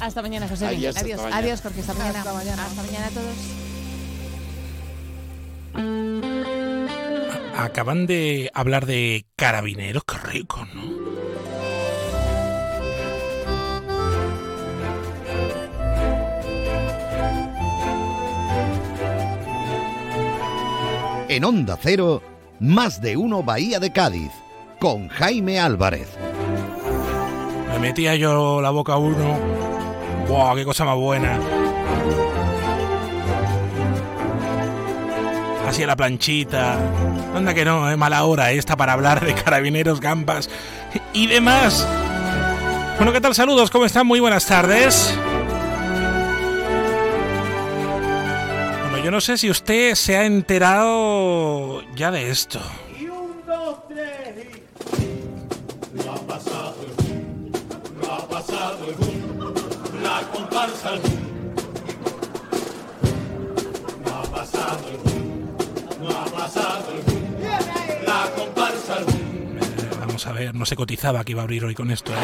Hasta 0.00 0.22
mañana, 0.22 0.48
José. 0.48 0.66
Adiós, 0.66 0.96
Adiós, 0.96 1.18
hasta 1.18 1.22
mañana. 1.30 1.36
adiós, 1.36 1.60
Jorge. 1.62 1.80
Hasta 1.80 1.94
mañana. 1.94 2.18
Hasta 2.20 2.32
mañana. 2.32 2.64
Hasta 2.66 2.82
mañana 2.82 3.06
a 3.06 3.10
todos. 3.10 3.36
Acaban 7.56 8.06
de 8.06 8.50
hablar 8.54 8.86
de 8.86 9.26
carabineros, 9.36 10.04
qué 10.04 10.18
rico, 10.18 10.66
¿no? 10.74 11.04
En 21.28 21.44
Onda 21.44 21.78
Cero, 21.80 22.22
más 22.60 23.00
de 23.00 23.16
uno 23.16 23.42
Bahía 23.42 23.80
de 23.80 23.92
Cádiz, 23.92 24.30
con 24.78 25.08
Jaime 25.08 25.58
Álvarez. 25.58 26.08
Me 27.72 27.78
metía 27.78 28.14
yo 28.14 28.60
la 28.60 28.70
boca 28.70 28.92
a 28.94 28.98
uno. 28.98 29.63
¡Buah, 30.28 30.54
qué 30.54 30.64
cosa 30.64 30.84
más 30.84 30.96
buena! 30.96 31.38
Así 35.68 35.82
a 35.82 35.86
la 35.86 35.96
planchita. 35.96 36.78
Anda 37.34 37.54
que 37.54 37.64
no, 37.64 37.90
es 37.90 37.98
mala 37.98 38.24
hora 38.24 38.52
esta 38.52 38.76
para 38.76 38.92
hablar 38.92 39.24
de 39.24 39.34
carabineros, 39.34 40.00
gambas 40.00 40.48
y 41.12 41.26
demás. 41.26 41.86
Bueno, 42.96 43.12
¿qué 43.12 43.20
tal? 43.20 43.34
Saludos, 43.34 43.70
¿cómo 43.70 43.84
están? 43.84 44.06
Muy 44.06 44.20
buenas 44.20 44.46
tardes. 44.46 45.18
Bueno, 48.82 49.04
yo 49.04 49.10
no 49.10 49.20
sé 49.20 49.36
si 49.36 49.50
usted 49.50 49.94
se 49.94 50.16
ha 50.16 50.24
enterado 50.24 51.82
ya 51.94 52.10
de 52.10 52.30
esto. 52.30 52.60
Comparsa 60.32 60.94
el 60.94 61.00
boom. 61.00 61.34
No 64.04 64.14
ha 64.16 64.22
pasado 64.24 64.80
el 64.90 64.96
boom, 64.98 65.56
no 66.00 66.10
ha 66.10 66.24
pasado 66.26 66.92
el 66.92 67.02
boom, 67.02 67.36
la 68.06 68.30
comparsa 68.36 68.98
el 68.98 69.04
boom. 69.04 69.58
Eh, 69.58 69.96
Vamos 70.00 70.26
a 70.26 70.32
ver, 70.32 70.54
no 70.54 70.66
se 70.66 70.76
cotizaba 70.76 71.24
que 71.24 71.32
iba 71.32 71.42
a 71.42 71.44
abrir 71.44 71.64
hoy 71.64 71.74
con 71.74 71.90
esto. 71.90 72.12
¿eh? 72.12 72.16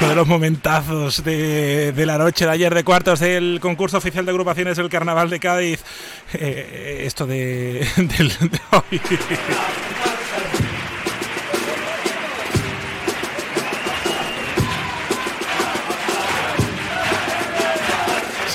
Uno 0.00 0.08
de 0.08 0.14
los 0.14 0.26
momentazos 0.26 1.22
de, 1.22 1.92
de 1.92 2.06
la 2.06 2.16
noche 2.16 2.46
de 2.46 2.50
ayer 2.52 2.74
de 2.74 2.84
cuartos 2.84 3.20
del 3.20 3.58
concurso 3.60 3.98
oficial 3.98 4.24
de 4.24 4.30
agrupaciones 4.30 4.78
del 4.78 4.88
Carnaval 4.88 5.28
de 5.28 5.38
Cádiz. 5.40 5.84
Eh, 6.32 7.02
esto 7.04 7.26
de, 7.26 7.86
del- 7.96 8.50
de 8.50 8.60
hoy. 8.72 9.00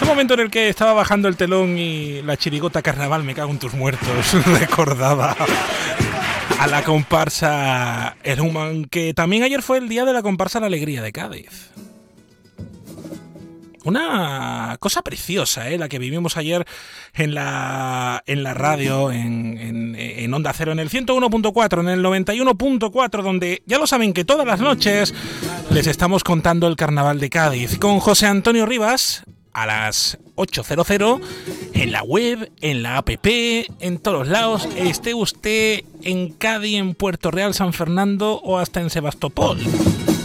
Momento 0.06 0.36
en 0.36 0.40
el 0.42 0.52
que 0.52 0.70
estaba 0.70 0.94
bajando 0.94 1.28
el 1.28 1.36
telón 1.36 1.78
y 1.78 2.22
la 2.22 2.38
chirigota 2.38 2.82
carnaval, 2.82 3.24
me 3.24 3.34
cago 3.34 3.52
en 3.52 3.60
tus 3.60 3.74
muertos, 3.74 4.34
recordaba 4.60 5.36
a 6.60 6.68
la 6.68 6.84
comparsa 6.84 8.16
El 8.24 8.40
Human, 8.40 8.86
que 8.86 9.14
también 9.14 9.44
ayer 9.44 9.62
fue 9.62 9.78
el 9.78 9.90
día 9.90 10.06
de 10.06 10.14
la 10.14 10.22
comparsa 10.22 10.60
La 10.60 10.68
Alegría 10.68 11.02
de 11.02 11.12
Cádiz. 11.12 11.72
Una 13.84 14.78
cosa 14.80 15.04
preciosa, 15.04 15.70
¿eh? 15.70 15.78
la 15.78 15.88
que 15.90 16.00
vivimos 16.00 16.38
ayer 16.38 16.66
en 17.14 17.36
la, 17.36 18.24
en 18.26 18.42
la 18.42 18.56
radio, 18.56 19.12
en- 19.12 19.96
en 19.98 20.34
Onda 20.34 20.54
Cero, 20.54 20.72
en 20.72 20.80
el 20.80 20.90
101.4, 20.90 21.82
en 21.82 21.90
el 21.90 22.04
91.4, 22.04 23.22
donde 23.22 23.62
ya 23.68 23.78
lo 23.78 23.86
saben 23.86 24.14
que 24.14 24.26
todas 24.26 24.48
las 24.48 24.60
noches 24.60 25.14
les 25.70 25.86
estamos 25.88 26.24
contando 26.24 26.68
el 26.68 26.76
carnaval 26.76 27.20
de 27.20 27.30
Cádiz 27.30 27.78
con 27.78 28.00
José 28.00 28.26
Antonio 28.26 28.66
Rivas 28.66 29.24
a 29.56 29.66
las 29.66 30.20
8.00 30.36 31.22
en 31.74 31.92
la 31.94 32.04
web, 32.04 32.52
en 32.60 32.84
la 32.84 32.98
app, 32.98 33.10
en 33.24 33.98
todos 34.00 34.28
lados, 34.28 34.68
esté 34.76 35.14
usted 35.14 35.86
en 36.04 36.34
Cádiz, 36.34 36.78
en 36.78 36.94
Puerto 36.94 37.32
Real, 37.32 37.54
San 37.54 37.72
Fernando 37.72 38.42
o 38.44 38.58
hasta 38.58 38.82
en 38.82 38.90
Sebastopol. 38.90 39.58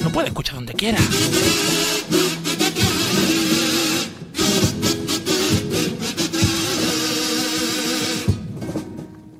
No 0.03 0.11
puede 0.11 0.29
escuchar 0.29 0.57
donde 0.57 0.75
quiera. 0.75 0.99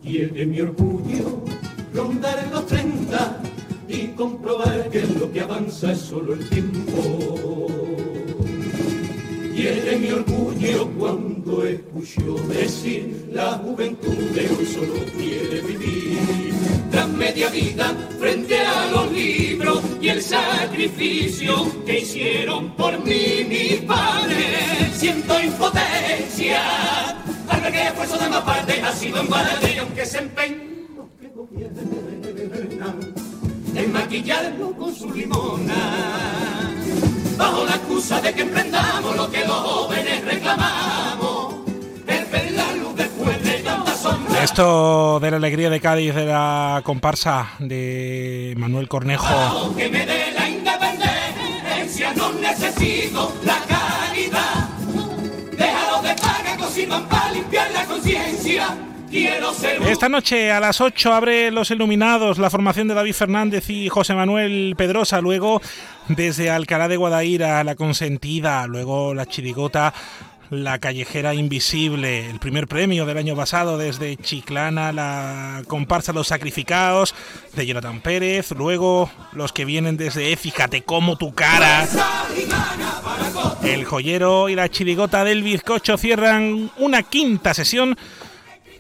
Tiene 0.03 0.47
mi 0.47 0.61
orgullo 0.61 1.45
rondar 1.93 2.49
los 2.53 2.67
30 2.67 3.43
y 3.89 4.07
comprobar 4.09 4.89
que 4.91 5.03
lo 5.03 5.33
que 5.33 5.41
avanza 5.41 5.93
es 5.93 5.99
solo 5.99 6.35
el 6.35 6.49
tiempo. 6.49 7.90
Tiene 9.61 9.97
mi 9.97 10.11
orgullo 10.11 10.91
cuando 10.99 11.67
escucho 11.67 12.35
decir 12.49 13.29
la 13.31 13.59
juventud 13.59 14.17
de 14.31 14.49
hoy 14.49 14.65
solo 14.65 15.05
quiere 15.15 15.61
vivir. 15.61 16.19
Tras 16.91 17.07
media 17.11 17.51
vida 17.51 17.95
frente 18.19 18.59
a 18.59 18.91
los 18.91 19.13
libros 19.13 19.83
y 20.01 20.09
el 20.09 20.23
sacrificio 20.23 21.85
que 21.85 21.99
hicieron 21.99 22.75
por 22.75 23.05
mí 23.05 23.45
mis 23.47 23.83
padres, 23.83 24.95
siento 24.95 25.39
impotencia 25.39 27.11
al 27.47 27.61
ver 27.61 27.73
que 27.73 27.83
esfuerzo 27.83 28.17
de 28.17 28.31
más 28.31 28.41
parte 28.41 28.81
ha 28.81 28.93
sido 28.95 29.21
en 29.21 29.29
balde 29.29 29.75
y 29.75 29.79
aunque 29.79 30.07
se 30.07 30.19
empeñen 30.21 30.87
los 30.97 31.07
que 31.21 31.29
gobiernan 31.37 33.15
en 33.77 33.93
maquillarlo 33.93 34.73
con 34.73 34.95
su 34.95 35.13
limona 35.13 36.60
bajo 37.41 37.65
la 37.65 37.75
excusa 37.77 38.21
de 38.21 38.33
que 38.35 38.43
emprendamos 38.43 39.17
lo 39.17 39.31
que 39.31 39.45
los 39.47 39.57
jóvenes 39.57 40.25
reclamamos. 40.25 41.55
El 42.07 42.57
la 42.57 42.73
luz 42.75 42.95
después 42.97 43.43
de 43.43 43.55
tanta 43.61 43.97
sombra. 43.97 44.43
Esto 44.45 45.19
de 45.21 45.31
la 45.31 45.37
alegría 45.39 45.71
de 45.71 45.81
Cádiz, 45.81 46.15
de 46.15 46.27
la 46.27 46.83
comparsa 46.85 47.53
de 47.59 48.55
Manuel 48.59 48.89
Cornejo. 48.89 49.75
que 49.77 49.89
me 49.89 50.05
dé 50.05 50.33
la 50.33 50.49
independencia 50.49 52.13
no 52.15 52.33
necesito 52.33 53.33
la 53.45 53.59
caridad. 53.67 54.69
Déjalo 55.57 56.03
de 56.03 56.15
paga 56.15 56.57
cocinan 56.59 57.09
para 57.09 57.33
limpiar 57.33 57.71
la 57.73 57.85
conciencia 57.87 58.77
Esta 59.13 60.09
noche 60.09 60.53
a 60.53 60.61
las 60.61 60.81
8 60.81 61.13
abre 61.13 61.51
Los 61.51 61.73
Iluminados, 61.73 62.39
la 62.39 62.49
formación 62.49 62.87
de 62.87 62.95
David 62.95 63.15
Fernández 63.15 63.69
y 63.69 63.89
José 63.89 64.15
Manuel 64.15 64.75
Pedrosa. 64.77 65.21
Luego, 65.21 65.61
desde 66.07 66.49
Alcalá 66.49 66.87
de 66.87 66.97
Guadaira, 66.97 67.65
La 67.65 67.75
Consentida. 67.75 68.69
Luego, 68.69 69.13
La 69.13 69.27
Chirigota, 69.27 69.93
La 70.51 70.79
Callejera 70.79 71.35
Invisible. 71.35 72.31
El 72.31 72.39
primer 72.39 72.69
premio 72.69 73.05
del 73.05 73.19
año 73.19 73.35
pasado 73.35 73.79
desde 73.79 74.17
Chiclana, 74.17 74.93
la 74.93 75.63
comparsa 75.67 76.13
Los 76.13 76.29
Sacrificados 76.29 77.13
de 77.55 77.67
Jonathan 77.67 78.01
Pérez. 78.01 78.53
Luego, 78.53 79.11
los 79.33 79.53
que 79.53 79.65
vienen 79.65 79.97
desde 79.97 80.37
Fíjate 80.37 80.83
cómo 80.83 81.17
tu 81.17 81.35
cara. 81.35 81.89
El 83.65 83.85
joyero 83.85 84.49
y 84.49 84.55
la 84.55 84.69
chirigota 84.69 85.25
del 85.25 85.43
bizcocho 85.43 85.99
cierran 85.99 86.71
una 86.79 87.03
quinta 87.03 87.55
sesión 87.55 87.97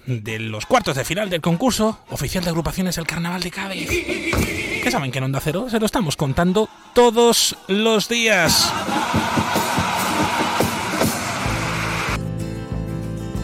de 0.06 0.38
los 0.38 0.66
cuartos 0.66 0.96
de 0.96 1.04
final 1.04 1.30
del 1.30 1.40
concurso 1.40 2.00
oficial 2.10 2.44
de 2.44 2.50
agrupaciones 2.50 2.96
del 2.96 3.06
Carnaval 3.06 3.42
de 3.42 3.50
Cádiz. 3.50 3.88
Que 3.88 4.90
saben 4.90 5.10
que 5.10 5.18
en 5.18 5.24
Onda 5.24 5.40
Cero 5.40 5.66
se 5.70 5.78
lo 5.78 5.86
estamos 5.86 6.16
contando 6.16 6.68
todos 6.94 7.56
los 7.68 8.08
días. 8.08 8.72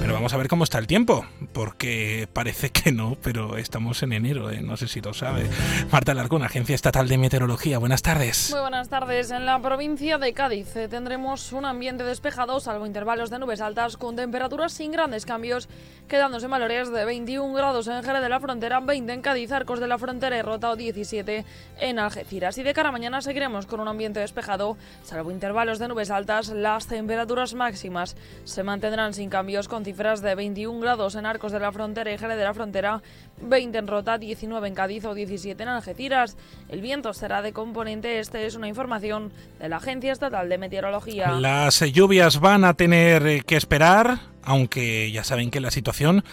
Pero 0.01 0.15
vamos 0.15 0.33
a 0.33 0.37
ver 0.37 0.49
cómo 0.49 0.65
está 0.65 0.79
el 0.79 0.87
tiempo, 0.87 1.27
porque 1.57 2.29
parece 2.31 2.69
que 2.69 2.93
no, 2.93 3.17
pero 3.23 3.57
estamos 3.57 4.03
en 4.03 4.13
enero, 4.13 4.51
¿eh? 4.51 4.61
no 4.61 4.77
sé 4.77 4.89
si 4.89 5.01
lo 5.01 5.15
sabe. 5.15 5.49
Marta 5.91 6.13
Larcón, 6.13 6.43
Agencia 6.43 6.75
Estatal 6.75 7.09
de 7.09 7.17
Meteorología, 7.17 7.79
buenas 7.79 8.03
tardes. 8.03 8.51
Muy 8.51 8.61
buenas 8.61 8.91
tardes. 8.91 9.31
En 9.31 9.47
la 9.47 9.59
provincia 9.63 10.19
de 10.19 10.35
Cádiz 10.35 10.77
eh, 10.77 10.87
tendremos 10.87 11.53
un 11.53 11.65
ambiente 11.65 12.05
despejado, 12.05 12.61
salvo 12.61 12.85
intervalos 12.85 13.31
de 13.31 13.39
nubes 13.39 13.63
altas, 13.63 13.97
con 13.97 14.17
temperaturas 14.17 14.75
sin 14.75 14.93
grandes 14.93 15.25
cambios, 15.25 15.71
quedándose 16.09 16.45
en 16.45 16.51
valores 16.51 16.93
de 16.93 17.07
21 17.07 17.55
grados 17.55 17.89
en 17.89 18.03
Jerez 18.03 18.21
de 18.21 18.29
la 18.29 18.39
Frontera, 18.39 18.81
20 18.81 19.15
en 19.15 19.23
Cádiz, 19.23 19.51
Arcos 19.51 19.81
de 19.81 19.87
la 19.87 19.97
Frontera 19.97 20.37
y 20.37 20.43
Rota 20.43 20.73
o 20.73 20.77
17 20.77 21.47
en 21.81 21.99
Algeciras. 21.99 22.59
Y 22.59 22.65
de 22.65 22.75
cara 22.75 22.91
a 22.91 22.93
mañana 22.93 23.23
seguiremos 23.23 23.65
con 23.65 23.81
un 23.81 23.89
ambiente 23.89 24.21
despejado, 24.21 24.77
salvo 25.05 25.31
intervalos 25.31 25.79
de 25.79 25.89
nubes 25.89 26.11
altas, 26.11 26.49
las 26.49 26.87
temperaturas 26.87 27.55
máximas 27.55 28.15
se 28.45 28.63
mantendrán 28.63 29.15
sin 29.15 29.31
cambios, 29.31 29.69
con 29.69 29.87
cifras 29.87 30.21
de 30.21 30.35
21 30.35 30.81
grados 30.81 31.15
en 31.15 31.25
Arcos 31.25 31.46
de 31.53 31.61
la 31.61 31.73
Frontera 31.73 32.13
y 32.13 32.19
Jerez 32.19 32.37
de 32.37 32.45
la 32.45 32.55
Frontera, 32.55 33.03
20 33.43 33.79
en 33.79 33.87
Rota, 33.87 34.19
19 34.19 34.69
en 34.69 34.75
Cádiz 34.75 35.05
o 35.05 35.15
17 35.15 35.63
en 35.63 35.69
Algeciras. 35.69 36.37
El 36.69 36.81
viento 36.81 37.13
será 37.15 37.43
de 37.43 37.53
componente 37.53 38.19
este, 38.19 38.47
es 38.47 38.55
una 38.55 38.69
información 38.69 39.33
de 39.59 39.69
la 39.69 39.77
Agencia 39.77 40.13
Estatal 40.13 40.49
de 40.49 40.59
Meteorología. 40.59 41.33
Las 41.33 41.81
lluvias 41.81 42.41
van 42.41 42.65
a 42.65 42.75
tener 42.75 43.27
eh, 43.27 43.43
que 43.47 43.57
esperar, 43.57 44.19
aunque 44.43 45.11
ya 45.11 45.25
saben 45.25 45.51
que 45.51 45.61
la 45.61 45.71
situación 45.71 46.25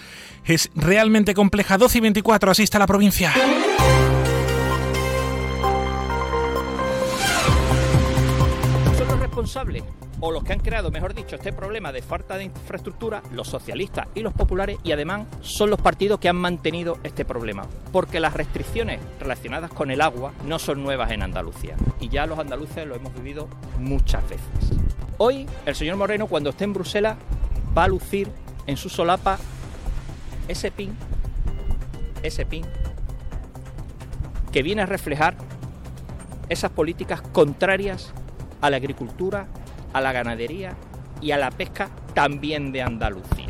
es 0.46 0.70
realmente 0.76 1.34
compleja. 1.34 1.78
12 1.78 1.98
y 1.98 2.02
24, 2.02 2.52
así 2.52 2.64
está 2.64 2.80
la 2.80 2.88
provincia. 2.88 3.34
responsables 9.34 9.84
o 10.26 10.32
los 10.32 10.46
que 10.46 10.54
han 10.54 10.62
creado, 10.62 10.90
mejor 10.90 11.14
dicho, 11.14 11.36
este 11.36 11.52
problema 11.52 11.92
de 11.92 12.02
falta 12.02 12.38
de 12.38 12.46
infraestructura, 12.46 13.22
los 13.34 13.50
socialistas 13.50 14.08
y 14.16 14.22
los 14.22 14.34
populares, 14.34 14.78
y 14.82 14.94
además 14.94 15.28
son 15.42 15.70
los 15.70 15.82
partidos 15.82 16.18
que 16.22 16.30
han 16.30 16.38
mantenido 16.38 16.98
este 17.04 17.26
problema, 17.26 17.68
porque 17.92 18.22
las 18.22 18.34
restricciones 18.34 19.02
relacionadas 19.20 19.70
con 19.72 19.92
el 19.92 20.00
agua 20.00 20.32
no 20.46 20.60
son 20.60 20.82
nuevas 20.82 21.12
en 21.12 21.24
Andalucía, 21.24 21.76
y 22.00 22.08
ya 22.08 22.26
los 22.26 22.40
andaluces 22.40 22.88
lo 22.88 22.96
hemos 22.96 23.14
vivido 23.14 23.50
muchas 23.80 24.24
veces. 24.30 24.48
Hoy, 25.18 25.46
el 25.66 25.76
señor 25.76 25.98
Moreno, 25.98 26.28
cuando 26.28 26.52
esté 26.52 26.64
en 26.64 26.72
Bruselas, 26.72 27.18
va 27.78 27.84
a 27.84 27.90
lucir 27.90 28.30
en 28.66 28.78
su 28.78 28.88
solapa 28.88 29.38
ese 30.48 30.72
pin, 30.72 30.96
ese 32.24 32.46
pin, 32.46 32.66
que 34.54 34.64
viene 34.64 34.84
a 34.84 34.86
reflejar 34.86 35.36
esas 36.48 36.72
políticas 36.72 37.22
contrarias 37.22 38.14
a 38.62 38.70
la 38.70 38.78
agricultura, 38.78 39.48
a 39.94 40.02
la 40.02 40.12
ganadería 40.12 40.74
y 41.22 41.32
a 41.32 41.38
la 41.38 41.52
pesca 41.52 41.90
también 42.14 42.72
de 42.72 42.82
Andalucía. 42.82 43.43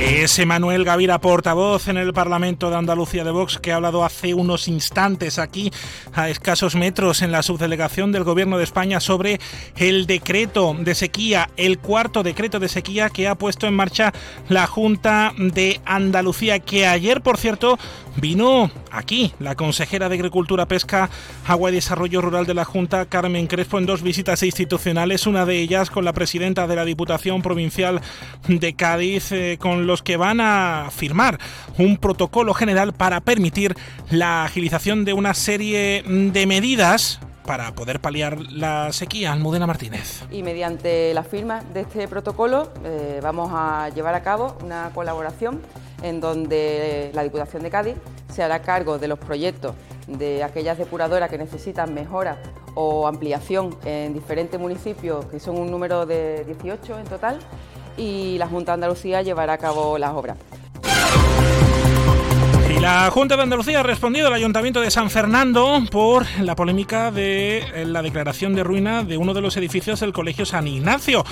Ese 0.00 0.44
Manuel 0.44 0.84
Gavira, 0.84 1.20
portavoz 1.20 1.88
en 1.88 1.96
el 1.96 2.12
Parlamento 2.12 2.68
de 2.68 2.76
Andalucía 2.76 3.24
de 3.24 3.30
Vox, 3.30 3.58
que 3.58 3.72
ha 3.72 3.76
hablado 3.76 4.04
hace 4.04 4.34
unos 4.34 4.68
instantes 4.68 5.38
aquí, 5.38 5.70
a 6.12 6.28
escasos 6.28 6.74
metros, 6.74 7.22
en 7.22 7.30
la 7.30 7.42
subdelegación 7.42 8.10
del 8.10 8.24
Gobierno 8.24 8.58
de 8.58 8.64
España 8.64 9.00
sobre 9.00 9.40
el 9.76 10.06
decreto 10.06 10.74
de 10.78 10.94
sequía, 10.94 11.48
el 11.56 11.78
cuarto 11.78 12.22
decreto 12.22 12.60
de 12.60 12.68
sequía 12.68 13.08
que 13.10 13.28
ha 13.28 13.34
puesto 13.34 13.66
en 13.66 13.74
marcha 13.74 14.12
la 14.48 14.66
Junta 14.66 15.32
de 15.38 15.80
Andalucía, 15.84 16.58
que 16.58 16.86
ayer, 16.86 17.22
por 17.22 17.38
cierto, 17.38 17.78
vino 18.16 18.70
aquí 18.90 19.32
la 19.38 19.54
consejera 19.54 20.08
de 20.08 20.14
Agricultura, 20.16 20.66
Pesca, 20.66 21.10
Agua 21.46 21.70
y 21.70 21.74
Desarrollo 21.74 22.20
Rural 22.20 22.46
de 22.46 22.54
la 22.54 22.64
Junta, 22.64 23.06
Carmen 23.06 23.46
Crespo, 23.46 23.78
en 23.78 23.86
dos 23.86 24.02
visitas 24.02 24.42
institucionales, 24.42 25.26
una 25.26 25.44
de 25.46 25.58
ellas 25.58 25.90
con 25.90 26.04
la 26.04 26.12
presidenta 26.12 26.66
de 26.66 26.76
la 26.76 26.84
Diputación 26.84 27.42
Provincial 27.42 28.00
de 28.48 28.74
Cádiz, 28.74 29.32
eh, 29.32 29.58
con 29.60 29.83
los 29.84 30.02
que 30.02 30.16
van 30.16 30.40
a 30.40 30.88
firmar 30.90 31.38
un 31.78 31.96
protocolo 31.96 32.54
general 32.54 32.92
para 32.92 33.20
permitir 33.20 33.74
la 34.10 34.44
agilización 34.44 35.04
de 35.04 35.12
una 35.12 35.34
serie 35.34 36.02
de 36.06 36.46
medidas 36.46 37.20
para 37.44 37.74
poder 37.74 38.00
paliar 38.00 38.40
la 38.40 38.92
sequía. 38.92 39.32
Almudena 39.32 39.66
Martínez. 39.66 40.24
Y 40.30 40.42
mediante 40.42 41.12
la 41.14 41.22
firma 41.22 41.62
de 41.74 41.82
este 41.82 42.08
protocolo 42.08 42.72
eh, 42.84 43.20
vamos 43.22 43.50
a 43.52 43.90
llevar 43.90 44.14
a 44.14 44.22
cabo 44.22 44.56
una 44.62 44.90
colaboración 44.94 45.60
en 46.02 46.20
donde 46.20 47.10
la 47.14 47.22
Diputación 47.22 47.62
de 47.62 47.70
Cádiz 47.70 47.96
se 48.32 48.42
hará 48.42 48.62
cargo 48.62 48.98
de 48.98 49.08
los 49.08 49.18
proyectos 49.18 49.74
de 50.06 50.42
aquellas 50.42 50.76
depuradoras 50.78 51.30
que 51.30 51.38
necesitan 51.38 51.94
mejora 51.94 52.38
o 52.74 53.06
ampliación 53.06 53.76
en 53.84 54.12
diferentes 54.12 54.58
municipios, 54.58 55.24
que 55.26 55.38
son 55.38 55.56
un 55.56 55.70
número 55.70 56.06
de 56.06 56.44
18 56.44 56.98
en 56.98 57.04
total, 57.04 57.38
y 57.96 58.38
la 58.38 58.46
Junta 58.46 58.72
de 58.72 58.74
Andalucía 58.74 59.22
llevará 59.22 59.54
a 59.54 59.58
cabo 59.58 59.98
las 59.98 60.12
obras. 60.12 60.36
Y 62.74 62.80
la 62.80 63.10
Junta 63.10 63.36
de 63.36 63.42
Andalucía 63.42 63.80
ha 63.80 63.82
respondido 63.82 64.26
al 64.26 64.32
Ayuntamiento 64.32 64.80
de 64.80 64.90
San 64.90 65.10
Fernando 65.10 65.80
por 65.90 66.26
la 66.40 66.56
polémica 66.56 67.10
de 67.10 67.58
eh, 67.58 67.84
la 67.86 68.02
declaración 68.02 68.54
de 68.54 68.64
ruina 68.64 69.04
de 69.04 69.16
uno 69.16 69.32
de 69.32 69.40
los 69.40 69.56
edificios 69.56 70.00
del 70.00 70.12
Colegio 70.12 70.44
San 70.44 70.66
Ignacio. 70.66 71.24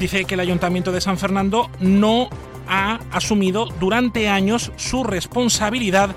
Dice 0.00 0.24
que 0.24 0.34
el 0.34 0.40
Ayuntamiento 0.40 0.90
de 0.90 1.00
San 1.00 1.18
Fernando 1.18 1.70
no 1.80 2.28
ha 2.68 3.00
asumido 3.12 3.66
durante 3.78 4.28
años 4.28 4.72
su 4.76 5.04
responsabilidad 5.04 6.10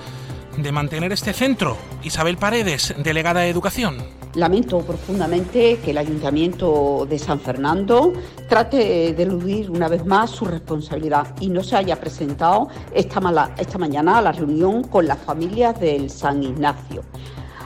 de 0.57 0.71
mantener 0.71 1.11
este 1.11 1.33
centro. 1.33 1.77
Isabel 2.03 2.37
Paredes, 2.37 2.93
delegada 2.97 3.41
de 3.41 3.49
Educación. 3.49 4.20
Lamento 4.35 4.79
profundamente 4.79 5.77
que 5.83 5.91
el 5.91 5.97
Ayuntamiento 5.97 7.05
de 7.09 7.19
San 7.19 7.39
Fernando 7.39 8.13
trate 8.47 9.13
de 9.13 9.23
eludir 9.23 9.69
una 9.69 9.89
vez 9.89 10.05
más 10.05 10.29
su 10.29 10.45
responsabilidad 10.45 11.27
y 11.41 11.49
no 11.49 11.61
se 11.63 11.75
haya 11.75 11.99
presentado 11.99 12.69
esta, 12.93 13.51
esta 13.57 13.77
mañana 13.77 14.19
a 14.19 14.21
la 14.21 14.31
reunión 14.31 14.83
con 14.83 15.05
las 15.05 15.17
familias 15.17 15.77
del 15.81 16.09
San 16.09 16.43
Ignacio 16.43 17.03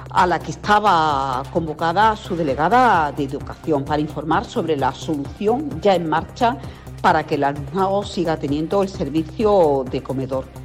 a 0.09 0.25
la 0.25 0.39
que 0.39 0.51
estaba 0.51 1.43
convocada 1.51 2.15
su 2.15 2.35
delegada 2.35 3.11
de 3.11 3.25
Educación 3.25 3.83
para 3.83 4.01
informar 4.01 4.45
sobre 4.45 4.77
la 4.77 4.93
solución 4.93 5.69
ya 5.81 5.93
en 5.93 6.07
marcha 6.07 6.57
para 7.01 7.23
que 7.25 7.35
el 7.35 7.43
alumnado 7.43 8.01
siga 8.01 8.37
teniendo 8.37 8.81
el 8.81 8.89
servicio 8.89 9.83
de 9.91 10.01
comedor. 10.01 10.64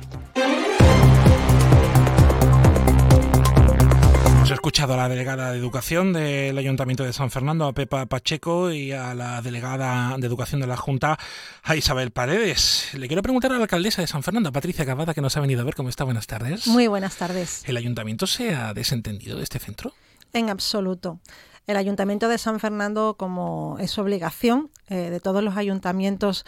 Escuchado 4.61 4.93
a 4.93 4.99
la 4.99 5.09
delegada 5.09 5.53
de 5.53 5.59
Educación 5.59 6.13
del 6.13 6.59
Ayuntamiento 6.59 7.03
de 7.03 7.15
San 7.15 7.31
Fernando, 7.31 7.65
a 7.65 7.73
Pepa 7.73 8.05
Pacheco, 8.05 8.71
y 8.71 8.93
a 8.93 9.15
la 9.15 9.41
delegada 9.41 10.15
de 10.19 10.27
Educación 10.27 10.61
de 10.61 10.67
la 10.67 10.77
Junta, 10.77 11.19
a 11.63 11.77
Isabel 11.77 12.11
Paredes. 12.11 12.91
Le 12.93 13.07
quiero 13.07 13.23
preguntar 13.23 13.53
a 13.53 13.55
la 13.55 13.63
alcaldesa 13.63 14.03
de 14.03 14.07
San 14.07 14.23
Fernando, 14.23 14.51
a 14.51 14.53
Patricia 14.53 14.85
Cavada, 14.85 15.15
que 15.15 15.23
nos 15.23 15.35
ha 15.39 15.41
venido 15.41 15.63
a 15.63 15.65
ver. 15.65 15.75
¿Cómo 15.75 15.89
está? 15.89 16.05
Buenas 16.05 16.27
tardes. 16.27 16.67
Muy 16.67 16.89
buenas 16.89 17.17
tardes. 17.17 17.63
¿El 17.67 17.79
Ayuntamiento 17.79 18.27
se 18.27 18.55
ha 18.55 18.75
desentendido 18.75 19.39
de 19.39 19.45
este 19.45 19.59
centro? 19.59 19.95
En 20.35 20.51
absoluto. 20.51 21.21
El 21.67 21.79
Ayuntamiento 21.79 22.29
de 22.29 22.37
San 22.37 22.61
Fernando, 22.61 23.15
como 23.17 23.79
es 23.81 23.97
obligación 23.97 24.71
eh, 24.89 25.09
de 25.09 25.21
todos 25.21 25.43
los 25.43 25.57
ayuntamientos, 25.57 26.45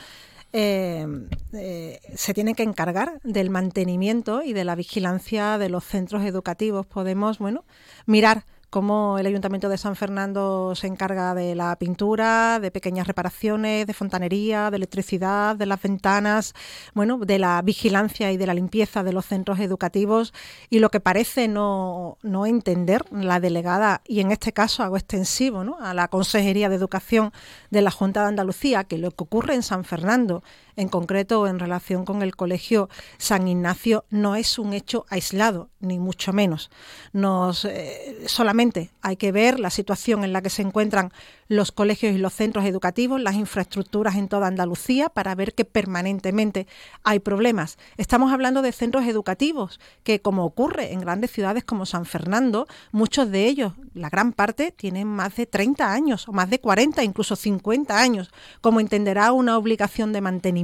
eh, 0.52 1.06
eh, 1.52 2.00
se 2.14 2.34
tiene 2.34 2.54
que 2.54 2.62
encargar 2.62 3.20
del 3.22 3.50
mantenimiento 3.50 4.43
y 4.43 4.52
de 4.52 4.64
la 4.64 4.75
vigilancia 4.75 5.58
de 5.58 5.69
los 5.69 5.84
centros 5.84 6.25
educativos. 6.25 6.87
Podemos, 6.87 7.38
bueno, 7.38 7.64
mirar 8.06 8.44
cómo 8.72 9.19
el 9.19 9.26
Ayuntamiento 9.26 9.69
de 9.69 9.76
San 9.76 9.96
Fernando 9.96 10.74
se 10.74 10.86
encarga 10.86 11.34
de 11.34 11.54
la 11.54 11.76
pintura, 11.76 12.58
de 12.58 12.70
pequeñas 12.70 13.06
reparaciones, 13.06 13.86
de 13.86 13.92
fontanería, 13.92 14.70
de 14.70 14.78
electricidad, 14.78 15.56
de 15.56 15.66
las 15.66 15.82
ventanas, 15.82 16.54
bueno, 16.94 17.19
de 17.19 17.38
la 17.38 17.60
vigilancia 17.60 18.32
y 18.32 18.38
de 18.38 18.46
la 18.46 18.54
limpieza 18.54 19.04
de 19.04 19.12
los 19.12 19.26
centros 19.26 19.60
educativos. 19.60 20.32
Y 20.70 20.78
lo 20.78 20.90
que 20.90 21.00
parece 21.00 21.48
no, 21.48 22.16
no 22.22 22.46
entender 22.46 23.04
la 23.12 23.40
delegada, 23.40 24.00
y 24.06 24.20
en 24.20 24.32
este 24.32 24.54
caso 24.54 24.82
hago 24.82 24.96
extensivo 24.96 25.64
¿no? 25.64 25.76
a 25.78 25.92
la 25.92 26.08
Consejería 26.08 26.70
de 26.70 26.76
Educación 26.76 27.30
de 27.70 27.82
la 27.82 27.90
Junta 27.90 28.22
de 28.22 28.28
Andalucía, 28.28 28.84
que 28.84 28.96
lo 28.96 29.10
que 29.10 29.24
ocurre 29.24 29.54
en 29.54 29.62
San 29.62 29.84
Fernando 29.84 30.42
en 30.76 30.88
concreto 30.88 31.46
en 31.46 31.58
relación 31.58 32.04
con 32.04 32.22
el 32.22 32.34
Colegio 32.34 32.88
San 33.19 33.48
Ignacio, 33.48 34.04
no 34.10 34.36
es 34.36 34.58
un 34.58 34.72
hecho 34.72 35.04
aislado, 35.10 35.70
ni 35.80 35.98
mucho 35.98 36.32
menos. 36.32 36.70
Nos, 37.12 37.64
eh, 37.64 38.24
solamente 38.26 38.90
hay 39.02 39.16
que 39.16 39.32
ver 39.32 39.60
la 39.60 39.70
situación 39.70 40.24
en 40.24 40.32
la 40.32 40.40
que 40.42 40.50
se 40.50 40.62
encuentran 40.62 41.12
los 41.48 41.72
colegios 41.72 42.14
y 42.14 42.19
los 42.19 42.32
centros 42.32 42.64
educativos, 42.64 43.20
las 43.20 43.34
infraestructuras 43.34 44.17
en 44.17 44.29
toda 44.29 44.46
Andalucía, 44.46 45.10
para 45.10 45.34
ver 45.34 45.55
que 45.55 45.67
permanentemente 45.67 46.67
hay 47.02 47.19
problemas. 47.19 47.76
Estamos 47.98 48.32
hablando 48.32 48.62
de 48.62 48.72
centros 48.72 49.05
educativos 49.06 49.79
que, 50.02 50.20
como 50.20 50.44
ocurre 50.44 50.93
en 50.93 51.00
grandes 51.00 51.31
ciudades 51.32 51.64
como 51.64 51.84
San 51.84 52.06
Fernando, 52.06 52.67
muchos 52.91 53.31
de 53.31 53.46
ellos, 53.46 53.74
la 53.93 54.08
gran 54.08 54.32
parte, 54.32 54.72
tienen 54.72 55.08
más 55.08 55.36
de 55.36 55.44
30 55.46 55.93
años, 55.93 56.26
o 56.29 56.32
más 56.32 56.48
de 56.48 56.60
40, 56.60 57.05
incluso 57.05 57.36
50 57.36 58.00
años, 58.00 58.31
como 58.62 58.81
entenderá 58.81 59.32
una 59.32 59.58
obligación 59.58 60.12
de 60.12 60.22
mantenimiento 60.22 60.61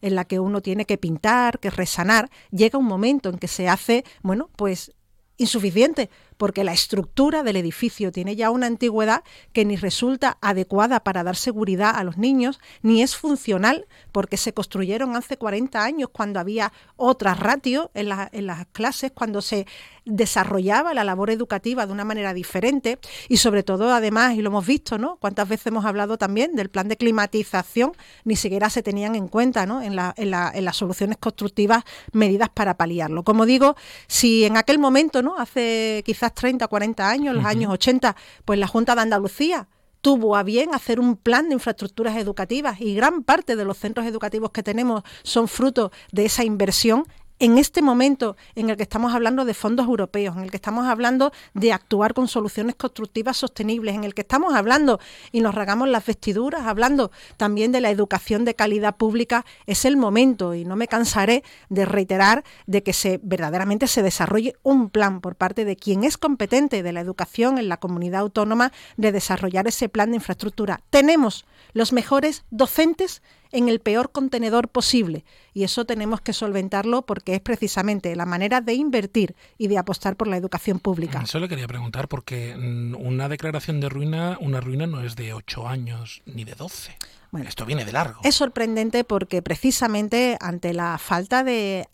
en 0.00 0.14
la 0.14 0.24
que 0.24 0.40
uno 0.40 0.60
tiene 0.60 0.84
que 0.84 0.98
pintar, 0.98 1.58
que 1.58 1.70
resanar, 1.70 2.30
llega 2.50 2.78
un 2.78 2.86
momento 2.86 3.28
en 3.28 3.38
que 3.38 3.48
se 3.48 3.68
hace, 3.68 4.04
bueno, 4.22 4.50
pues 4.56 4.92
insuficiente 5.36 6.10
porque 6.38 6.64
la 6.64 6.72
estructura 6.72 7.42
del 7.42 7.56
edificio 7.56 8.10
tiene 8.10 8.36
ya 8.36 8.50
una 8.50 8.66
antigüedad 8.66 9.22
que 9.52 9.66
ni 9.66 9.76
resulta 9.76 10.38
adecuada 10.40 11.00
para 11.00 11.22
dar 11.22 11.36
seguridad 11.36 11.94
a 11.94 12.04
los 12.04 12.16
niños, 12.16 12.60
ni 12.82 13.02
es 13.02 13.16
funcional 13.16 13.86
porque 14.12 14.38
se 14.38 14.54
construyeron 14.54 15.14
hace 15.16 15.36
40 15.36 15.82
años 15.84 16.08
cuando 16.10 16.40
había 16.40 16.72
otra 16.96 17.34
ratio 17.34 17.90
en, 17.94 18.08
las 18.08 18.66
clases, 18.72 19.12
cuando 19.12 19.42
se 19.42 19.66
desarrollaba 20.04 20.94
la 20.94 21.04
labor 21.04 21.30
educativa 21.30 21.84
de 21.86 21.92
una 21.92 22.04
manera 22.04 22.32
diferente 22.32 22.98
y 23.28 23.36
sobre 23.36 23.62
todo 23.62 23.92
además, 23.92 24.34
y 24.36 24.42
lo 24.42 24.48
hemos 24.48 24.66
visto, 24.66 24.96
¿no? 24.96 25.16
Cuántas 25.16 25.48
veces 25.48 25.66
hemos 25.66 25.84
hablado 25.84 26.16
también 26.16 26.54
del 26.54 26.70
plan 26.70 26.88
de 26.88 26.96
climatización, 26.96 27.92
ni 28.24 28.36
siquiera 28.36 28.70
se 28.70 28.82
tenían 28.82 29.14
en 29.16 29.28
cuenta 29.28 29.66
¿no? 29.66 29.82
en 29.82 29.96
las 29.96 30.76
soluciones 30.76 31.18
constructivas 31.18 31.84
medidas 32.12 32.48
para 32.48 32.76
paliarlo. 32.76 33.24
Como 33.24 33.44
digo, 33.44 33.76
si 34.06 34.44
en 34.44 34.56
aquel 34.56 34.78
momento, 34.78 35.22
¿no? 35.22 35.36
Hace 35.36 36.02
quizás 36.06 36.27
30, 36.34 36.66
40 36.66 37.08
años, 37.08 37.34
los 37.34 37.44
años 37.44 37.72
80, 37.72 38.16
pues 38.44 38.58
la 38.58 38.66
Junta 38.66 38.94
de 38.94 39.02
Andalucía 39.02 39.68
tuvo 40.00 40.36
a 40.36 40.42
bien 40.42 40.74
hacer 40.74 41.00
un 41.00 41.16
plan 41.16 41.48
de 41.48 41.54
infraestructuras 41.54 42.16
educativas 42.16 42.80
y 42.80 42.94
gran 42.94 43.22
parte 43.22 43.56
de 43.56 43.64
los 43.64 43.78
centros 43.78 44.06
educativos 44.06 44.50
que 44.50 44.62
tenemos 44.62 45.02
son 45.22 45.48
fruto 45.48 45.90
de 46.12 46.24
esa 46.24 46.44
inversión 46.44 47.04
en 47.38 47.58
este 47.58 47.82
momento 47.82 48.36
en 48.54 48.70
el 48.70 48.76
que 48.76 48.82
estamos 48.82 49.14
hablando 49.14 49.44
de 49.44 49.54
fondos 49.54 49.86
europeos, 49.86 50.36
en 50.36 50.42
el 50.42 50.50
que 50.50 50.56
estamos 50.56 50.86
hablando 50.86 51.32
de 51.54 51.72
actuar 51.72 52.14
con 52.14 52.28
soluciones 52.28 52.74
constructivas 52.74 53.36
sostenibles, 53.36 53.94
en 53.94 54.04
el 54.04 54.14
que 54.14 54.22
estamos 54.22 54.54
hablando 54.54 55.00
y 55.32 55.40
nos 55.40 55.54
regamos 55.54 55.88
las 55.88 56.04
vestiduras, 56.04 56.66
hablando 56.66 57.10
también 57.36 57.72
de 57.72 57.80
la 57.80 57.90
educación 57.90 58.44
de 58.44 58.54
calidad 58.54 58.96
pública, 58.96 59.44
es 59.66 59.84
el 59.84 59.96
momento 59.96 60.54
y 60.54 60.64
no 60.64 60.76
me 60.76 60.88
cansaré 60.88 61.44
de 61.68 61.84
reiterar 61.84 62.44
de 62.66 62.82
que 62.82 62.92
se 62.92 63.20
verdaderamente 63.22 63.86
se 63.86 64.02
desarrolle 64.02 64.54
un 64.62 64.90
plan 64.90 65.20
por 65.20 65.36
parte 65.36 65.64
de 65.64 65.76
quien 65.76 66.04
es 66.04 66.16
competente 66.16 66.82
de 66.82 66.92
la 66.92 67.00
educación 67.00 67.58
en 67.58 67.68
la 67.68 67.78
comunidad 67.78 68.20
autónoma 68.20 68.72
de 68.96 69.12
desarrollar 69.12 69.66
ese 69.66 69.88
plan 69.88 70.10
de 70.10 70.16
infraestructura. 70.16 70.80
Tenemos 70.90 71.46
los 71.72 71.92
mejores 71.92 72.44
docentes 72.50 73.22
en 73.52 73.68
el 73.68 73.80
peor 73.80 74.12
contenedor 74.12 74.68
posible. 74.68 75.24
Y 75.54 75.64
eso 75.64 75.84
tenemos 75.84 76.20
que 76.20 76.32
solventarlo 76.32 77.02
porque 77.02 77.34
es 77.34 77.40
precisamente 77.40 78.14
la 78.16 78.26
manera 78.26 78.60
de 78.60 78.74
invertir 78.74 79.34
y 79.56 79.68
de 79.68 79.78
apostar 79.78 80.16
por 80.16 80.28
la 80.28 80.36
educación 80.36 80.78
pública. 80.78 81.22
Eso 81.22 81.40
le 81.40 81.48
quería 81.48 81.66
preguntar 81.66 82.08
porque 82.08 82.54
mm, 82.56 82.94
una 82.94 83.28
declaración 83.28 83.80
de 83.80 83.88
ruina, 83.88 84.38
una 84.40 84.60
ruina 84.60 84.86
no 84.86 85.02
es 85.02 85.16
de 85.16 85.34
8 85.34 85.68
años 85.68 86.22
ni 86.26 86.44
de 86.44 86.54
12. 86.54 86.96
Bueno, 87.30 87.48
Esto 87.48 87.66
viene 87.66 87.84
de 87.84 87.92
largo. 87.92 88.20
Es 88.24 88.36
sorprendente 88.36 89.04
porque 89.04 89.42
precisamente 89.42 90.38
ante 90.40 90.72
la 90.72 90.96
falta 90.96 91.44
de 91.44 91.86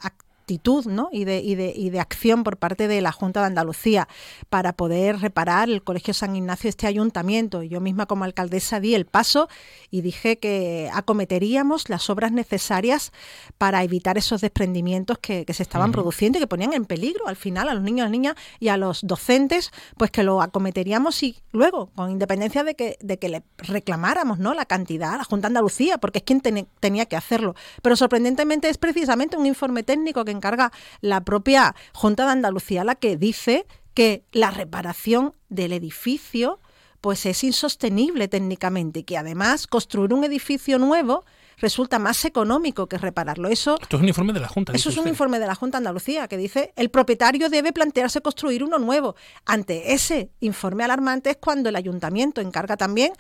actitud 0.44 0.84
¿no? 0.84 1.08
y, 1.10 1.24
de, 1.24 1.40
y, 1.40 1.54
de, 1.54 1.72
y 1.74 1.88
de 1.88 2.00
acción 2.00 2.44
por 2.44 2.58
parte 2.58 2.86
de 2.86 3.00
la 3.00 3.12
Junta 3.12 3.40
de 3.40 3.46
Andalucía 3.46 4.08
para 4.50 4.74
poder 4.74 5.20
reparar 5.20 5.70
el 5.70 5.82
Colegio 5.82 6.12
San 6.12 6.36
Ignacio, 6.36 6.68
este 6.68 6.86
ayuntamiento. 6.86 7.62
Yo 7.62 7.80
misma 7.80 8.04
como 8.04 8.24
alcaldesa 8.24 8.78
di 8.78 8.94
el 8.94 9.06
paso 9.06 9.48
y 9.90 10.02
dije 10.02 10.38
que 10.38 10.90
acometeríamos 10.92 11.88
las 11.88 12.10
obras 12.10 12.30
necesarias 12.30 13.10
para 13.56 13.82
evitar 13.84 14.18
esos 14.18 14.42
desprendimientos 14.42 15.18
que, 15.18 15.46
que 15.46 15.54
se 15.54 15.62
estaban 15.62 15.92
produciendo 15.92 16.36
y 16.36 16.42
que 16.42 16.46
ponían 16.46 16.74
en 16.74 16.84
peligro 16.84 17.26
al 17.26 17.36
final 17.36 17.70
a 17.70 17.74
los 17.74 17.82
niños, 17.82 18.02
a 18.02 18.04
las 18.04 18.12
niñas 18.12 18.34
y 18.60 18.68
a 18.68 18.76
los 18.76 19.00
docentes, 19.02 19.70
pues 19.96 20.10
que 20.10 20.22
lo 20.22 20.42
acometeríamos 20.42 21.22
y 21.22 21.42
luego, 21.52 21.86
con 21.94 22.10
independencia 22.10 22.64
de 22.64 22.74
que, 22.74 22.98
de 23.00 23.18
que 23.18 23.30
le 23.30 23.42
reclamáramos 23.56 24.38
¿no? 24.38 24.52
la 24.52 24.66
cantidad 24.66 25.14
a 25.14 25.16
la 25.16 25.24
Junta 25.24 25.48
de 25.48 25.52
Andalucía, 25.52 25.96
porque 25.96 26.18
es 26.18 26.24
quien 26.24 26.42
tenía 26.42 27.06
que 27.06 27.16
hacerlo. 27.16 27.54
Pero 27.80 27.96
sorprendentemente 27.96 28.68
es 28.68 28.76
precisamente 28.76 29.38
un 29.38 29.46
informe 29.46 29.82
técnico 29.82 30.24
que 30.26 30.33
encarga 30.34 30.72
la 31.00 31.22
propia 31.22 31.74
Junta 31.92 32.26
de 32.26 32.32
Andalucía 32.32 32.84
la 32.84 32.94
que 32.94 33.16
dice 33.16 33.66
que 33.94 34.24
la 34.32 34.50
reparación 34.50 35.34
del 35.48 35.72
edificio 35.72 36.60
pues 37.00 37.26
es 37.26 37.44
insostenible 37.44 38.28
técnicamente 38.28 39.00
y 39.00 39.02
que 39.02 39.18
además 39.18 39.66
construir 39.66 40.14
un 40.14 40.24
edificio 40.24 40.78
nuevo 40.78 41.24
resulta 41.58 41.98
más 41.98 42.24
económico 42.24 42.86
que 42.88 42.96
repararlo. 42.96 43.48
Eso, 43.48 43.76
Esto 43.80 43.96
es 43.96 44.02
un 44.02 44.08
informe 44.08 44.32
de 44.32 44.40
la 44.40 44.48
Junta. 44.48 44.72
Eso 44.72 44.88
es 44.88 44.96
un 44.96 45.06
informe 45.06 45.38
de 45.38 45.46
la 45.46 45.54
Junta 45.54 45.76
de 45.76 45.82
Andalucía 45.82 46.28
que 46.28 46.36
dice 46.36 46.72
el 46.76 46.90
propietario 46.90 47.50
debe 47.50 47.72
plantearse 47.72 48.22
construir 48.22 48.64
uno 48.64 48.78
nuevo. 48.78 49.16
Ante 49.44 49.92
ese 49.92 50.30
informe 50.40 50.84
alarmante 50.84 51.30
es 51.30 51.36
cuando 51.36 51.68
el 51.68 51.76
ayuntamiento 51.76 52.40
encarga 52.40 52.76
también 52.76 53.12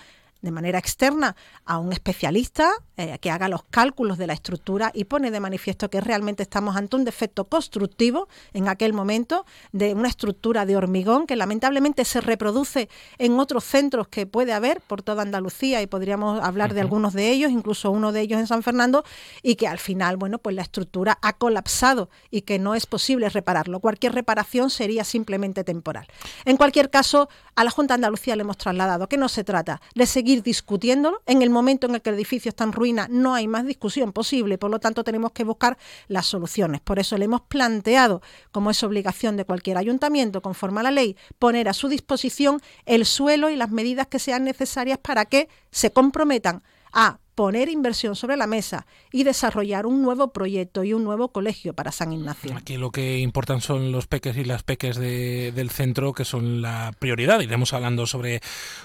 de 0.44 0.50
manera 0.50 0.78
externa 0.78 1.34
a 1.64 1.78
un 1.78 1.92
especialista 1.92 2.70
eh, 2.96 3.18
que 3.20 3.30
haga 3.30 3.48
los 3.48 3.64
cálculos 3.64 4.18
de 4.18 4.26
la 4.26 4.34
estructura 4.34 4.92
y 4.94 5.04
pone 5.04 5.30
de 5.30 5.40
manifiesto 5.40 5.88
que 5.88 6.00
realmente 6.00 6.42
estamos 6.42 6.76
ante 6.76 6.96
un 6.96 7.04
defecto 7.04 7.46
constructivo 7.46 8.28
en 8.52 8.68
aquel 8.68 8.92
momento 8.92 9.46
de 9.72 9.94
una 9.94 10.08
estructura 10.08 10.66
de 10.66 10.76
hormigón 10.76 11.26
que 11.26 11.34
lamentablemente 11.34 12.04
se 12.04 12.20
reproduce 12.20 12.90
en 13.18 13.40
otros 13.40 13.64
centros 13.64 14.08
que 14.08 14.26
puede 14.26 14.52
haber 14.52 14.82
por 14.82 15.02
toda 15.02 15.22
Andalucía 15.22 15.80
y 15.80 15.86
podríamos 15.86 16.42
hablar 16.44 16.74
de 16.74 16.82
algunos 16.82 17.14
de 17.14 17.30
ellos, 17.30 17.50
incluso 17.50 17.90
uno 17.90 18.12
de 18.12 18.20
ellos 18.20 18.38
en 18.38 18.46
San 18.46 18.62
Fernando, 18.62 19.02
y 19.42 19.54
que 19.56 19.66
al 19.66 19.78
final, 19.78 20.18
bueno, 20.18 20.38
pues 20.38 20.54
la 20.54 20.62
estructura 20.62 21.18
ha 21.22 21.32
colapsado 21.32 22.10
y 22.30 22.42
que 22.42 22.58
no 22.58 22.74
es 22.74 22.84
posible 22.84 23.30
repararlo. 23.30 23.80
Cualquier 23.80 24.12
reparación 24.12 24.68
sería 24.68 25.04
simplemente 25.04 25.64
temporal. 25.64 26.06
En 26.44 26.58
cualquier 26.58 26.90
caso, 26.90 27.30
a 27.56 27.64
la 27.64 27.70
Junta 27.70 27.94
de 27.94 27.96
Andalucía 27.96 28.36
le 28.36 28.42
hemos 28.42 28.58
trasladado 28.58 29.08
que 29.08 29.16
no 29.16 29.28
se 29.28 29.42
trata 29.42 29.80
de 29.94 30.06
seguir 30.06 30.33
discutiéndolo. 30.42 31.22
En 31.26 31.42
el 31.42 31.50
momento 31.50 31.86
en 31.86 31.94
el 31.94 32.02
que 32.02 32.10
el 32.10 32.16
edificio 32.16 32.48
está 32.48 32.64
en 32.64 32.72
ruina 32.72 33.06
no 33.10 33.34
hay 33.34 33.48
más 33.48 33.66
discusión 33.66 34.12
posible, 34.12 34.58
por 34.58 34.70
lo 34.70 34.78
tanto 34.78 35.04
tenemos 35.04 35.32
que 35.32 35.44
buscar 35.44 35.78
las 36.08 36.26
soluciones. 36.26 36.80
Por 36.80 36.98
eso 36.98 37.16
le 37.18 37.26
hemos 37.26 37.42
planteado, 37.42 38.22
como 38.52 38.70
es 38.70 38.82
obligación 38.82 39.36
de 39.36 39.44
cualquier 39.44 39.78
ayuntamiento, 39.78 40.42
conforme 40.42 40.80
a 40.80 40.84
la 40.84 40.90
ley, 40.90 41.16
poner 41.38 41.68
a 41.68 41.72
su 41.72 41.88
disposición 41.88 42.60
el 42.86 43.06
suelo 43.06 43.50
y 43.50 43.56
las 43.56 43.70
medidas 43.70 44.06
que 44.06 44.18
sean 44.18 44.44
necesarias 44.44 44.98
para 44.98 45.24
que 45.24 45.48
se 45.70 45.92
comprometan 45.92 46.62
a 46.92 47.18
poner 47.34 47.68
inversión 47.68 48.16
sobre 48.16 48.36
la 48.36 48.46
mesa 48.46 48.86
y 49.12 49.24
desarrollar 49.24 49.86
un 49.86 50.02
nuevo 50.02 50.32
proyecto 50.32 50.84
y 50.84 50.92
un 50.92 51.04
nuevo 51.04 51.28
colegio 51.28 51.74
para 51.74 51.92
San 51.92 52.12
Ignacio. 52.12 52.54
Aquí 52.56 52.76
lo 52.76 52.90
que 52.90 53.18
importan 53.18 53.60
son 53.60 53.92
los 53.92 54.06
peques 54.06 54.36
y 54.36 54.44
las 54.44 54.62
peques 54.62 54.96
del 54.96 55.70
centro, 55.70 56.12
que 56.12 56.24
son 56.24 56.62
la 56.62 56.92
prioridad. 56.98 57.40
Iremos 57.40 57.72
hablando 57.72 58.06
sobre, 58.06 58.40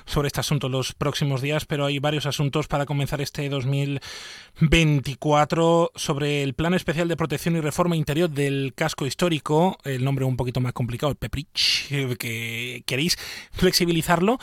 sobre 0.06 0.27
este 0.27 0.39
asunto 0.39 0.70
los 0.70 0.94
próximos 0.94 1.41
días, 1.41 1.65
pero 1.65 1.86
hay 1.86 2.00
varios 2.00 2.25
asuntos 2.25 2.68
para 2.68 2.86
comenzar 2.86 3.22
este 3.22 3.50
2024 3.50 5.91
sobre 5.96 6.44
el 6.44 6.53
Plan 6.53 6.74
Especial 6.74 7.08
de 7.08 7.18
Protección 7.18 7.56
y 7.56 7.62
Reforma 7.62 7.96
Interior 7.96 8.29
del 8.29 8.74
Casco 8.75 9.06
Histórico, 9.06 9.77
el 9.84 10.03
nombre 10.03 10.25
un 10.25 10.38
poquito 10.38 10.60
más 10.60 10.74
complicado, 10.74 11.12
el 11.12 11.18
PEPRICH, 11.18 12.18
que 12.18 12.84
queréis 12.86 13.18
flexibilizarlo. 13.51 14.39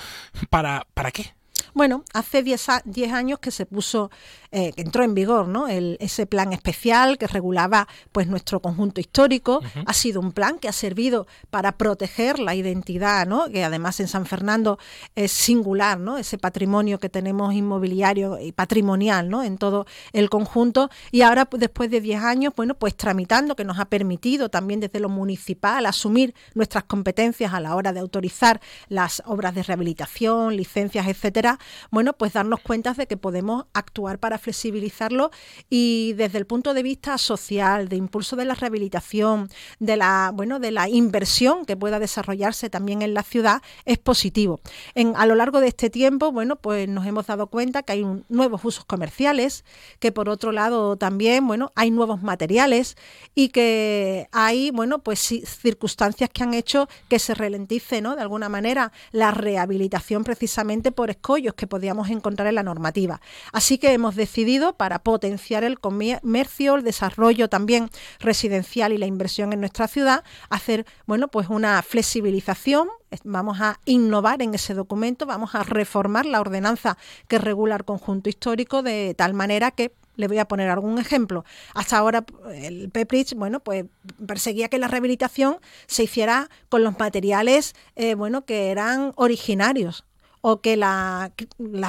¿Para, 0.50 0.86
¿Para 0.94 1.10
qué? 1.10 1.34
Bueno, 1.74 2.04
hace 2.12 2.42
10 2.42 2.68
años 3.12 3.38
que 3.38 3.50
se 3.50 3.66
puso, 3.66 4.10
eh, 4.50 4.72
que 4.72 4.82
entró 4.82 5.04
en 5.04 5.14
vigor 5.14 5.48
¿no? 5.48 5.68
ese 5.68 6.26
plan 6.26 6.52
especial 6.52 7.18
que 7.18 7.26
regulaba 7.26 7.88
pues 8.12 8.26
nuestro 8.26 8.60
conjunto 8.60 9.00
histórico. 9.00 9.60
Ha 9.86 9.92
sido 9.92 10.20
un 10.20 10.32
plan 10.32 10.58
que 10.58 10.68
ha 10.68 10.72
servido 10.72 11.26
para 11.50 11.72
proteger 11.72 12.38
la 12.38 12.54
identidad, 12.54 13.26
¿no? 13.26 13.48
que 13.50 13.64
además 13.64 14.00
en 14.00 14.08
San 14.08 14.26
Fernando 14.26 14.78
es 15.14 15.32
singular, 15.32 15.98
¿no? 15.98 16.18
ese 16.18 16.38
patrimonio 16.38 16.98
que 16.98 17.08
tenemos 17.08 17.54
inmobiliario 17.54 18.38
y 18.40 18.52
patrimonial 18.52 19.28
¿no? 19.28 19.42
en 19.42 19.58
todo 19.58 19.86
el 20.12 20.30
conjunto. 20.30 20.90
Y 21.10 21.22
ahora, 21.22 21.44
pues, 21.46 21.60
después 21.60 21.90
de 21.90 22.00
10 22.00 22.22
años, 22.22 22.52
bueno, 22.56 22.74
pues 22.74 22.96
tramitando, 22.96 23.56
que 23.56 23.64
nos 23.64 23.78
ha 23.78 23.86
permitido 23.86 24.48
también 24.48 24.80
desde 24.80 25.00
lo 25.00 25.08
municipal 25.08 25.86
asumir 25.86 26.34
nuestras 26.54 26.84
competencias 26.84 27.52
a 27.52 27.60
la 27.60 27.74
hora 27.74 27.92
de 27.92 28.00
autorizar 28.00 28.60
las 28.88 29.22
obras 29.26 29.54
de 29.54 29.62
rehabilitación, 29.62 30.56
licencias, 30.56 31.06
etcétera, 31.06 31.55
bueno, 31.90 32.12
pues 32.12 32.32
darnos 32.32 32.60
cuenta 32.60 32.94
de 32.94 33.06
que 33.06 33.16
podemos 33.16 33.66
actuar 33.72 34.18
para 34.18 34.38
flexibilizarlo 34.38 35.30
y 35.70 36.14
desde 36.14 36.38
el 36.38 36.46
punto 36.46 36.74
de 36.74 36.82
vista 36.82 37.18
social, 37.18 37.88
de 37.88 37.96
impulso 37.96 38.36
de 38.36 38.44
la 38.44 38.54
rehabilitación, 38.54 39.48
de 39.78 39.96
la, 39.96 40.30
bueno, 40.34 40.58
de 40.58 40.70
la 40.70 40.88
inversión 40.88 41.64
que 41.64 41.76
pueda 41.76 41.98
desarrollarse 41.98 42.70
también 42.70 43.02
en 43.02 43.14
la 43.14 43.22
ciudad, 43.22 43.62
es 43.84 43.98
positivo. 43.98 44.60
En, 44.94 45.14
a 45.16 45.26
lo 45.26 45.34
largo 45.34 45.60
de 45.60 45.68
este 45.68 45.90
tiempo, 45.90 46.32
bueno, 46.32 46.56
pues 46.56 46.88
nos 46.88 47.06
hemos 47.06 47.26
dado 47.26 47.48
cuenta 47.48 47.82
que 47.82 47.92
hay 47.92 48.06
nuevos 48.28 48.64
usos 48.64 48.84
comerciales, 48.84 49.64
que 49.98 50.12
por 50.12 50.28
otro 50.28 50.52
lado 50.52 50.96
también, 50.96 51.46
bueno, 51.46 51.72
hay 51.74 51.90
nuevos 51.90 52.22
materiales 52.22 52.96
y 53.34 53.48
que 53.48 54.28
hay, 54.32 54.70
bueno, 54.70 55.00
pues 55.00 55.20
circunstancias 55.20 56.30
que 56.32 56.42
han 56.42 56.54
hecho 56.54 56.88
que 57.08 57.18
se 57.18 57.34
ralentice, 57.34 58.00
¿no? 58.00 58.16
De 58.16 58.22
alguna 58.22 58.48
manera 58.48 58.92
la 59.12 59.30
rehabilitación 59.30 60.24
precisamente 60.24 60.92
por 60.92 61.10
escollos 61.36 61.54
que 61.54 61.66
podíamos 61.66 62.08
encontrar 62.08 62.48
en 62.48 62.54
la 62.54 62.62
normativa. 62.62 63.20
Así 63.52 63.78
que 63.78 63.92
hemos 63.92 64.16
decidido, 64.16 64.74
para 64.74 65.00
potenciar 65.00 65.64
el 65.64 65.78
comercio, 65.78 66.76
el 66.76 66.82
desarrollo 66.82 67.48
también 67.48 67.90
residencial 68.20 68.92
y 68.92 68.98
la 68.98 69.06
inversión 69.06 69.52
en 69.52 69.60
nuestra 69.60 69.86
ciudad, 69.86 70.24
hacer 70.48 70.86
bueno, 71.06 71.28
pues 71.28 71.48
una 71.48 71.82
flexibilización 71.82 72.88
vamos 73.24 73.60
a 73.60 73.78
innovar 73.84 74.42
en 74.42 74.54
ese 74.54 74.74
documento, 74.74 75.26
vamos 75.26 75.54
a 75.54 75.62
reformar 75.62 76.26
la 76.26 76.40
ordenanza 76.40 76.96
que 77.28 77.38
regula 77.38 77.76
el 77.76 77.84
conjunto 77.84 78.28
histórico 78.28 78.82
de 78.82 79.14
tal 79.14 79.32
manera 79.32 79.70
que 79.70 79.92
le 80.16 80.28
voy 80.28 80.38
a 80.38 80.48
poner 80.48 80.70
algún 80.70 80.98
ejemplo. 80.98 81.44
Hasta 81.74 81.98
ahora 81.98 82.24
el 82.52 82.90
Peprich, 82.90 83.34
bueno, 83.34 83.60
pues 83.60 83.84
perseguía 84.26 84.68
que 84.68 84.78
la 84.78 84.88
rehabilitación 84.88 85.58
se 85.86 86.04
hiciera 86.04 86.48
con 86.68 86.82
los 86.82 86.98
materiales, 86.98 87.74
eh, 87.96 88.14
bueno, 88.14 88.44
que 88.44 88.70
eran 88.70 89.12
originarios 89.16 90.04
o 90.48 90.60
que 90.60 90.76
las 90.76 91.32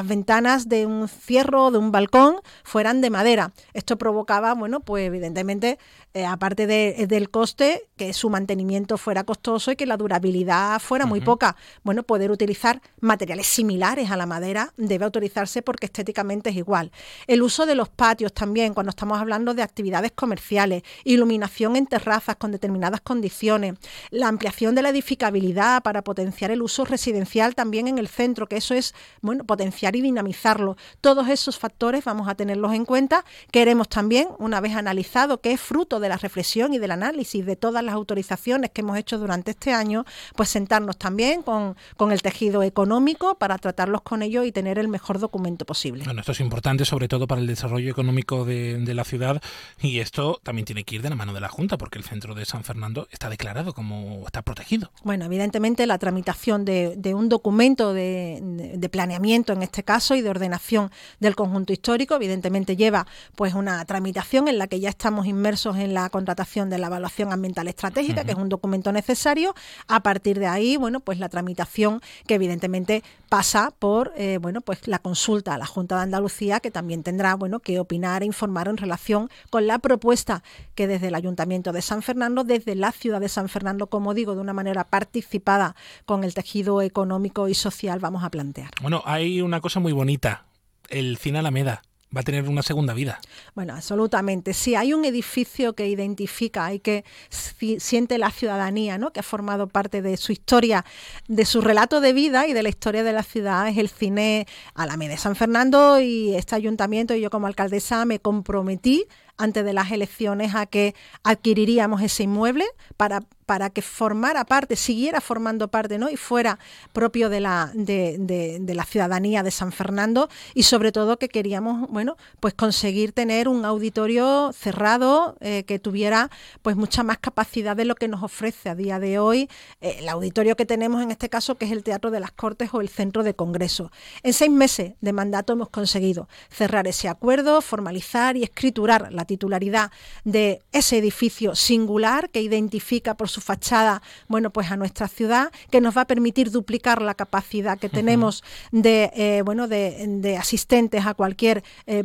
ventanas 0.08 0.68
de 0.68 0.88
un 0.88 1.08
cierro 1.08 1.66
o 1.66 1.72
de 1.72 1.78
un 1.78 1.92
balcón 1.92 2.38
fueran 2.64 3.02
de 3.02 3.12
madera. 3.12 3.54
Esto 3.76 4.00
provocaba, 4.00 4.56
bueno, 4.56 4.80
pues 4.80 5.06
evidentemente, 5.06 5.78
eh, 6.16 6.26
aparte 6.26 6.66
del 6.66 7.30
coste, 7.30 7.88
que 7.98 8.14
su 8.14 8.32
mantenimiento 8.32 8.98
fuera 8.98 9.26
costoso 9.26 9.72
y 9.72 9.76
que 9.76 9.86
la 9.86 9.96
durabilidad 9.96 10.80
fuera 10.80 11.06
muy 11.06 11.22
poca. 11.22 11.56
Bueno, 11.84 12.02
poder 12.02 12.32
utilizar 12.32 12.82
materiales 13.00 13.46
similares 13.46 14.10
a 14.10 14.18
la 14.18 14.26
madera 14.26 14.74
debe 14.76 15.06
autorizarse 15.06 15.62
porque 15.62 15.86
estéticamente 15.86 16.50
es 16.50 16.56
igual. 16.56 16.92
El 17.28 17.44
uso 17.44 17.68
de 17.68 17.76
los 17.76 17.90
patios 17.90 18.34
también, 18.34 18.74
cuando 18.74 18.90
estamos 18.90 19.20
hablando 19.20 19.54
de 19.54 19.62
actividades 19.62 20.14
comerciales, 20.14 20.82
iluminación 21.04 21.76
en 21.76 21.86
terrazas 21.86 22.38
con 22.38 22.52
determinadas 22.52 23.02
condiciones, 23.02 23.76
la 24.10 24.30
ampliación 24.30 24.74
de 24.74 24.82
la 24.82 24.90
edificabilidad 24.90 25.84
para 25.84 26.04
potenciar 26.04 26.50
el 26.50 26.64
uso 26.64 26.86
residencial 26.86 27.54
también 27.54 27.88
en 27.88 28.00
el 28.00 28.08
centro 28.08 28.47
centro, 28.48 28.58
que 28.58 28.58
eso 28.58 28.74
es, 28.74 28.94
bueno, 29.22 29.44
potenciar 29.44 29.96
y 29.96 30.02
dinamizarlo. 30.02 30.78
Todos 31.02 31.28
esos 31.30 31.58
factores 31.58 32.04
vamos 32.06 32.28
a 32.28 32.36
tenerlos 32.36 32.74
en 32.74 32.86
cuenta. 32.86 33.26
Queremos 33.52 33.90
también, 33.90 34.28
una 34.40 34.62
vez 34.62 34.76
analizado 34.76 35.42
que 35.42 35.52
es 35.52 35.62
fruto 35.62 36.00
de 36.00 36.10
la 36.10 36.18
reflexión 36.18 36.74
y 36.74 36.80
del 36.80 36.92
análisis 36.92 37.46
de 37.46 37.56
todas 37.56 37.84
las 37.84 37.94
autorizaciones 37.94 38.72
que 38.72 38.82
hemos 38.82 38.98
hecho 38.98 39.18
durante 39.18 39.52
este 39.52 39.74
año, 39.74 40.06
pues 40.36 40.50
sentarnos 40.50 40.98
también 40.98 41.42
con, 41.44 41.76
con 41.96 42.12
el 42.12 42.22
tejido 42.22 42.64
económico 42.64 43.36
para 43.36 43.58
tratarlos 43.58 44.02
con 44.02 44.22
ellos 44.22 44.46
y 44.46 44.52
tener 44.52 44.80
el 44.80 44.88
mejor 44.88 45.20
documento 45.20 45.66
posible. 45.66 46.04
Bueno, 46.06 46.22
esto 46.22 46.32
es 46.32 46.40
importante 46.40 46.86
sobre 46.86 47.08
todo 47.08 47.28
para 47.28 47.42
el 47.42 47.48
desarrollo 47.48 47.92
económico 47.92 48.46
de, 48.46 48.78
de 48.78 48.94
la 48.94 49.04
ciudad 49.04 49.42
y 49.82 50.00
esto 50.00 50.40
también 50.44 50.66
tiene 50.66 50.84
que 50.84 50.96
ir 50.96 51.02
de 51.02 51.10
la 51.10 51.16
mano 51.16 51.34
de 51.34 51.42
la 51.42 51.50
Junta 51.50 51.78
porque 51.78 51.98
el 51.98 52.04
centro 52.04 52.36
de 52.36 52.46
San 52.46 52.64
Fernando 52.64 53.08
está 53.12 53.30
declarado 53.30 53.74
como 53.74 54.24
está 54.26 54.42
protegido. 54.42 54.92
Bueno, 55.04 55.26
evidentemente 55.26 55.86
la 55.86 55.98
tramitación 55.98 56.66
de, 56.66 56.96
de 56.98 57.14
un 57.14 57.30
documento 57.30 57.94
de, 57.94 58.27
de, 58.42 58.90
planeamiento 58.90 59.54
en 59.54 59.64
este 59.64 59.84
caso 59.84 60.16
y 60.16 60.22
de 60.22 60.30
ordenación 60.30 60.92
del 61.20 61.36
conjunto 61.36 61.74
histórico, 61.74 62.16
evidentemente 62.16 62.76
lleva 62.76 63.06
pues 63.36 63.54
una 63.54 63.84
tramitación 63.86 64.48
en 64.48 64.58
la 64.58 64.68
que 64.68 64.80
ya 64.80 64.90
estamos 64.90 65.26
inmersos 65.26 65.78
en 65.78 65.94
la 65.94 66.10
contratación 66.10 66.70
de 66.70 66.78
la 66.78 66.88
evaluación 66.88 67.32
ambiental 67.32 67.68
estratégica, 67.68 68.22
uh 68.22 68.24
-huh. 68.24 68.26
que 68.26 68.32
es 68.32 68.38
un 68.38 68.50
documento 68.50 68.92
necesario. 68.92 69.54
A 69.88 70.02
partir 70.02 70.40
de 70.40 70.48
ahí, 70.48 70.78
bueno, 70.78 71.00
pues 71.00 71.20
la 71.20 71.30
tramitación 71.30 72.02
que 72.26 72.36
evidentemente 72.36 73.04
pasa 73.30 73.74
por 73.78 74.14
eh, 74.16 74.38
bueno, 74.42 74.62
pues 74.62 74.88
la 74.88 75.00
consulta 75.00 75.54
a 75.54 75.58
la 75.58 75.66
Junta 75.66 75.96
de 75.96 76.02
Andalucía, 76.04 76.60
que 76.60 76.72
también 76.72 77.04
tendrá 77.04 77.36
bueno, 77.36 77.60
que 77.60 77.80
opinar 77.80 78.24
e 78.24 78.26
informar 78.26 78.68
en 78.68 78.78
relación 78.78 79.30
con 79.50 79.68
la 79.68 79.80
propuesta 79.80 80.44
que 80.78 80.88
desde 80.88 81.08
el 81.08 81.16
Ayuntamiento 81.16 81.74
de 81.74 81.82
San 81.82 82.04
Fernando, 82.04 82.44
desde 82.44 82.76
la 82.76 82.92
ciudad 82.92 83.20
de 83.20 83.30
San 83.30 83.50
Fernando, 83.50 83.88
como 83.88 84.14
digo, 84.14 84.36
de 84.36 84.42
una 84.42 84.54
manera 84.54 84.84
participada 84.84 85.76
con 86.06 86.24
el 86.24 86.36
tejido 86.36 86.84
económico 86.84 87.48
y 87.48 87.56
social, 87.56 88.00
vamos 88.00 88.24
a 88.24 88.30
plantear. 88.30 88.70
Bueno, 88.82 89.02
hay 89.04 89.42
una 89.42 89.60
cosa 89.60 89.80
muy 89.80 89.92
bonita, 89.92 90.46
el 90.90 91.18
Cine 91.18 91.40
Alameda 91.40 91.82
va 92.16 92.22
a 92.22 92.24
tener 92.24 92.48
una 92.48 92.62
segunda 92.62 92.94
vida. 92.94 93.20
Bueno, 93.54 93.74
absolutamente. 93.74 94.54
Si 94.54 94.76
hay 94.76 94.94
un 94.94 95.04
edificio 95.04 95.74
que 95.74 95.88
identifica 95.88 96.74
y 96.74 96.80
que 96.80 97.04
siente 97.30 98.18
la 98.18 98.32
ciudadanía, 98.32 98.98
¿no? 98.98 99.12
que 99.12 99.20
ha 99.20 99.24
formado 99.24 99.68
parte 99.68 100.02
de 100.02 100.16
su 100.16 100.32
historia, 100.32 100.86
de 101.28 101.44
su 101.44 101.60
relato 101.60 102.00
de 102.00 102.14
vida 102.14 102.48
y 102.48 102.54
de 102.54 102.64
la 102.64 102.70
historia 102.70 103.04
de 103.04 103.14
la 103.14 103.24
ciudad, 103.24 103.68
es 103.68 103.78
el 103.78 103.90
cine 103.90 104.48
Alameda 104.74 105.12
de 105.12 105.18
San 105.18 105.36
Fernando 105.36 106.00
y 106.00 106.36
este 106.36 106.56
ayuntamiento 106.56 107.14
y 107.14 107.22
yo 107.22 107.30
como 107.30 107.48
alcaldesa 107.48 108.06
me 108.06 108.20
comprometí 108.20 109.06
antes 109.38 109.64
de 109.64 109.74
las 109.74 109.92
elecciones 109.92 110.56
a 110.56 110.66
que 110.66 110.96
adquiriríamos 111.24 112.02
ese 112.02 112.24
inmueble 112.24 112.66
para, 112.98 113.22
para 113.48 113.70
que 113.70 113.82
formara 113.82 114.44
parte, 114.44 114.76
siguiera 114.76 115.22
formando 115.22 115.70
parte 115.70 115.98
¿no? 115.98 116.10
y 116.10 116.18
fuera 116.18 116.60
propio 116.92 117.30
de 117.30 117.40
la, 117.40 117.72
de, 117.74 118.62
la 118.68 118.84
ciudadanía 118.84 119.42
de 119.42 119.52
San 119.52 119.72
Fernando 119.72 120.30
y 120.54 120.64
sobre 120.64 120.92
todo 120.92 121.18
que 121.18 121.30
queríamos 121.30 121.90
bueno, 121.90 122.18
pues 122.42 122.54
conseguir 122.54 123.14
tener 123.14 123.48
un 123.48 123.64
auditorio 123.64 124.52
cerrado 124.52 125.38
eh, 125.40 125.64
que 125.64 125.80
tuviera 125.80 126.30
pues 126.62 126.76
mucha 126.76 127.04
más 127.04 127.20
capacidad 127.20 127.74
de 127.78 127.86
lo 127.86 127.96
que 127.96 128.10
nos 128.10 128.22
ofrece 128.22 128.68
a 128.68 128.76
día 128.76 129.00
de 129.00 129.18
hoy 129.18 129.50
eh, 129.80 129.96
el 130.00 130.10
auditorio 130.10 130.58
que 130.58 130.66
tenemos 130.66 131.02
en 131.02 131.12
este 131.12 131.30
caso 131.30 131.56
que 131.56 131.66
es 131.66 131.72
el 131.72 131.84
Teatro 131.84 132.12
de 132.12 132.20
las 132.20 132.34
Cortes 132.34 132.72
o 132.74 132.82
el 132.82 132.90
Centro 132.90 133.24
de 133.24 133.34
Congreso. 133.34 133.94
En 134.24 134.34
seis 134.34 134.52
meses 134.52 134.96
de 135.00 135.14
mandato 135.14 135.54
hemos 135.54 135.70
conseguido 135.70 136.28
cerrar 136.50 136.86
ese 136.86 137.08
acuerdo, 137.08 137.62
formalizar 137.62 138.36
y 138.36 138.44
escriturar 138.44 139.14
la 139.14 139.24
titularidad 139.24 139.90
de 140.26 140.64
ese 140.74 140.98
edificio 140.98 141.56
singular 141.56 142.30
que 142.30 142.42
identifica 142.42 143.16
por 143.16 143.30
su 143.30 143.37
fachada, 143.42 144.02
bueno, 144.28 144.50
pues 144.50 144.72
a 144.72 144.78
nuestra 144.78 145.08
ciudad, 145.08 145.52
que 145.70 145.82
nos 145.82 145.96
va 145.98 146.02
a 146.02 146.08
permitir 146.08 146.52
duplicar 146.52 147.02
la 147.02 147.14
capacidad 147.14 147.78
que 147.78 147.90
tenemos 147.90 148.44
de, 148.72 149.12
eh, 149.16 149.42
bueno, 149.44 149.68
de, 149.68 150.06
de, 150.08 150.38
asistentes 150.38 151.06
a 151.06 151.14
cualquier 151.14 151.64
eh, 151.86 152.04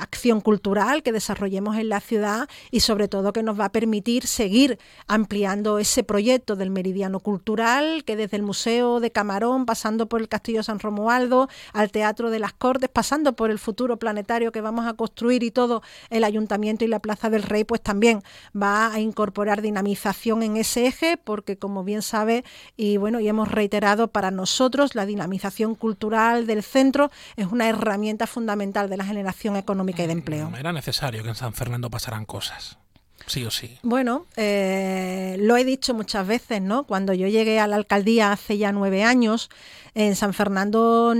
acción 0.00 0.40
cultural 0.40 1.02
que 1.02 1.12
desarrollemos 1.12 1.76
en 1.76 1.88
la 1.88 2.00
ciudad 2.00 2.48
y 2.70 2.80
sobre 2.80 3.08
todo 3.08 3.32
que 3.32 3.42
nos 3.42 3.58
va 3.58 3.66
a 3.66 3.72
permitir 3.72 4.26
seguir 4.26 4.78
ampliando 5.06 5.78
ese 5.78 6.02
proyecto 6.04 6.56
del 6.56 6.70
meridiano 6.70 7.20
cultural 7.20 8.04
que 8.04 8.16
desde 8.16 8.36
el 8.36 8.42
Museo 8.42 9.00
de 9.00 9.10
Camarón, 9.10 9.66
pasando 9.66 10.08
por 10.08 10.20
el 10.20 10.28
Castillo 10.28 10.62
San 10.62 10.78
Romualdo, 10.78 11.48
al 11.72 11.90
Teatro 11.90 12.30
de 12.30 12.38
las 12.38 12.52
Cortes, 12.52 12.88
pasando 12.88 13.34
por 13.34 13.50
el 13.50 13.58
futuro 13.58 13.98
planetario 13.98 14.52
que 14.52 14.60
vamos 14.60 14.86
a 14.86 14.94
construir 14.94 15.42
y 15.42 15.50
todo 15.50 15.82
el 16.10 16.24
ayuntamiento 16.24 16.84
y 16.84 16.88
la 16.88 17.00
Plaza 17.00 17.30
del 17.30 17.42
Rey, 17.42 17.64
pues 17.64 17.80
también 17.80 18.22
va 18.54 18.92
a 18.92 19.00
incorporar 19.00 19.62
dinamización 19.62 20.42
en 20.42 20.56
ese 20.60 20.86
eje, 20.86 21.16
porque 21.16 21.56
como 21.56 21.84
bien 21.84 22.02
sabe, 22.02 22.44
y 22.76 22.96
bueno, 22.96 23.20
y 23.20 23.28
hemos 23.28 23.50
reiterado, 23.50 24.08
para 24.08 24.30
nosotros 24.30 24.94
la 24.94 25.06
dinamización 25.06 25.74
cultural 25.74 26.46
del 26.46 26.62
centro 26.62 27.10
es 27.36 27.46
una 27.46 27.68
herramienta 27.68 28.26
fundamental 28.26 28.88
de 28.88 28.96
la 28.96 29.04
generación 29.04 29.56
económica 29.56 30.02
y 30.02 30.06
de 30.06 30.12
empleo. 30.12 30.52
Era 30.58 30.72
necesario 30.72 31.22
que 31.22 31.30
en 31.30 31.34
San 31.34 31.52
Fernando 31.52 31.90
pasaran 31.90 32.24
cosas 32.24 32.78
sí 33.26 33.44
o 33.44 33.50
sí. 33.50 33.78
Bueno, 33.82 34.26
eh, 34.36 35.36
lo 35.40 35.56
he 35.56 35.64
dicho 35.64 35.94
muchas 35.94 36.26
veces, 36.26 36.62
¿no? 36.62 36.84
Cuando 36.84 37.12
yo 37.14 37.28
llegué 37.28 37.60
a 37.60 37.66
la 37.66 37.76
alcaldía 37.76 38.32
hace 38.32 38.58
ya 38.58 38.72
nueve 38.72 39.04
años, 39.04 39.50
en 39.94 40.16
San 40.16 40.34
Fernando 40.34 41.14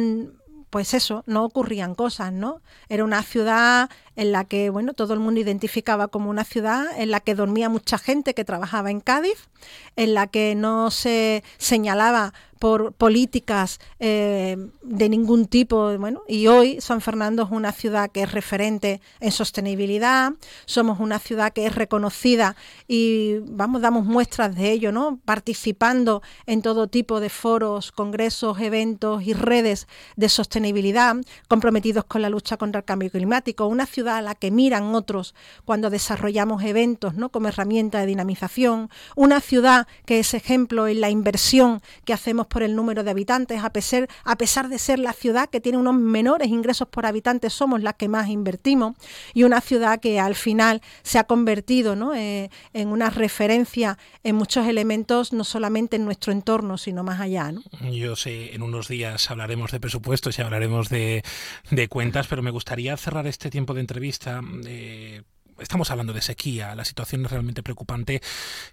pues 0.71 0.95
eso, 0.95 1.25
no 1.27 1.45
ocurrían 1.45 1.95
cosas, 1.95 2.33
¿no? 2.33 2.61
Era 2.89 3.05
una 3.05 3.23
ciudad 3.23 3.91
en 4.17 4.33
la 4.33 4.45
que, 4.45 4.71
bueno, 4.71 4.93
todo 4.95 5.15
el 5.15 5.21
mundo 5.21 5.41
identificaba 5.41 6.09
como 6.09 6.31
una 6.31 6.45
ciudad 6.45 6.87
en 6.97 7.11
la 7.11 7.21
que 7.21 7.35
dormía 7.35 7.69
mucha 7.69 7.99
gente 7.99 8.35
que 8.35 8.45
trabajaba 8.45 8.91
en 8.91 9.01
Cádiz, 9.01 9.49
en 9.97 10.15
la 10.15 10.27
que 10.27 10.55
no 10.55 10.91
se 10.91 11.43
señalaba 11.57 12.35
por 12.59 12.93
políticas 12.93 13.81
eh, 13.99 14.57
de 14.83 15.09
ningún 15.09 15.47
tipo. 15.47 15.97
Bueno, 15.99 16.23
y 16.29 16.47
hoy 16.47 16.81
San 16.81 17.01
Fernando 17.01 17.45
es 17.45 17.51
una 17.51 17.73
ciudad 17.73 18.11
que 18.11 18.23
es 18.23 18.33
referente 18.33 19.01
en 19.21 19.33
sostenibilidad, 19.33 20.33
somos 20.67 21.01
una 21.01 21.19
ciudad 21.19 21.53
que 21.53 21.67
es 21.67 21.75
reconocida 21.75 22.57
y 22.87 23.39
vamos, 23.47 23.83
damos 23.83 24.05
muestras 24.05 24.55
de 24.57 24.73
ello, 24.73 24.93
¿no? 24.93 25.19
Participando 25.25 26.23
en 26.47 26.63
todo 26.63 26.89
tipo 26.89 27.21
de 27.21 27.29
foros, 27.29 27.93
congresos, 27.93 28.61
eventos 28.61 29.23
y 29.23 29.33
redes 29.33 29.87
de 30.17 30.29
sostenibilidad, 30.29 31.17
comprometidos 31.49 32.05
con 32.05 32.23
la 32.23 32.31
lucha 32.31 32.57
contra 32.57 32.81
el 32.81 32.85
cambio 32.85 33.11
climático, 33.11 33.67
una 33.67 33.87
ciudad 33.87 34.17
a 34.17 34.23
la 34.23 34.35
que 34.35 34.51
miran 34.51 34.95
otros 34.95 35.35
cuando 35.65 35.91
desarrollamos 35.91 36.63
eventos, 36.65 37.15
¿no? 37.15 37.29
Como 37.29 37.49
herramienta 37.49 38.01
de 38.01 38.07
dinamización, 38.07 38.91
una 39.17 39.41
ciudad 39.41 39.87
que 40.05 40.19
es 40.19 40.35
ejemplo 40.35 40.89
en 40.89 41.01
la 41.01 41.11
inversión 41.11 41.81
que 42.05 42.13
hacemos 42.13 42.48
por 42.49 42.63
el 42.63 42.75
número 42.75 43.05
de 43.05 43.11
habitantes, 43.11 43.63
a 43.63 43.71
pesar, 43.71 44.09
a 44.25 44.37
pesar 44.37 44.69
de 44.69 44.79
ser 44.79 44.99
la 44.99 45.13
ciudad 45.13 45.49
que 45.49 45.61
tiene 45.61 45.79
unos 45.79 45.95
menores 45.95 46.49
ingresos 46.49 46.89
por 46.89 47.07
habitante, 47.07 47.51
somos 47.51 47.83
las 47.83 47.95
que 47.95 48.09
más 48.09 48.29
invertimos, 48.29 48.97
y 49.35 49.45
una 49.45 49.61
ciudad 49.61 50.01
que 50.01 50.21
al 50.21 50.35
final 50.35 50.83
se 51.03 51.19
ha 51.19 51.25
convertido 51.25 51.97
¿no? 51.97 52.15
eh, 52.15 52.51
en 52.73 52.89
una 52.89 53.11
referencia 53.11 53.99
en 54.25 54.37
muchos 54.37 54.67
elementos, 54.67 55.33
no 55.33 55.45
solamente 55.45 55.97
en 55.97 56.05
nuestro 56.05 56.33
entorno, 56.33 56.79
sino 56.79 57.05
más 57.05 57.21
allá. 57.21 57.53
¿no? 57.53 57.63
Yo 57.91 58.17
sé, 58.17 58.55
en 58.55 58.63
unos 58.63 58.89
días 58.89 59.31
hablaremos 59.31 59.71
de 59.71 59.81
presupuestos 59.81 60.39
y 60.39 60.43
hablaremos 60.43 60.89
de, 60.89 61.23
de 61.71 61.89
cuentas, 61.89 62.27
pero 62.27 62.43
me 62.43 62.51
gustaría 62.51 62.97
cerrar 62.97 63.27
este 63.27 63.51
tiempo 63.51 63.75
de 63.75 63.81
entrevista. 63.81 64.41
Eh, 64.67 65.23
estamos 65.61 65.91
hablando 65.91 66.13
de 66.13 66.23
sequía, 66.23 66.75
la 66.75 66.85
situación 66.85 67.25
es 67.25 67.31
realmente 67.31 67.63
preocupante. 67.63 68.21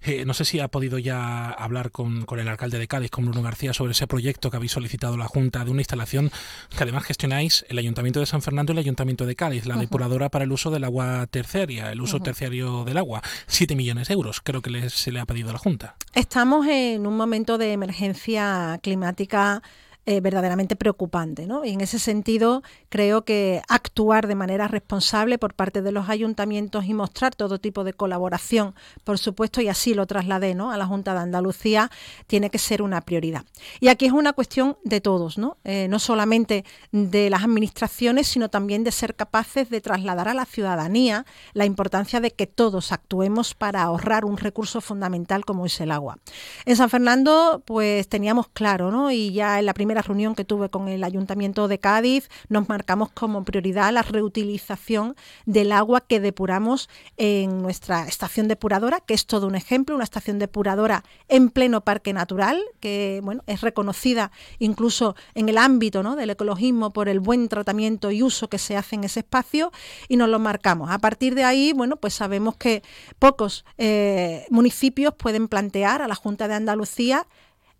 Eh, 0.01 0.25
no 0.25 0.33
sé 0.33 0.45
si 0.45 0.59
ha 0.59 0.67
podido 0.67 0.99
ya 0.99 1.49
hablar 1.49 1.91
con, 1.91 2.25
con, 2.25 2.39
el 2.39 2.47
alcalde 2.47 2.79
de 2.79 2.87
Cádiz, 2.87 3.11
con 3.11 3.25
Bruno 3.25 3.41
García, 3.41 3.73
sobre 3.73 3.91
ese 3.91 4.07
proyecto 4.07 4.49
que 4.49 4.57
habéis 4.57 4.71
solicitado 4.71 5.17
la 5.17 5.27
Junta 5.27 5.63
de 5.65 5.71
una 5.71 5.81
instalación 5.81 6.31
que 6.69 6.83
además 6.83 7.03
gestionáis 7.03 7.65
el 7.69 7.77
Ayuntamiento 7.77 8.19
de 8.19 8.25
San 8.25 8.41
Fernando 8.41 8.71
y 8.71 8.75
el 8.75 8.79
Ayuntamiento 8.79 9.25
de 9.25 9.35
Cádiz, 9.35 9.65
la 9.65 9.75
uh 9.75 9.77
-huh. 9.77 9.81
depuradora 9.81 10.29
para 10.29 10.45
el 10.45 10.51
uso 10.51 10.71
del 10.71 10.83
agua 10.83 11.27
terciaria, 11.27 11.91
el 11.91 12.01
uso 12.01 12.17
uh 12.17 12.19
-huh. 12.19 12.23
terciario 12.23 12.83
del 12.85 12.97
agua. 12.97 13.21
Siete 13.47 13.75
millones 13.75 14.07
de 14.07 14.13
euros, 14.13 14.41
creo 14.41 14.61
que 14.61 14.69
les, 14.69 14.93
se 14.93 15.11
le 15.11 15.19
ha 15.19 15.25
pedido 15.25 15.49
a 15.49 15.53
la 15.53 15.59
Junta. 15.59 15.95
Estamos 16.13 16.67
en 16.67 17.05
un 17.07 17.17
momento 17.17 17.57
de 17.57 17.73
emergencia 17.73 18.79
climática 18.81 19.61
eh, 20.07 20.21
verdaderamente 20.21 20.75
preocupante. 20.75 21.47
¿no? 21.47 21.65
Y 21.65 21.71
en 21.71 21.81
ese 21.81 21.97
sentido, 21.97 22.61
creo 22.89 23.25
que 23.25 23.63
actuar 23.67 24.27
de 24.27 24.35
manera 24.35 24.67
responsable 24.67 25.39
por 25.39 25.55
parte 25.55 25.81
de 25.81 25.91
los 25.91 26.09
ayuntamientos 26.09 26.85
y 26.85 26.93
mostrar 26.93 27.33
todo 27.33 27.57
tipo 27.57 27.83
de 27.83 27.93
colaboración, 27.93 28.75
por 29.03 29.17
supuesto, 29.17 29.61
y 29.61 29.67
así 29.67 29.95
lo 29.95 30.05
trasladé 30.05 30.53
¿no? 30.53 30.71
a 30.71 30.77
la 30.77 30.85
Junta 30.85 31.13
de 31.13 31.21
Andalucía, 31.21 31.89
tiene 32.27 32.51
que 32.51 32.59
ser 32.59 32.83
una 32.83 33.01
prioridad. 33.01 33.45
Y 33.79 33.87
aquí 33.87 34.05
es 34.05 34.11
una 34.11 34.33
cuestión 34.33 34.77
de 34.83 35.01
todos, 35.01 35.39
no, 35.39 35.57
eh, 35.63 35.87
no 35.89 35.97
solamente 35.97 36.65
de 36.91 37.31
las 37.31 37.43
administraciones, 37.43 38.27
sino 38.27 38.49
también 38.49 38.83
de 38.83 38.91
ser 38.91 39.15
capaces 39.15 39.71
de 39.71 39.81
trasladar 39.81 40.27
a 40.27 40.33
la 40.33 40.45
ciudadanía 40.45 41.25
la 41.53 41.65
importancia 41.65 42.19
de 42.21 42.29
que 42.29 42.45
todos 42.45 42.91
actuemos 42.91 43.55
para 43.55 43.81
ahorrar 43.81 44.23
un 44.23 44.37
recurso 44.37 44.81
fundamental 44.81 45.45
como 45.45 45.65
es 45.65 45.81
el 45.81 45.89
agua. 45.91 46.19
En 46.65 46.75
San 46.75 46.91
Fernando, 46.91 47.63
pues 47.65 48.07
teníamos 48.07 48.49
claro, 48.49 48.91
¿no? 48.91 49.09
y 49.09 49.33
ya 49.33 49.57
en 49.57 49.65
la 49.65 49.73
primera 49.73 49.94
primera 49.95 50.07
reunión 50.07 50.35
que 50.35 50.43
tuve 50.43 50.67
con 50.67 50.89
el 50.89 51.05
Ayuntamiento 51.05 51.69
de 51.69 51.79
Cádiz, 51.79 52.29
nos 52.49 52.67
marcamos 52.67 53.11
como 53.11 53.45
prioridad 53.45 53.93
la 53.93 54.01
reutilización 54.01 55.15
del 55.45 55.71
agua 55.71 56.01
que 56.01 56.19
depuramos 56.19 56.89
en 57.15 57.61
nuestra 57.61 58.05
estación 58.05 58.49
depuradora, 58.49 58.99
que 58.99 59.13
es 59.13 59.25
todo 59.25 59.47
un 59.47 59.55
ejemplo, 59.55 59.95
una 59.95 60.03
estación 60.03 60.37
depuradora 60.37 61.05
en 61.29 61.49
pleno 61.49 61.79
parque 61.79 62.11
natural, 62.11 62.61
que 62.81 63.21
bueno, 63.23 63.41
es 63.47 63.61
reconocida 63.61 64.31
incluso 64.59 65.15
en 65.33 65.47
el 65.47 65.57
ámbito 65.57 66.03
¿no? 66.03 66.17
del 66.17 66.31
ecologismo 66.31 66.91
por 66.91 67.07
el 67.07 67.21
buen 67.21 67.47
tratamiento 67.47 68.11
y 68.11 68.21
uso 68.21 68.49
que 68.49 68.57
se 68.57 68.75
hace 68.75 68.95
en 68.95 69.05
ese 69.05 69.21
espacio, 69.21 69.71
y 70.09 70.17
nos 70.17 70.27
lo 70.27 70.39
marcamos. 70.39 70.91
A 70.91 70.99
partir 70.99 71.35
de 71.35 71.45
ahí, 71.45 71.71
bueno, 71.71 71.95
pues 71.95 72.15
sabemos 72.15 72.57
que 72.57 72.83
pocos 73.17 73.63
eh, 73.77 74.45
municipios 74.49 75.13
pueden 75.13 75.47
plantear 75.47 76.01
a 76.01 76.09
la 76.09 76.15
Junta 76.15 76.49
de 76.49 76.55
Andalucía 76.55 77.25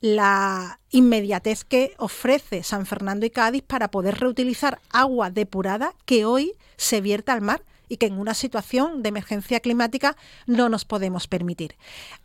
la 0.01 0.79
inmediatez 0.91 1.63
que 1.63 1.93
ofrece 1.97 2.63
San 2.63 2.85
Fernando 2.85 3.25
y 3.25 3.29
Cádiz 3.29 3.63
para 3.63 3.89
poder 3.89 4.19
reutilizar 4.19 4.79
agua 4.89 5.29
depurada 5.29 5.93
que 6.05 6.25
hoy 6.25 6.53
se 6.77 7.01
vierte 7.01 7.31
al 7.31 7.41
mar 7.41 7.63
y 7.87 7.97
que 7.97 8.07
en 8.07 8.19
una 8.19 8.33
situación 8.33 9.03
de 9.03 9.09
emergencia 9.09 9.59
climática 9.59 10.15
no 10.47 10.69
nos 10.69 10.85
podemos 10.85 11.27
permitir. 11.27 11.75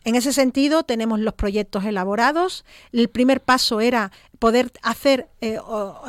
En 0.04 0.14
ese 0.14 0.32
sentido, 0.32 0.82
tenemos 0.84 1.20
los 1.20 1.34
proyectos 1.34 1.84
elaborados. 1.84 2.64
El 2.92 3.08
primer 3.08 3.42
paso 3.42 3.80
era 3.80 4.10
poder 4.40 4.72
hacer 4.82 5.28
eh, 5.42 5.58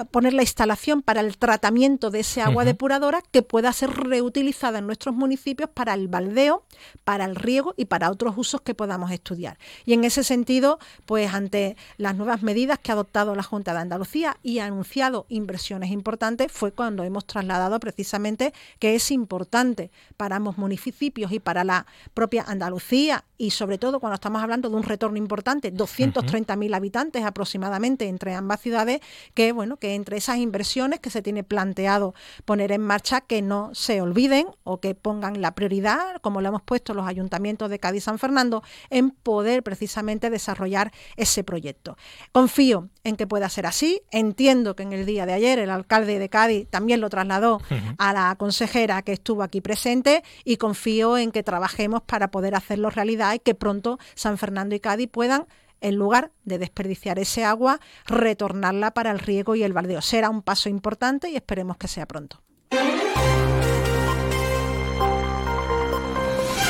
poner 0.10 0.34
la 0.34 0.42
instalación 0.42 1.02
para 1.02 1.20
el 1.20 1.38
tratamiento 1.38 2.10
de 2.10 2.22
ese 2.22 2.42
agua 2.42 2.64
depuradora 2.64 3.22
que 3.30 3.42
pueda 3.42 3.72
ser 3.74 3.92
reutilizada 3.92 4.80
en 4.80 4.88
nuestros 4.88 5.14
municipios 5.14 5.70
para 5.70 5.94
el 5.94 6.08
baldeo, 6.08 6.64
para 7.04 7.26
el 7.26 7.36
riego 7.36 7.74
y 7.76 7.86
para 7.86 8.10
otros 8.10 8.34
usos 8.38 8.62
que 8.62 8.74
podamos 8.74 9.12
estudiar. 9.12 9.60
Y 9.86 9.94
en 9.94 10.06
ese 10.06 10.24
sentido, 10.24 10.80
pues 11.06 11.34
ante 11.34 11.76
las 11.98 12.16
nuevas 12.16 12.42
medidas 12.42 12.80
que 12.80 12.92
ha 12.92 12.94
adoptado 12.94 13.36
la 13.36 13.44
Junta 13.44 13.74
de 13.74 13.80
Andalucía 13.80 14.38
y 14.42 14.60
ha 14.60 14.66
anunciado 14.66 15.26
inversiones 15.28 15.92
importantes, 15.92 16.52
fue 16.54 16.72
cuando 16.72 17.04
hemos 17.04 17.26
trasladado 17.26 17.82
precisamente 17.82 18.54
que 18.80 18.96
es 18.96 19.12
importante 19.12 19.92
para 20.16 20.38
ambos 20.38 20.58
municipios 20.58 21.34
y 21.34 21.40
para 21.40 21.66
la 21.66 21.86
propia 22.14 22.44
Andalucía 22.48 23.26
y 23.38 23.52
sobre 23.52 23.78
todo 23.78 24.00
cuando 24.00 24.16
estamos 24.16 24.42
hablando 24.42 24.70
de 24.70 24.76
un 24.76 24.84
retorno 24.84 25.18
importante, 25.18 25.74
230.000 25.74 26.76
habitantes 26.76 27.26
aproximadamente 27.26 28.08
en 28.08 28.21
entre 28.22 28.36
ambas 28.36 28.62
ciudades, 28.62 29.02
que 29.34 29.52
bueno, 29.52 29.78
que 29.78 29.96
entre 29.96 30.18
esas 30.18 30.38
inversiones 30.38 31.00
que 31.00 31.10
se 31.10 31.24
tiene 31.24 31.44
planteado 31.44 32.14
poner 32.46 32.72
en 32.72 32.82
marcha, 32.82 33.22
que 33.22 33.42
no 33.42 33.72
se 33.74 34.00
olviden 34.00 34.46
o 34.64 34.80
que 34.80 34.94
pongan 34.94 35.42
la 35.42 35.56
prioridad, 35.56 36.22
como 36.22 36.40
lo 36.40 36.50
hemos 36.50 36.62
puesto 36.62 36.94
los 36.94 37.08
ayuntamientos 37.08 37.72
de 37.72 37.80
Cádiz 37.80 38.04
y 38.04 38.06
San 38.06 38.20
Fernando, 38.20 38.62
en 38.92 39.10
poder 39.10 39.64
precisamente 39.64 40.30
desarrollar 40.30 40.92
ese 41.18 41.44
proyecto. 41.44 41.98
Confío 42.32 42.90
en 43.04 43.16
que 43.16 43.26
pueda 43.26 43.50
ser 43.50 43.66
así. 43.66 44.02
Entiendo 44.12 44.76
que 44.76 44.84
en 44.84 44.94
el 44.94 45.08
día 45.08 45.26
de 45.26 45.34
ayer 45.34 45.58
el 45.58 45.72
alcalde 45.72 46.20
de 46.20 46.30
Cádiz 46.30 46.68
también 46.70 47.02
lo 47.02 47.10
trasladó 47.10 47.60
a 47.98 48.14
la 48.14 48.36
consejera 48.38 49.02
que 49.02 49.14
estuvo 49.14 49.42
aquí 49.42 49.62
presente 49.62 50.24
y 50.44 50.58
confío 50.58 51.18
en 51.18 51.32
que 51.32 51.42
trabajemos 51.42 52.04
para 52.04 52.30
poder 52.30 52.54
hacerlo 52.54 52.92
realidad 52.92 53.34
y 53.34 53.40
que 53.40 53.56
pronto 53.56 53.98
San 54.14 54.38
Fernando 54.38 54.76
y 54.76 54.80
Cádiz 54.80 55.10
puedan 55.12 55.48
en 55.82 55.96
lugar 55.96 56.32
de 56.46 56.58
desperdiciar 56.58 57.20
ese 57.20 57.44
agua, 57.44 57.80
retornarla 58.06 58.92
para 58.92 59.12
el 59.12 59.20
riego 59.20 59.56
y 59.56 59.64
el 59.64 59.74
baldeo. 59.74 60.02
Será 60.02 60.30
un 60.30 60.42
paso 60.42 60.70
importante 60.70 61.30
y 61.30 61.36
esperemos 61.36 61.78
que 61.78 61.88
sea 61.88 62.06
pronto. 62.06 62.42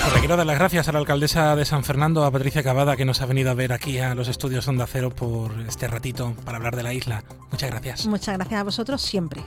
Pues 0.02 0.14
le 0.16 0.20
quiero 0.20 0.36
dar 0.36 0.48
las 0.48 0.58
gracias 0.58 0.88
a 0.88 0.92
la 0.92 1.00
alcaldesa 1.00 1.56
de 1.56 1.64
San 1.64 1.84
Fernando, 1.84 2.26
a 2.26 2.32
Patricia 2.32 2.64
Cavada, 2.64 2.98
que 2.98 3.06
nos 3.06 3.22
ha 3.22 3.28
venido 3.28 3.52
a 3.52 3.54
ver 3.54 3.72
aquí 3.72 4.00
a 4.00 4.16
los 4.16 4.28
estudios 4.30 4.68
Onda 4.68 4.88
Cero 4.88 5.12
por 5.12 5.52
este 5.68 5.88
ratito 5.88 6.34
para 6.44 6.58
hablar 6.58 6.76
de 6.76 6.84
la 6.84 6.94
isla. 6.94 7.24
Muchas 7.52 7.70
gracias. 7.70 8.08
Muchas 8.08 8.36
gracias 8.36 8.60
a 8.60 8.64
vosotros 8.64 9.02
siempre. 9.02 9.44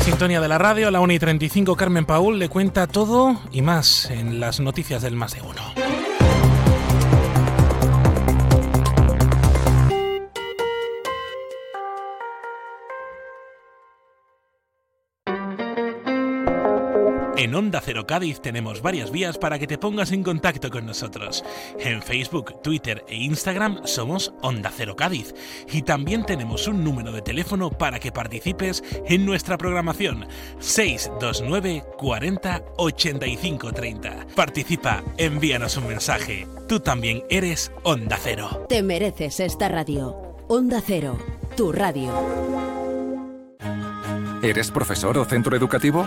Sintonía 0.00 0.40
de 0.40 0.48
la 0.48 0.58
radio, 0.58 0.90
la 0.90 1.00
1 1.00 1.12
y 1.12 1.18
35, 1.18 1.76
Carmen 1.76 2.04
Paul 2.04 2.38
le 2.38 2.48
cuenta 2.48 2.86
todo 2.86 3.40
y 3.52 3.62
más 3.62 4.10
en 4.10 4.40
las 4.40 4.60
noticias 4.60 5.00
del 5.00 5.14
Más 5.16 5.32
de 5.32 5.42
Uno. 5.42 6.03
En 17.44 17.54
Onda 17.54 17.82
Cero 17.84 18.06
Cádiz 18.06 18.40
tenemos 18.40 18.80
varias 18.80 19.10
vías 19.10 19.36
para 19.36 19.58
que 19.58 19.66
te 19.66 19.76
pongas 19.76 20.12
en 20.12 20.22
contacto 20.22 20.70
con 20.70 20.86
nosotros. 20.86 21.44
En 21.78 22.00
Facebook, 22.00 22.62
Twitter 22.62 23.04
e 23.06 23.16
Instagram 23.16 23.82
somos 23.84 24.32
Onda 24.40 24.72
Cero 24.74 24.96
Cádiz. 24.96 25.34
Y 25.70 25.82
también 25.82 26.24
tenemos 26.24 26.66
un 26.68 26.82
número 26.82 27.12
de 27.12 27.20
teléfono 27.20 27.68
para 27.68 27.98
que 27.98 28.12
participes 28.12 28.82
en 29.06 29.26
nuestra 29.26 29.58
programación. 29.58 30.26
629 30.58 31.84
40 31.98 32.64
85 32.78 33.72
30. 33.74 34.26
Participa, 34.34 35.04
envíanos 35.18 35.76
un 35.76 35.88
mensaje. 35.88 36.48
Tú 36.66 36.80
también 36.80 37.24
eres 37.28 37.72
Onda 37.82 38.16
Cero. 38.18 38.64
Te 38.70 38.82
mereces 38.82 39.38
esta 39.40 39.68
radio. 39.68 40.16
Onda 40.48 40.80
Cero, 40.80 41.18
tu 41.58 41.72
radio. 41.72 42.10
¿Eres 44.42 44.70
profesor 44.70 45.18
o 45.18 45.26
centro 45.26 45.54
educativo? 45.54 46.06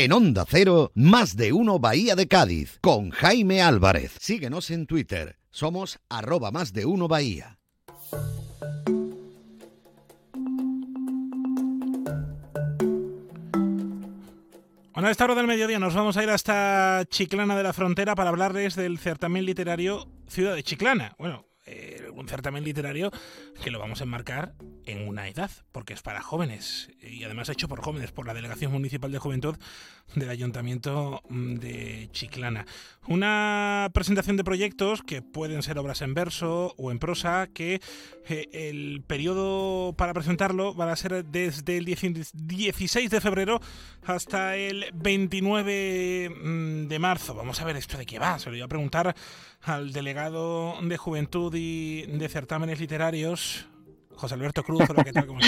En 0.00 0.12
Onda 0.12 0.44
Cero, 0.48 0.92
más 0.94 1.34
de 1.34 1.52
uno 1.52 1.80
Bahía 1.80 2.14
de 2.14 2.28
Cádiz, 2.28 2.78
con 2.80 3.10
Jaime 3.10 3.62
Álvarez. 3.62 4.14
Síguenos 4.20 4.70
en 4.70 4.86
Twitter, 4.86 5.40
somos 5.50 5.98
arroba 6.08 6.52
más 6.52 6.72
de 6.72 6.86
uno 6.86 7.08
Bahía. 7.08 7.58
Bueno, 14.92 15.08
a 15.08 15.10
esta 15.10 15.24
hora 15.24 15.34
del 15.34 15.48
mediodía 15.48 15.80
nos 15.80 15.96
vamos 15.96 16.16
a 16.16 16.22
ir 16.22 16.30
hasta 16.30 17.04
Chiclana 17.08 17.56
de 17.56 17.64
la 17.64 17.72
Frontera 17.72 18.14
para 18.14 18.30
hablarles 18.30 18.76
del 18.76 19.00
certamen 19.00 19.44
literario 19.44 20.06
Ciudad 20.28 20.54
de 20.54 20.62
Chiclana. 20.62 21.16
Bueno, 21.18 21.44
eh, 21.66 21.97
un 22.18 22.28
certamen 22.28 22.64
literario 22.64 23.10
que 23.62 23.70
lo 23.70 23.78
vamos 23.78 24.00
a 24.00 24.04
enmarcar 24.04 24.54
en 24.86 25.06
una 25.06 25.28
edad, 25.28 25.50
porque 25.72 25.94
es 25.94 26.02
para 26.02 26.22
jóvenes 26.22 26.90
y 27.00 27.24
además 27.24 27.48
hecho 27.48 27.68
por 27.68 27.82
jóvenes, 27.82 28.12
por 28.12 28.26
la 28.26 28.34
Delegación 28.34 28.72
Municipal 28.72 29.12
de 29.12 29.18
Juventud 29.18 29.56
del 30.14 30.30
Ayuntamiento 30.30 31.22
mm, 31.28 31.54
de 31.54 32.08
Chiclana. 32.12 32.66
Una 33.06 33.90
presentación 33.92 34.36
de 34.36 34.44
proyectos 34.44 35.02
que 35.02 35.22
pueden 35.22 35.62
ser 35.62 35.78
obras 35.78 36.02
en 36.02 36.14
verso 36.14 36.74
o 36.76 36.90
en 36.90 36.98
prosa, 36.98 37.48
que 37.52 37.80
eh, 38.28 38.48
el 38.52 39.02
periodo 39.06 39.92
para 39.94 40.14
presentarlo 40.14 40.74
va 40.74 40.90
a 40.90 40.96
ser 40.96 41.24
desde 41.24 41.76
el 41.76 41.84
16 41.84 43.10
de 43.10 43.20
febrero 43.20 43.60
hasta 44.04 44.56
el 44.56 44.86
29 44.94 46.30
mm, 46.30 46.88
de 46.88 46.98
marzo. 46.98 47.34
Vamos 47.34 47.60
a 47.60 47.64
ver 47.64 47.76
esto 47.76 47.98
de 47.98 48.06
qué 48.06 48.18
va, 48.18 48.38
se 48.38 48.46
lo 48.46 48.52
voy 48.52 48.62
a 48.62 48.68
preguntar 48.68 49.14
al 49.62 49.92
delegado 49.92 50.74
de 50.82 50.96
Juventud 50.96 51.54
y 51.54 52.02
de 52.06 52.28
certámenes 52.28 52.80
literarios, 52.80 53.66
José 54.14 54.34
Alberto 54.34 54.62
Cruz. 54.62 54.82
¿qué 55.04 55.12
tal? 55.12 55.26
¿Cómo 55.26 55.40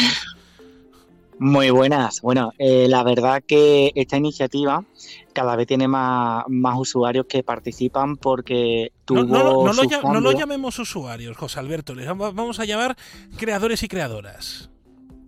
Muy 1.38 1.70
buenas. 1.70 2.20
Bueno, 2.20 2.52
eh, 2.58 2.86
la 2.88 3.02
verdad 3.02 3.42
que 3.46 3.92
esta 3.94 4.16
iniciativa 4.16 4.84
cada 5.32 5.56
vez 5.56 5.66
tiene 5.66 5.88
más, 5.88 6.44
más 6.48 6.78
usuarios 6.78 7.26
que 7.26 7.42
participan 7.42 8.16
porque 8.16 8.92
tuvo. 9.04 9.24
No, 9.24 9.72
no, 9.72 9.72
no, 9.72 10.20
lo, 10.20 10.32
llamemos 10.32 10.78
usuarios, 10.78 11.36
José 11.36 11.58
Alberto. 11.60 11.94
Les 11.94 12.06
vamos 12.06 12.60
a 12.60 12.64
llamar 12.64 12.96
creadores 13.36 13.82
y 13.82 13.88
creadoras. 13.88 14.70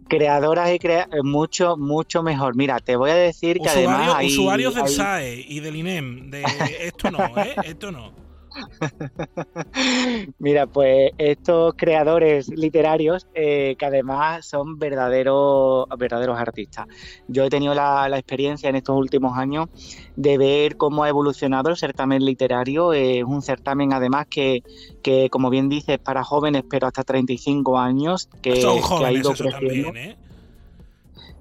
Creadoras 0.08 0.74
y 0.74 0.78
creadoras, 0.78 1.24
mucho, 1.24 1.78
mucho 1.78 2.22
mejor. 2.22 2.54
Mira, 2.54 2.78
te 2.80 2.96
voy 2.96 3.10
a 3.10 3.14
decir 3.14 3.58
que 3.58 3.70
además. 3.70 4.14
Hay, 4.16 4.26
usuarios 4.26 4.74
del 4.74 4.88
SAE 4.88 5.46
y 5.48 5.60
del 5.60 5.76
INEM. 5.76 6.30
De, 6.30 6.42
esto 6.80 7.10
no, 7.10 7.24
¿eh? 7.38 7.54
Esto 7.64 7.90
no. 7.90 8.21
Mira, 10.38 10.66
pues 10.66 11.12
estos 11.18 11.74
creadores 11.74 12.48
literarios 12.48 13.26
eh, 13.34 13.76
que 13.78 13.86
además 13.86 14.46
son 14.46 14.78
verdaderos, 14.78 15.86
verdaderos 15.98 16.38
artistas. 16.38 16.86
Yo 17.28 17.44
he 17.44 17.50
tenido 17.50 17.74
la, 17.74 18.08
experiencia 18.12 18.68
en 18.68 18.76
estos 18.76 18.96
últimos 18.96 19.36
años 19.36 19.68
de 20.16 20.38
ver 20.38 20.76
cómo 20.76 21.04
ha 21.04 21.08
evolucionado 21.08 21.70
el 21.70 21.76
certamen 21.76 22.24
literario. 22.24 22.92
Es 22.92 23.24
un 23.24 23.42
certamen 23.42 23.92
además 23.92 24.26
que, 24.28 24.62
que, 25.02 25.28
como 25.30 25.50
bien 25.50 25.68
dices, 25.68 25.98
para 25.98 26.24
jóvenes, 26.24 26.64
pero 26.68 26.86
hasta 26.86 27.02
35 27.02 27.78
años, 27.78 28.28
que, 28.42 28.60
son 28.60 28.78
jóvenes, 28.80 29.08
ha 29.08 29.12
ido 29.12 29.30
creciendo. 29.32 29.92
También, 29.92 29.96
¿eh? 29.96 30.16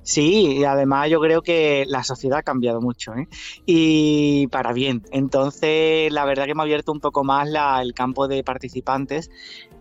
Sí, 0.04 0.58
y 0.58 0.64
además 0.64 1.10
yo 1.10 1.20
creo 1.20 1.42
que 1.42 1.86
la 1.88 2.04
sociedad 2.04 2.40
ha 2.40 2.44
cambiado 2.44 2.82
mucho, 2.82 3.14
¿eh? 3.14 3.28
Y 3.66 4.48
para 4.48 4.74
bien. 4.74 5.04
Entonces, 5.12 6.12
la 6.12 6.26
verdad 6.26 6.46
que 6.46 6.56
me 6.56 6.62
ha 6.62 6.64
abierto 6.64 6.92
un 6.92 7.00
poco 7.00 7.24
más 7.24 7.48
el 7.82 7.94
campo 7.94 8.28
de 8.28 8.44
participantes 8.44 9.30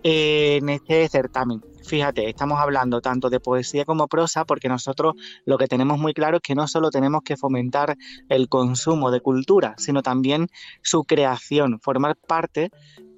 en 0.03 0.69
este 0.69 1.09
certamen. 1.09 1.63
Fíjate, 1.83 2.29
estamos 2.29 2.61
hablando 2.61 3.01
tanto 3.01 3.31
de 3.31 3.41
poesía 3.41 3.85
como 3.85 4.07
prosa 4.07 4.45
porque 4.45 4.69
nosotros 4.69 5.15
lo 5.45 5.59
que 5.59 5.67
tenemos 5.67 5.99
muy 5.99 6.13
claro 6.13 6.37
es 6.37 6.43
que 6.43 6.55
no 6.55 6.69
solo 6.69 6.91
tenemos 6.91 7.23
que 7.25 7.37
fomentar 7.37 7.97
el 8.29 8.49
consumo 8.49 9.11
de 9.11 9.21
cultura, 9.21 9.75
sino 9.79 10.03
también 10.03 10.49
su 10.83 11.05
creación, 11.05 11.81
formar 11.81 12.17
parte 12.17 12.71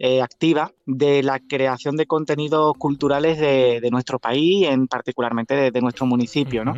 eh, 0.04 0.20
activa 0.20 0.72
de 0.84 1.22
la 1.22 1.38
creación 1.38 1.96
de 1.96 2.06
contenidos 2.06 2.74
culturales 2.76 3.38
de, 3.38 3.88
nuestro 3.92 4.18
país, 4.18 4.66
en 4.66 4.88
particularmente 4.88 5.70
de, 5.70 5.80
nuestro 5.80 6.06
municipio, 6.06 6.64
¿no? 6.64 6.74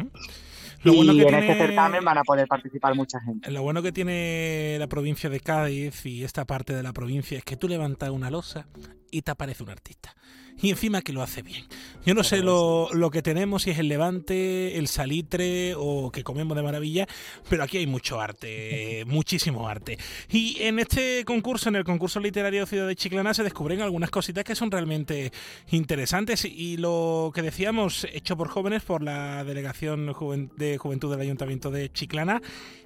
y 0.85 1.23
en 1.23 1.35
este 1.35 1.55
certamen 1.55 2.05
van 2.05 2.19
a 2.19 2.23
poder 2.23 2.47
participar 2.47 2.95
mucha 2.95 3.19
gente. 3.21 3.51
Lo 3.51 3.63
bueno 3.63 3.81
que 3.81 3.93
tiene 3.93 4.77
la 4.79 4.89
provincia 4.89 5.31
de 5.31 5.41
Cádiz 5.41 6.05
y 6.05 6.23
esta 6.23 6.45
parte 6.45 6.75
de 6.75 6.83
la 6.83 6.93
provincia 6.93 7.39
es 7.39 7.45
que 7.45 7.57
tú 7.57 7.67
levantas 7.67 8.11
una 8.11 8.29
losa 8.29 8.67
y 9.14 9.22
te 9.22 9.31
aparece 9.31 9.62
un 9.62 9.70
artista 9.70 10.14
y 10.61 10.70
encima 10.70 11.03
que 11.03 11.12
lo 11.12 11.22
hace 11.22 11.42
bien. 11.42 11.64
Yo 12.07 12.14
no 12.14 12.22
sé 12.22 12.38
lo, 12.38 12.88
lo, 12.92 13.11
que 13.11 13.22
tenemos, 13.22 13.62
si 13.62 13.70
es 13.70 13.79
el 13.79 13.88
levante, 13.88 14.79
el 14.79 14.88
salitre 14.88 15.74
o 15.77 16.11
que 16.11 16.22
comemos 16.22 16.57
de 16.57 16.62
maravilla, 16.62 17.07
pero 17.48 17.62
aquí 17.62 17.79
hay 17.79 17.87
mucho 17.87 18.20
arte, 18.20 19.05
muchísimo 19.07 19.68
arte. 19.68 19.98
Y 20.31 20.62
en 20.62 20.79
este 20.79 21.24
concurso, 21.24 21.68
en 21.68 21.77
el 21.77 21.85
concurso 21.85 22.20
literario 22.20 22.66
Ciudad 22.66 22.87
de 22.87 22.96
Chiclana, 22.96 23.35
se 23.35 23.42
descubren 23.42 23.81
algunas 23.81 24.11
cositas 24.11 24.44
que 24.44 24.55
son 24.55 24.70
realmente 24.70 25.33
interesantes 25.70 26.44
y 26.44 26.77
lo 26.77 27.33
que 27.35 27.42
decíamos, 27.42 28.07
hecho 28.12 28.37
por 28.37 28.48
jóvenes 28.48 28.83
por 28.83 29.03
la 29.03 29.44
Delegación 29.44 30.14
de 30.57 30.79
Juventud 30.79 31.11
del 31.11 31.20
Ayuntamiento 31.20 31.70
de 31.70 31.90
Chiclana. 31.90 32.40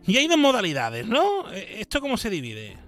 Y 0.06 0.16
hay 0.16 0.26
dos 0.26 0.38
modalidades, 0.38 1.06
¿no? 1.06 1.50
¿Esto 1.52 2.00
cómo 2.00 2.16
se 2.16 2.30
divide? 2.30 2.88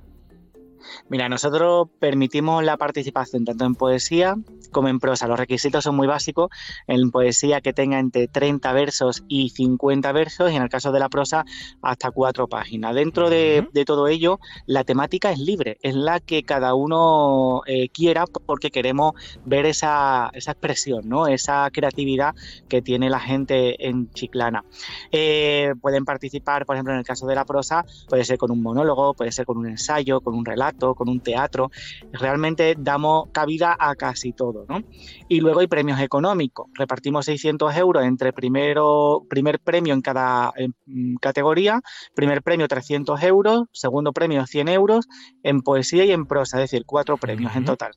Mira, 1.09 1.29
nosotros 1.29 1.89
permitimos 1.99 2.65
la 2.65 2.77
participación 2.77 3.45
tanto 3.45 3.65
en 3.65 3.75
poesía 3.75 4.37
como 4.73 4.89
en 4.89 4.99
prosa. 4.99 5.27
Los 5.27 5.39
requisitos 5.39 5.85
son 5.85 5.97
muy 5.97 6.07
básicos. 6.07 6.51
En 6.87 7.11
poesía 7.11 7.61
que 7.61 7.73
tenga 7.73 7.99
entre 7.99 8.29
30 8.29 8.73
versos 8.73 9.25
y 9.29 9.51
50 9.51 10.13
versos 10.13 10.51
y 10.51 10.57
en 10.57 10.63
el 10.63 10.69
caso 10.69 10.93
de 10.93 11.01
la 11.01 11.09
prosa 11.09 11.45
hasta 11.83 12.11
cuatro 12.11 12.49
páginas. 12.49 12.95
Dentro 12.95 13.31
de, 13.31 13.69
todo 13.87 14.09
ello, 14.09 14.41
la 14.67 14.85
temática 14.85 15.33
es 15.33 15.39
libre, 15.39 15.79
es 15.83 15.95
la 15.95 16.21
que 16.21 16.43
cada 16.43 16.75
uno 16.75 17.63
eh, 17.67 17.89
quiera 17.89 18.25
porque 18.27 18.71
queremos 18.71 19.15
ver 19.45 19.67
esa, 19.67 20.31
expresión, 20.35 21.09
¿no? 21.09 21.27
esa 21.27 21.69
creatividad 21.73 22.35
que 22.69 22.83
tiene 22.83 23.11
la 23.11 23.21
gente 23.21 23.89
en 23.89 24.11
Chiclana. 24.13 24.65
Eh, 25.11 25.75
pueden 25.81 26.05
participar, 26.05 26.67
por 26.67 26.77
ejemplo, 26.77 26.93
en 26.93 27.01
el 27.01 27.05
caso 27.05 27.27
de 27.27 27.35
la 27.35 27.45
prosa, 27.45 27.85
puede 28.09 28.25
ser 28.25 28.39
con 28.39 28.51
un 28.51 28.63
monólogo, 28.63 29.15
puede 29.15 29.33
ser 29.33 29.47
con 29.47 29.59
un 29.59 29.67
ensayo, 29.67 30.21
con 30.21 30.35
un 30.35 30.45
relato 30.45 30.70
con 30.79 31.09
un 31.09 31.21
teatro. 31.21 31.71
Realmente 32.13 32.75
damos 32.79 33.29
cabida 33.33 33.77
a 33.79 33.95
casi 33.95 34.33
todo. 34.33 34.67
¿no? 34.69 34.83
Y 35.29 35.41
luego 35.41 35.61
hay 35.61 35.67
premios 35.67 36.01
económicos. 36.01 36.69
Repartimos 36.75 37.27
600 37.27 37.77
euros 37.77 38.05
entre 38.05 38.33
primero, 38.33 39.25
primer 39.29 39.61
premio 39.61 39.95
en 39.95 40.01
cada 40.01 40.53
mm, 40.87 41.17
categoría, 41.17 41.81
primer 42.15 42.43
premio 42.43 42.69
300 42.69 43.23
euros, 43.23 43.65
segundo 43.73 44.13
premio 44.13 44.47
100 44.47 44.69
euros 44.69 45.09
en 45.43 45.63
poesía 45.63 46.05
y 46.05 46.13
en 46.13 46.27
prosa, 46.27 46.59
es 46.59 46.71
decir, 46.71 46.85
cuatro 46.87 47.17
premios 47.17 47.55
en 47.57 47.65
total. 47.65 47.93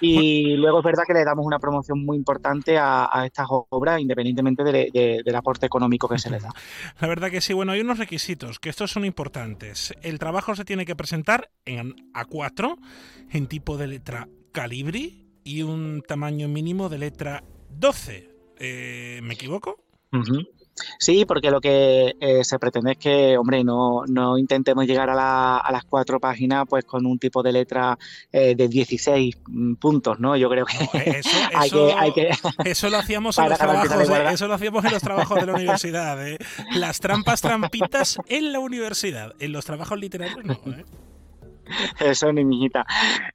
Y 0.00 0.56
luego 0.56 0.78
es 0.78 0.84
verdad 0.84 1.04
que 1.06 1.14
le 1.14 1.24
damos 1.24 1.46
una 1.46 1.58
promoción 1.58 2.04
muy 2.04 2.16
importante 2.16 2.78
a, 2.78 3.08
estas 3.24 3.46
obras, 3.48 4.00
independientemente 4.00 4.62
del 4.64 5.34
aporte 5.34 5.66
económico 5.66 6.08
que 6.08 6.18
se 6.18 6.30
les 6.30 6.42
da. 6.42 6.50
La 7.00 7.08
verdad 7.08 7.30
que 7.30 7.40
sí, 7.40 7.52
bueno, 7.52 7.72
hay 7.72 7.80
unos 7.80 7.98
requisitos, 7.98 8.58
que 8.58 8.68
estos 8.68 8.90
son 8.90 9.04
importantes. 9.04 9.94
El 10.02 10.18
trabajo 10.18 10.54
se 10.54 10.64
tiene 10.64 10.84
que 10.84 10.96
presentar 10.96 11.50
en 11.64 11.94
A4, 12.12 12.76
en 13.30 13.46
tipo 13.46 13.76
de 13.76 13.86
letra 13.86 14.28
calibri 14.52 15.26
y 15.44 15.62
un 15.62 16.02
tamaño 16.06 16.48
mínimo 16.48 16.88
de 16.88 16.98
letra 16.98 17.44
12. 17.70 18.30
Eh, 18.58 19.20
¿Me 19.22 19.34
equivoco? 19.34 19.82
Sí, 20.98 21.24
porque 21.24 21.50
lo 21.50 21.60
que 21.60 22.16
eh, 22.20 22.44
se 22.44 22.58
pretende 22.58 22.92
es 22.92 22.98
que, 22.98 23.38
hombre, 23.38 23.64
no, 23.64 24.04
no 24.06 24.38
intentemos 24.38 24.86
llegar 24.86 25.08
a, 25.10 25.58
a, 25.58 25.72
las 25.72 25.84
cuatro 25.84 26.20
páginas 26.20 26.64
pues 26.68 26.84
con 26.84 27.06
un 27.06 27.18
tipo 27.18 27.42
de 27.42 27.52
letra 27.52 27.98
eh, 28.32 28.54
de 28.54 28.68
16 28.68 29.36
mm, 29.46 29.74
puntos, 29.74 30.20
¿no? 30.20 30.36
Yo 30.36 30.48
creo 30.50 30.66
que, 30.66 30.76
eso, 31.18 31.30
hay, 31.54 31.70
que, 31.70 31.94
hay, 31.96 32.12
que, 32.12 32.30
eso 32.64 32.90
lo 32.90 32.98
hacíamos 32.98 33.38
en 33.38 33.48
los 33.48 33.58
trabajos, 33.58 34.08
de, 34.08 34.32
eso 34.32 34.48
lo 34.48 34.54
hacíamos 34.54 34.84
en 34.84 34.92
los 34.92 35.02
trabajos 35.02 35.40
de 35.40 35.46
la 35.46 35.54
universidad, 35.54 36.26
¿eh? 36.26 36.38
Las 36.74 37.00
trampas 37.00 37.40
trampitas 37.40 38.18
en 38.28 38.52
la 38.52 38.58
universidad, 38.58 39.34
en 39.38 39.52
los 39.52 39.64
trabajos 39.64 39.98
literarios 39.98 40.44
no, 40.44 40.54
¿eh? 40.72 40.84
Eso, 42.00 42.32
ni 42.32 42.44
mijita. 42.44 42.86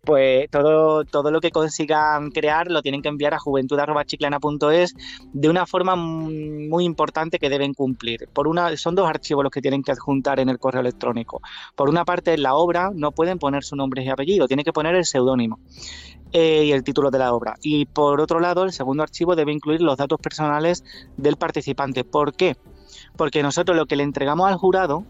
Pues 0.03 0.49
todo, 0.49 1.05
todo 1.05 1.31
lo 1.31 1.41
que 1.41 1.51
consigan 1.51 2.31
crear 2.31 2.69
lo 2.69 2.81
tienen 2.81 3.01
que 3.01 3.09
enviar 3.09 3.33
a 3.33 3.39
juventud.chiclana.es 3.39 4.95
de 5.33 5.49
una 5.49 5.65
forma 5.65 5.95
muy 5.95 6.85
importante 6.85 7.39
que 7.39 7.49
deben 7.49 7.73
cumplir. 7.73 8.27
Por 8.33 8.47
una, 8.47 8.75
son 8.77 8.95
dos 8.95 9.07
archivos 9.07 9.43
los 9.43 9.51
que 9.51 9.61
tienen 9.61 9.83
que 9.83 9.91
adjuntar 9.91 10.39
en 10.39 10.49
el 10.49 10.59
correo 10.59 10.81
electrónico. 10.81 11.41
Por 11.75 11.89
una 11.89 12.05
parte, 12.05 12.37
la 12.37 12.55
obra 12.55 12.91
no 12.93 13.11
pueden 13.11 13.39
poner 13.39 13.63
su 13.63 13.75
nombre 13.75 14.03
y 14.03 14.09
apellido, 14.09 14.47
tienen 14.47 14.65
que 14.65 14.73
poner 14.73 14.95
el 14.95 15.05
seudónimo. 15.05 15.59
Eh, 16.33 16.63
y 16.63 16.71
el 16.71 16.83
título 16.83 17.11
de 17.11 17.19
la 17.19 17.33
obra. 17.33 17.57
Y 17.61 17.85
por 17.87 18.21
otro 18.21 18.39
lado, 18.39 18.63
el 18.63 18.71
segundo 18.71 19.03
archivo 19.03 19.35
debe 19.35 19.51
incluir 19.51 19.81
los 19.81 19.97
datos 19.97 20.17
personales 20.17 20.81
del 21.17 21.35
participante. 21.35 22.05
¿Por 22.05 22.33
qué? 22.33 22.55
Porque 23.17 23.43
nosotros 23.43 23.75
lo 23.75 23.85
que 23.85 23.97
le 23.97 24.03
entregamos 24.03 24.49
al 24.49 24.55
jurado 24.55 25.03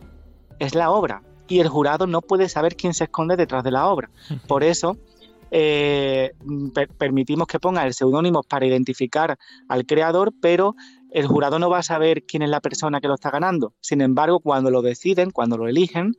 es 0.58 0.74
la 0.74 0.90
obra, 0.90 1.22
y 1.52 1.60
el 1.60 1.68
jurado 1.68 2.08
no 2.08 2.22
puede 2.22 2.48
saber 2.48 2.78
quién 2.78 2.94
se 2.94 3.04
esconde 3.04 3.36
detrás 3.36 3.62
de 3.62 3.72
la 3.72 3.90
obra. 3.90 4.10
Por 4.48 4.64
eso 4.64 4.98
eh, 5.52 6.32
permitimos 6.98 7.46
que 7.46 7.60
ponga 7.60 7.86
el 7.86 7.94
seudónimo 7.94 8.42
para 8.42 8.66
identificar 8.66 9.38
al 9.68 9.86
creador, 9.86 10.32
pero 10.42 10.76
el 11.12 11.28
jurado 11.28 11.60
no 11.60 11.70
va 11.70 11.80
a 11.80 11.84
saber 11.84 12.24
quién 12.24 12.42
es 12.42 12.50
la 12.50 12.62
persona 12.62 13.02
que 13.02 13.10
lo 13.10 13.16
está 13.16 13.32
ganando. 13.32 13.74
Sin 13.82 14.00
embargo, 14.00 14.40
cuando 14.40 14.72
lo 14.72 14.82
deciden, 14.82 15.32
cuando 15.32 15.58
lo 15.58 15.68
eligen, 15.68 16.16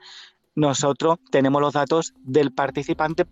nosotros 0.55 1.19
tenemos 1.31 1.63
los 1.63 1.73
datos 1.73 2.13
del 2.19 2.53
participante 2.53 3.25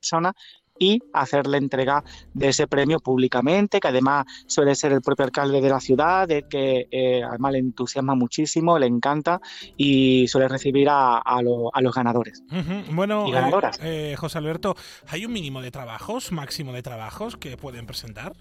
persona 0.00 0.34
y 0.78 1.00
hacer 1.12 1.46
la 1.46 1.58
entrega 1.58 2.04
de 2.34 2.48
ese 2.48 2.66
premio 2.66 3.00
públicamente, 3.00 3.80
que 3.80 3.88
además 3.88 4.26
suele 4.46 4.74
ser 4.74 4.92
el 4.92 5.00
propio 5.00 5.24
alcalde 5.24 5.60
de 5.60 5.68
la 5.68 5.80
ciudad, 5.80 6.28
de 6.28 6.44
que 6.48 6.88
eh, 6.90 7.22
además 7.22 7.52
le 7.52 7.58
entusiasma 7.58 8.14
muchísimo, 8.14 8.78
le 8.78 8.86
encanta 8.86 9.40
y 9.76 10.26
suele 10.28 10.48
recibir 10.48 10.88
a, 10.90 11.22
los 11.42 11.94
ganadores. 11.94 12.42
Bueno, 12.90 13.26
eh, 13.26 14.12
eh, 14.12 14.16
José 14.16 14.38
Alberto, 14.38 14.76
¿hay 15.08 15.26
un 15.26 15.32
mínimo 15.32 15.62
de 15.62 15.70
trabajos, 15.70 16.32
máximo 16.32 16.72
de 16.72 16.82
trabajos 16.82 17.36
que 17.36 17.56
pueden 17.56 17.86
presentar? 17.86 18.32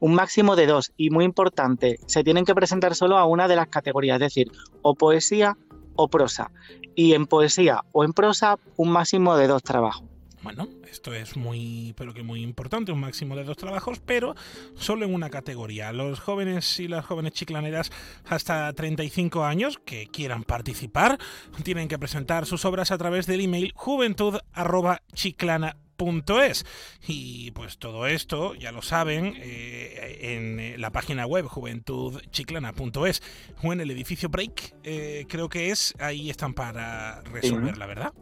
un 0.00 0.14
máximo 0.14 0.54
de 0.54 0.66
dos 0.66 0.92
y 0.98 1.08
muy 1.08 1.24
importante, 1.24 1.98
se 2.06 2.22
tienen 2.22 2.44
que 2.44 2.54
presentar 2.54 2.94
solo 2.94 3.16
a 3.16 3.24
una 3.24 3.48
de 3.48 3.56
las 3.56 3.68
categorías, 3.68 4.16
es 4.16 4.20
decir, 4.20 4.52
o 4.82 4.94
poesía 4.94 5.56
o 5.96 6.08
prosa. 6.08 6.50
Y 6.94 7.14
en 7.14 7.26
poesía 7.26 7.80
o 7.92 8.04
en 8.04 8.12
prosa, 8.12 8.58
un 8.76 8.90
máximo 8.90 9.34
de 9.36 9.46
dos 9.46 9.62
trabajos. 9.62 10.13
Bueno, 10.44 10.68
esto 10.90 11.14
es 11.14 11.38
muy, 11.38 11.94
pero 11.96 12.12
que 12.12 12.22
muy 12.22 12.42
importante, 12.42 12.92
un 12.92 13.00
máximo 13.00 13.34
de 13.34 13.44
dos 13.44 13.56
trabajos, 13.56 14.02
pero 14.04 14.34
solo 14.76 15.06
en 15.06 15.14
una 15.14 15.30
categoría. 15.30 15.90
Los 15.90 16.20
jóvenes 16.20 16.78
y 16.78 16.86
las 16.86 17.06
jóvenes 17.06 17.32
chiclaneras 17.32 17.90
hasta 18.26 18.70
35 18.74 19.42
años 19.42 19.80
que 19.82 20.06
quieran 20.06 20.44
participar 20.44 21.18
tienen 21.62 21.88
que 21.88 21.98
presentar 21.98 22.44
sus 22.44 22.66
obras 22.66 22.90
a 22.90 22.98
través 22.98 23.26
del 23.26 23.40
email 23.40 23.72
juventud@chiclana.es 23.74 26.66
y 27.06 27.50
pues 27.52 27.78
todo 27.78 28.06
esto 28.06 28.54
ya 28.54 28.70
lo 28.70 28.82
saben 28.82 29.32
eh, 29.38 30.18
en 30.20 30.78
la 30.78 30.90
página 30.90 31.24
web 31.24 31.46
juventudchiclana.es 31.46 33.22
o 33.62 33.72
en 33.72 33.80
el 33.80 33.90
edificio 33.90 34.28
Break 34.28 34.74
eh, 34.82 35.24
creo 35.28 35.48
que 35.48 35.70
es 35.70 35.94
ahí 36.00 36.28
están 36.30 36.52
para 36.52 37.22
resolver 37.22 37.78
la 37.78 37.86
verdad 37.86 38.12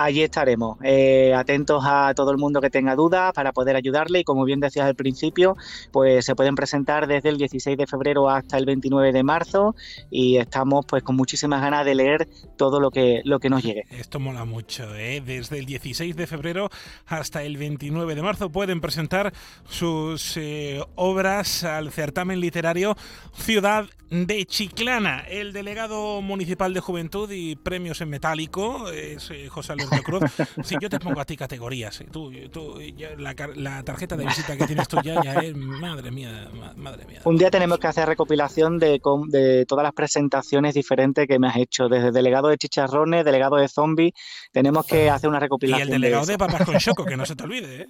allí 0.00 0.22
estaremos, 0.22 0.78
eh, 0.82 1.34
atentos 1.34 1.84
a 1.86 2.14
todo 2.14 2.30
el 2.30 2.38
mundo 2.38 2.60
que 2.60 2.70
tenga 2.70 2.94
dudas 2.94 3.32
para 3.34 3.52
poder 3.52 3.76
ayudarle 3.76 4.20
y 4.20 4.24
como 4.24 4.44
bien 4.44 4.58
decías 4.58 4.86
al 4.86 4.94
principio, 4.94 5.56
pues 5.92 6.24
se 6.24 6.34
pueden 6.34 6.54
presentar 6.54 7.06
desde 7.06 7.28
el 7.28 7.36
16 7.36 7.76
de 7.76 7.86
febrero 7.86 8.30
hasta 8.30 8.56
el 8.56 8.64
29 8.64 9.12
de 9.12 9.22
marzo 9.22 9.74
y 10.10 10.38
estamos 10.38 10.86
pues 10.86 11.02
con 11.02 11.16
muchísimas 11.16 11.60
ganas 11.60 11.84
de 11.84 11.94
leer 11.94 12.28
todo 12.56 12.80
lo 12.80 12.90
que, 12.90 13.20
lo 13.24 13.38
que 13.40 13.50
nos 13.50 13.62
llegue. 13.62 13.84
Esto 13.90 14.18
mola 14.18 14.44
mucho, 14.44 14.94
¿eh? 14.94 15.22
desde 15.24 15.58
el 15.58 15.66
16 15.66 16.16
de 16.16 16.26
febrero 16.26 16.70
hasta 17.06 17.42
el 17.42 17.58
29 17.58 18.14
de 18.14 18.22
marzo 18.22 18.50
pueden 18.50 18.80
presentar 18.80 19.32
sus 19.68 20.36
eh, 20.38 20.82
obras 20.94 21.64
al 21.64 21.92
certamen 21.92 22.40
literario 22.40 22.96
Ciudad 23.34 23.86
de 24.10 24.44
Chiclana. 24.44 25.20
El 25.28 25.52
delegado 25.52 26.20
municipal 26.20 26.74
de 26.74 26.80
Juventud 26.80 27.30
y 27.30 27.54
Premios 27.56 28.00
en 28.00 28.10
Metálico 28.10 28.90
es 28.90 29.32
José 29.48 29.72
Alberto 29.72 30.02
Cruz. 30.02 30.22
Si 30.64 30.76
yo 30.80 30.88
te 30.88 30.98
pongo 30.98 31.20
a 31.20 31.24
ti 31.24 31.36
categorías, 31.36 32.02
tú, 32.12 32.32
tú 32.52 32.78
la, 33.18 33.34
la, 33.54 33.82
tarjeta 33.82 34.16
de 34.16 34.26
visita 34.26 34.56
que 34.56 34.66
tienes 34.66 34.88
tú 34.88 34.98
ya, 35.02 35.22
ya 35.22 35.34
es, 35.34 35.56
madre 35.56 36.10
mía, 36.10 36.48
madre 36.76 37.06
mía. 37.06 37.20
Un 37.24 37.36
día 37.36 37.50
tenemos 37.50 37.78
que 37.78 37.86
hacer 37.86 38.06
recopilación 38.06 38.78
de, 38.78 39.00
de 39.28 39.66
todas 39.66 39.82
las 39.82 39.92
presentaciones 39.92 40.74
diferentes 40.74 41.26
que 41.26 41.38
me 41.38 41.48
has 41.48 41.56
hecho, 41.56 41.88
desde 41.88 42.10
delegado 42.10 42.48
de 42.48 42.58
chicharrones, 42.58 43.24
delegado 43.24 43.56
de 43.56 43.68
zombies, 43.68 44.12
tenemos 44.52 44.86
que 44.86 45.08
hacer 45.08 45.30
una 45.30 45.40
recopilación. 45.40 45.88
Y 45.88 45.92
el 45.92 46.00
delegado 46.00 46.26
de, 46.26 46.38
papas 46.38 46.64
con 46.64 46.78
choco, 46.78 47.04
que 47.04 47.16
no 47.16 47.24
se 47.24 47.36
te 47.36 47.44
olvide, 47.44 47.82
¿eh? 47.82 47.86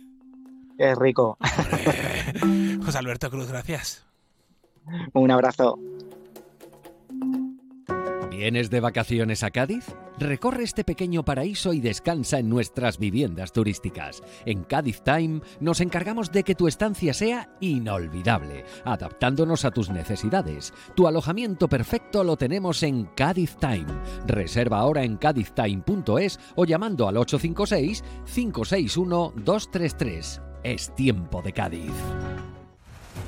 Es 0.78 0.96
rico. 0.96 1.36
José 2.84 2.98
Alberto 2.98 3.30
Cruz, 3.30 3.48
gracias. 3.48 4.06
Un 5.12 5.30
abrazo. 5.30 5.78
¿Vienes 8.30 8.70
de 8.70 8.78
vacaciones 8.78 9.42
a 9.42 9.50
Cádiz? 9.50 9.86
Recorre 10.16 10.62
este 10.62 10.84
pequeño 10.84 11.24
paraíso 11.24 11.72
y 11.72 11.80
descansa 11.80 12.38
en 12.38 12.48
nuestras 12.48 12.96
viviendas 12.96 13.52
turísticas. 13.52 14.22
En 14.46 14.62
Cádiz 14.62 15.02
Time 15.02 15.40
nos 15.58 15.80
encargamos 15.80 16.30
de 16.30 16.44
que 16.44 16.54
tu 16.54 16.68
estancia 16.68 17.12
sea 17.12 17.50
inolvidable, 17.60 18.64
adaptándonos 18.84 19.64
a 19.64 19.72
tus 19.72 19.90
necesidades. 19.90 20.72
Tu 20.94 21.08
alojamiento 21.08 21.68
perfecto 21.68 22.22
lo 22.22 22.36
tenemos 22.36 22.84
en 22.84 23.06
Cádiz 23.16 23.56
Time. 23.58 23.88
Reserva 24.28 24.78
ahora 24.78 25.02
en 25.02 25.16
cadiztime.es 25.16 26.38
o 26.54 26.64
llamando 26.64 27.08
al 27.08 27.16
856 27.16 28.04
561 28.32 29.32
233. 29.36 30.40
Es 30.62 30.94
tiempo 30.94 31.42
de 31.42 31.52
Cádiz. 31.52 31.92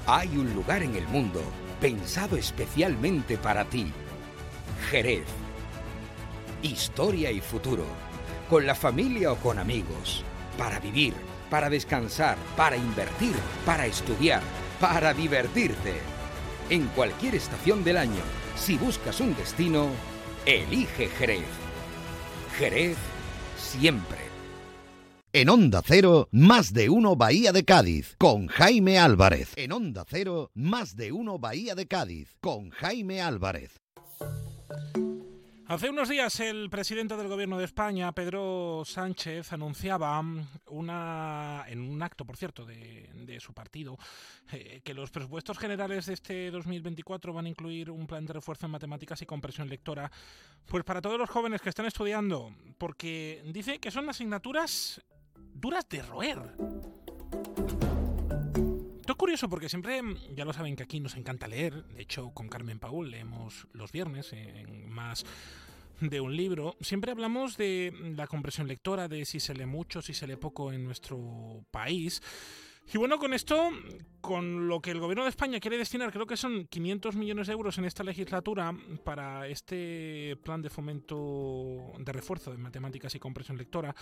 Hay 0.06 0.28
un 0.36 0.54
lugar 0.54 0.84
en 0.84 0.94
el 0.94 1.08
mundo 1.08 1.40
pensado 1.80 2.36
especialmente 2.36 3.36
para 3.36 3.64
ti. 3.64 3.92
Jerez. 4.90 5.26
Historia 6.62 7.30
y 7.30 7.40
futuro. 7.40 7.84
Con 8.48 8.66
la 8.66 8.74
familia 8.74 9.32
o 9.32 9.36
con 9.36 9.58
amigos. 9.58 10.24
Para 10.58 10.78
vivir, 10.80 11.14
para 11.50 11.70
descansar, 11.70 12.36
para 12.56 12.76
invertir, 12.76 13.34
para 13.64 13.86
estudiar, 13.86 14.42
para 14.80 15.14
divertirte. 15.14 15.94
En 16.70 16.86
cualquier 16.88 17.34
estación 17.34 17.84
del 17.84 17.96
año, 17.96 18.22
si 18.56 18.76
buscas 18.76 19.20
un 19.20 19.34
destino, 19.36 19.88
elige 20.46 21.08
Jerez. 21.08 21.46
Jerez 22.58 22.96
siempre. 23.56 24.18
En 25.34 25.48
Onda 25.48 25.82
Cero, 25.82 26.28
más 26.30 26.74
de 26.74 26.90
uno 26.90 27.16
Bahía 27.16 27.52
de 27.52 27.64
Cádiz, 27.64 28.16
con 28.18 28.48
Jaime 28.48 28.98
Álvarez. 28.98 29.52
En 29.56 29.72
Onda 29.72 30.04
Cero, 30.06 30.50
más 30.52 30.94
de 30.94 31.10
uno 31.10 31.38
Bahía 31.38 31.74
de 31.74 31.86
Cádiz, 31.86 32.36
con 32.40 32.68
Jaime 32.68 33.22
Álvarez. 33.22 33.81
Hace 35.72 35.88
unos 35.88 36.10
días 36.10 36.38
el 36.40 36.68
presidente 36.68 37.16
del 37.16 37.28
Gobierno 37.28 37.56
de 37.56 37.64
España, 37.64 38.12
Pedro 38.12 38.82
Sánchez, 38.84 39.54
anunciaba 39.54 40.22
una, 40.66 41.64
en 41.66 41.80
un 41.80 42.02
acto, 42.02 42.26
por 42.26 42.36
cierto, 42.36 42.66
de, 42.66 43.38
su 43.40 43.54
partido, 43.54 43.96
eh, 44.52 44.82
que 44.84 44.92
los 44.92 45.10
presupuestos 45.10 45.56
generales 45.56 46.04
de 46.04 46.12
este 46.12 46.50
2024 46.50 47.32
van 47.32 47.46
a 47.46 47.48
incluir 47.48 47.90
un 47.90 48.06
plan 48.06 48.26
de 48.26 48.34
refuerzo 48.34 48.66
en 48.66 48.72
matemáticas 48.72 49.22
y 49.22 49.26
compresión 49.26 49.70
lectora, 49.70 50.12
pues 50.66 50.84
para 50.84 51.00
todos 51.00 51.18
los 51.18 51.30
jóvenes 51.30 51.62
que 51.62 51.70
están 51.70 51.86
estudiando, 51.86 52.54
porque 52.76 53.42
dice 53.46 53.78
que 53.78 53.90
son 53.90 54.10
asignaturas 54.10 55.00
duras 55.54 55.88
de 55.88 56.02
roer. 56.02 56.54
Curioso 59.22 59.48
porque 59.48 59.68
siempre, 59.68 60.02
ya 60.34 60.44
lo 60.44 60.52
saben 60.52 60.74
que 60.74 60.82
aquí 60.82 60.98
nos 60.98 61.14
encanta 61.14 61.46
leer, 61.46 61.84
de 61.84 62.02
hecho 62.02 62.32
con 62.34 62.48
Carmen 62.48 62.80
Paul 62.80 63.08
leemos 63.08 63.68
los 63.72 63.92
viernes 63.92 64.32
en 64.32 64.90
más 64.90 65.24
de 66.00 66.20
un 66.20 66.34
libro, 66.34 66.76
siempre 66.80 67.12
hablamos 67.12 67.56
de 67.56 67.94
la 68.16 68.26
compresión 68.26 68.66
lectora, 68.66 69.06
de 69.06 69.24
si 69.24 69.38
se 69.38 69.54
lee 69.54 69.64
mucho, 69.64 70.02
si 70.02 70.12
se 70.12 70.26
lee 70.26 70.34
poco 70.34 70.72
en 70.72 70.82
nuestro 70.82 71.64
país. 71.70 72.20
Y 72.92 72.98
bueno, 72.98 73.16
con 73.20 73.32
esto, 73.32 73.70
con 74.20 74.66
lo 74.66 74.80
que 74.80 74.90
el 74.90 74.98
gobierno 74.98 75.22
de 75.22 75.30
España 75.30 75.60
quiere 75.60 75.78
destinar, 75.78 76.12
creo 76.12 76.26
que 76.26 76.36
son 76.36 76.66
500 76.66 77.14
millones 77.14 77.46
de 77.46 77.52
euros 77.52 77.78
en 77.78 77.84
esta 77.84 78.02
legislatura 78.02 78.76
para 79.04 79.46
este 79.46 80.36
plan 80.42 80.60
de 80.62 80.68
fomento 80.68 81.92
de 81.96 82.12
refuerzo 82.12 82.50
de 82.50 82.58
matemáticas 82.58 83.14
y 83.14 83.20
compresión 83.20 83.56
lectora, 83.56 83.94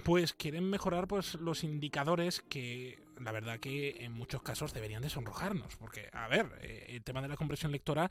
pues 0.00 0.32
quieren 0.32 0.68
mejorar 0.68 1.06
pues 1.06 1.34
los 1.34 1.64
indicadores 1.64 2.40
que 2.48 2.98
la 3.20 3.32
verdad 3.32 3.60
que 3.60 4.04
en 4.04 4.12
muchos 4.12 4.42
casos 4.42 4.72
deberían 4.72 5.02
de 5.02 5.10
sonrojarnos, 5.10 5.76
porque 5.76 6.08
a 6.12 6.26
ver, 6.28 6.46
eh, 6.62 6.86
el 6.88 7.02
tema 7.02 7.20
de 7.20 7.28
la 7.28 7.36
compresión 7.36 7.70
lectora, 7.70 8.08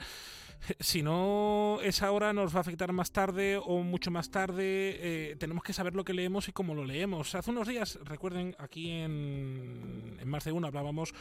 si 0.79 1.01
no 1.01 1.79
es 1.81 2.01
ahora 2.01 2.31
nos 2.33 2.53
va 2.53 2.59
a 2.59 2.61
afectar 2.61 2.91
más 2.93 3.11
tarde 3.11 3.57
o 3.57 3.81
mucho 3.81 4.11
más 4.11 4.29
tarde, 4.29 4.61
eh, 5.31 5.35
tenemos 5.37 5.63
que 5.63 5.73
saber 5.73 5.95
lo 5.95 6.05
que 6.05 6.13
leemos 6.13 6.47
y 6.47 6.51
cómo 6.51 6.75
lo 6.75 6.85
leemos. 6.85 7.33
Hace 7.35 7.51
unos 7.51 7.67
días, 7.67 7.99
recuerden, 8.03 8.55
aquí 8.59 8.91
en, 8.91 10.17
en 10.19 10.29
más 10.29 10.43
de 10.43 10.51
uno 10.51 10.67
hablábamos 10.67 11.13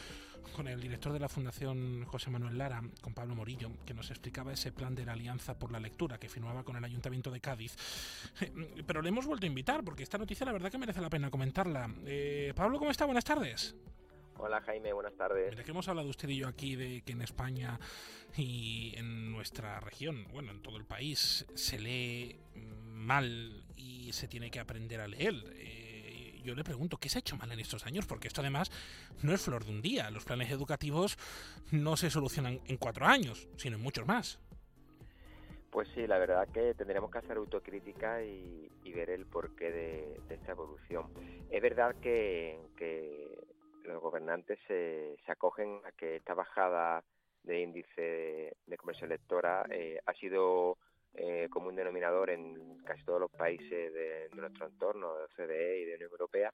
con 0.55 0.69
el 0.69 0.81
director 0.81 1.13
de 1.13 1.21
la 1.21 1.29
Fundación 1.29 2.05
José 2.05 2.31
Manuel 2.31 2.59
Lara, 2.59 2.83
con 3.01 3.15
Pablo 3.15 3.35
Morillo, 3.35 3.71
que 3.87 3.95
nos 3.95 4.11
explicaba 4.11 4.53
ese 4.53 4.73
plan 4.73 4.95
de 4.95 5.05
la 5.05 5.13
Alianza 5.13 5.59
por 5.59 5.73
la 5.73 5.81
Lectura 5.81 6.19
que 6.19 6.29
firmaba 6.29 6.65
con 6.65 6.77
el 6.77 6.85
Ayuntamiento 6.85 7.31
de 7.31 7.41
Cádiz. 7.41 7.77
Pero 8.87 9.03
le 9.03 9.09
hemos 9.09 9.27
vuelto 9.27 9.47
a 9.47 9.49
invitar, 9.49 9.85
porque 9.85 10.03
esta 10.03 10.19
noticia 10.19 10.47
la 10.47 10.53
verdad 10.53 10.71
que 10.71 10.79
merece 10.79 11.01
la 11.01 11.11
pena 11.11 11.31
comentarla. 11.31 11.91
Eh, 12.07 12.53
Pablo, 12.57 12.79
¿cómo 12.79 12.91
está? 12.91 13.05
Buenas 13.05 13.25
tardes. 13.25 13.75
Hola 14.41 14.61
Jaime, 14.61 14.93
buenas 14.93 15.17
tardes. 15.17 15.51
Mira 15.51 15.65
que 15.65 15.71
hemos 15.73 15.89
hablado 15.89 16.09
usted 16.09 16.29
y 16.29 16.37
yo 16.37 16.49
aquí 16.49 16.77
de 16.77 17.03
que 17.03 17.13
en 17.13 17.23
España 17.23 17.81
y 18.37 18.95
en 18.97 19.33
nuestra 19.33 19.81
región, 19.81 20.29
bueno, 20.33 20.53
en 20.53 20.63
todo 20.63 20.77
el 20.77 20.85
país, 20.85 21.45
se 21.55 21.79
lee 21.81 22.39
mal 22.55 23.65
y 23.77 24.13
se 24.13 24.29
tiene 24.29 24.51
que 24.51 24.61
aprender 24.61 25.01
a 25.01 25.09
leer. 25.09 25.35
Eh, 25.57 25.78
yo 26.49 26.55
le 26.55 26.65
pregunto, 26.65 26.97
¿qué 26.97 27.11
se 27.11 27.19
ha 27.19 27.21
hecho 27.21 27.37
mal 27.37 27.53
en 27.53 27.61
estos 27.61 27.85
años? 27.85 28.07
Porque 28.07 28.27
esto 28.27 28.41
además 28.41 28.71
no 29.23 29.35
es 29.35 29.43
flor 29.43 29.65
de 29.65 29.71
un 29.71 29.83
día. 29.83 30.11
Los 30.11 30.25
planes 30.25 30.51
educativos 30.51 31.19
no 31.71 31.97
se 31.97 32.09
solucionan 32.09 32.61
en 32.67 32.79
cuatro 32.79 33.05
años, 33.05 33.49
sino 33.57 33.77
en 33.77 33.83
muchos 33.83 34.07
más. 34.07 34.41
Pues 35.71 35.89
sí, 35.95 36.07
la 36.07 36.19
verdad 36.19 36.49
que 36.49 36.73
tendríamos 36.73 37.11
que 37.11 37.19
hacer 37.19 37.37
autocrítica 37.37 38.23
y, 38.23 38.67
ver 38.95 39.11
el 39.11 39.27
porqué 39.27 39.71
de, 39.71 40.21
esta 40.31 40.53
evolución. 40.53 41.13
Es 41.51 41.63
verdad 41.63 41.95
que, 42.01 42.59
los 43.85 44.03
gobernantes 44.03 44.59
se, 44.67 45.19
acogen 45.29 45.81
a 45.85 45.93
que 45.93 46.17
esta 46.17 46.35
bajada 46.35 47.05
de 47.45 47.61
índice 47.61 48.57
de, 48.67 48.77
conversión 48.79 49.11
lectora 49.11 49.67
eh, 49.71 50.01
ha 50.05 50.15
sido 50.15 50.79
eh, 51.19 51.49
como 51.51 51.69
un 51.69 51.77
denominador 51.77 52.31
en 52.31 52.79
casi 52.85 53.05
todos 53.05 53.21
los 53.21 53.31
países 53.31 53.93
de, 53.93 54.29
nuestro 54.35 54.67
entorno, 54.67 55.15
de 55.17 55.25
OCDE 55.25 55.81
y 55.81 55.85
de 55.85 55.95
Unión 55.97 56.11
Europea, 56.11 56.53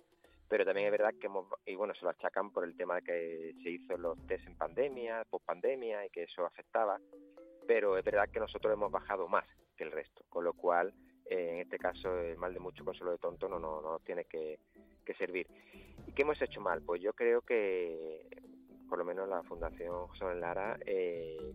pero 0.49 0.65
también 0.65 0.87
es 0.87 0.93
verdad 0.93 1.15
que 1.21 1.27
hemos, 1.27 1.47
y 1.67 1.75
bueno, 1.75 1.95
se 1.95 2.03
lo 2.03 2.11
achacan 2.11 2.51
por 2.51 2.65
el 2.65 2.77
tema 2.77 2.97
de 2.97 3.03
que 3.03 3.55
se 3.63 3.71
hizo 3.71 3.97
los 3.97 4.19
test 4.27 4.47
en 4.47 4.57
pandemia, 4.57 5.25
post 5.31 5.45
pandemia 5.45 6.05
y 6.05 6.11
que 6.11 6.25
eso 6.25 6.45
afectaba 6.45 6.99
pero 7.67 7.97
es 7.99 8.05
verdad 8.05 8.29
que 8.29 8.41
nosotros 8.41 8.73
hemos 8.73 8.91
bajado 8.91 9.29
más 9.29 9.45
que 9.77 9.85
el 9.85 9.93
resto, 9.93 10.25
con 10.29 10.45
lo 10.45 10.53
cual 10.53 10.93
eh, 11.27 11.51
en 11.53 11.59
este 11.61 11.79
caso 11.79 12.19
el 12.19 12.37
mal 12.37 12.53
de 12.53 12.61
mucho 12.61 12.85
consuelo 12.85 13.13
de 13.13 13.19
tonto 13.19 13.49
no, 13.49 13.59
no, 13.59 13.81
no 13.81 13.99
tiene 14.01 14.25
que, 14.25 14.59
servir. 15.19 15.47
¿Y 16.07 16.13
qué 16.13 16.23
hemos 16.23 16.41
hecho 16.43 16.61
mal? 16.61 16.83
Pues 16.83 17.01
yo 17.01 17.13
creo 17.13 17.43
que 17.43 18.27
por 18.89 18.99
lo 18.99 19.05
menos 19.05 19.29
la 19.29 19.43
Fundación 19.43 20.09
José 20.09 20.35
Lara 20.35 20.79
eh, 20.87 21.53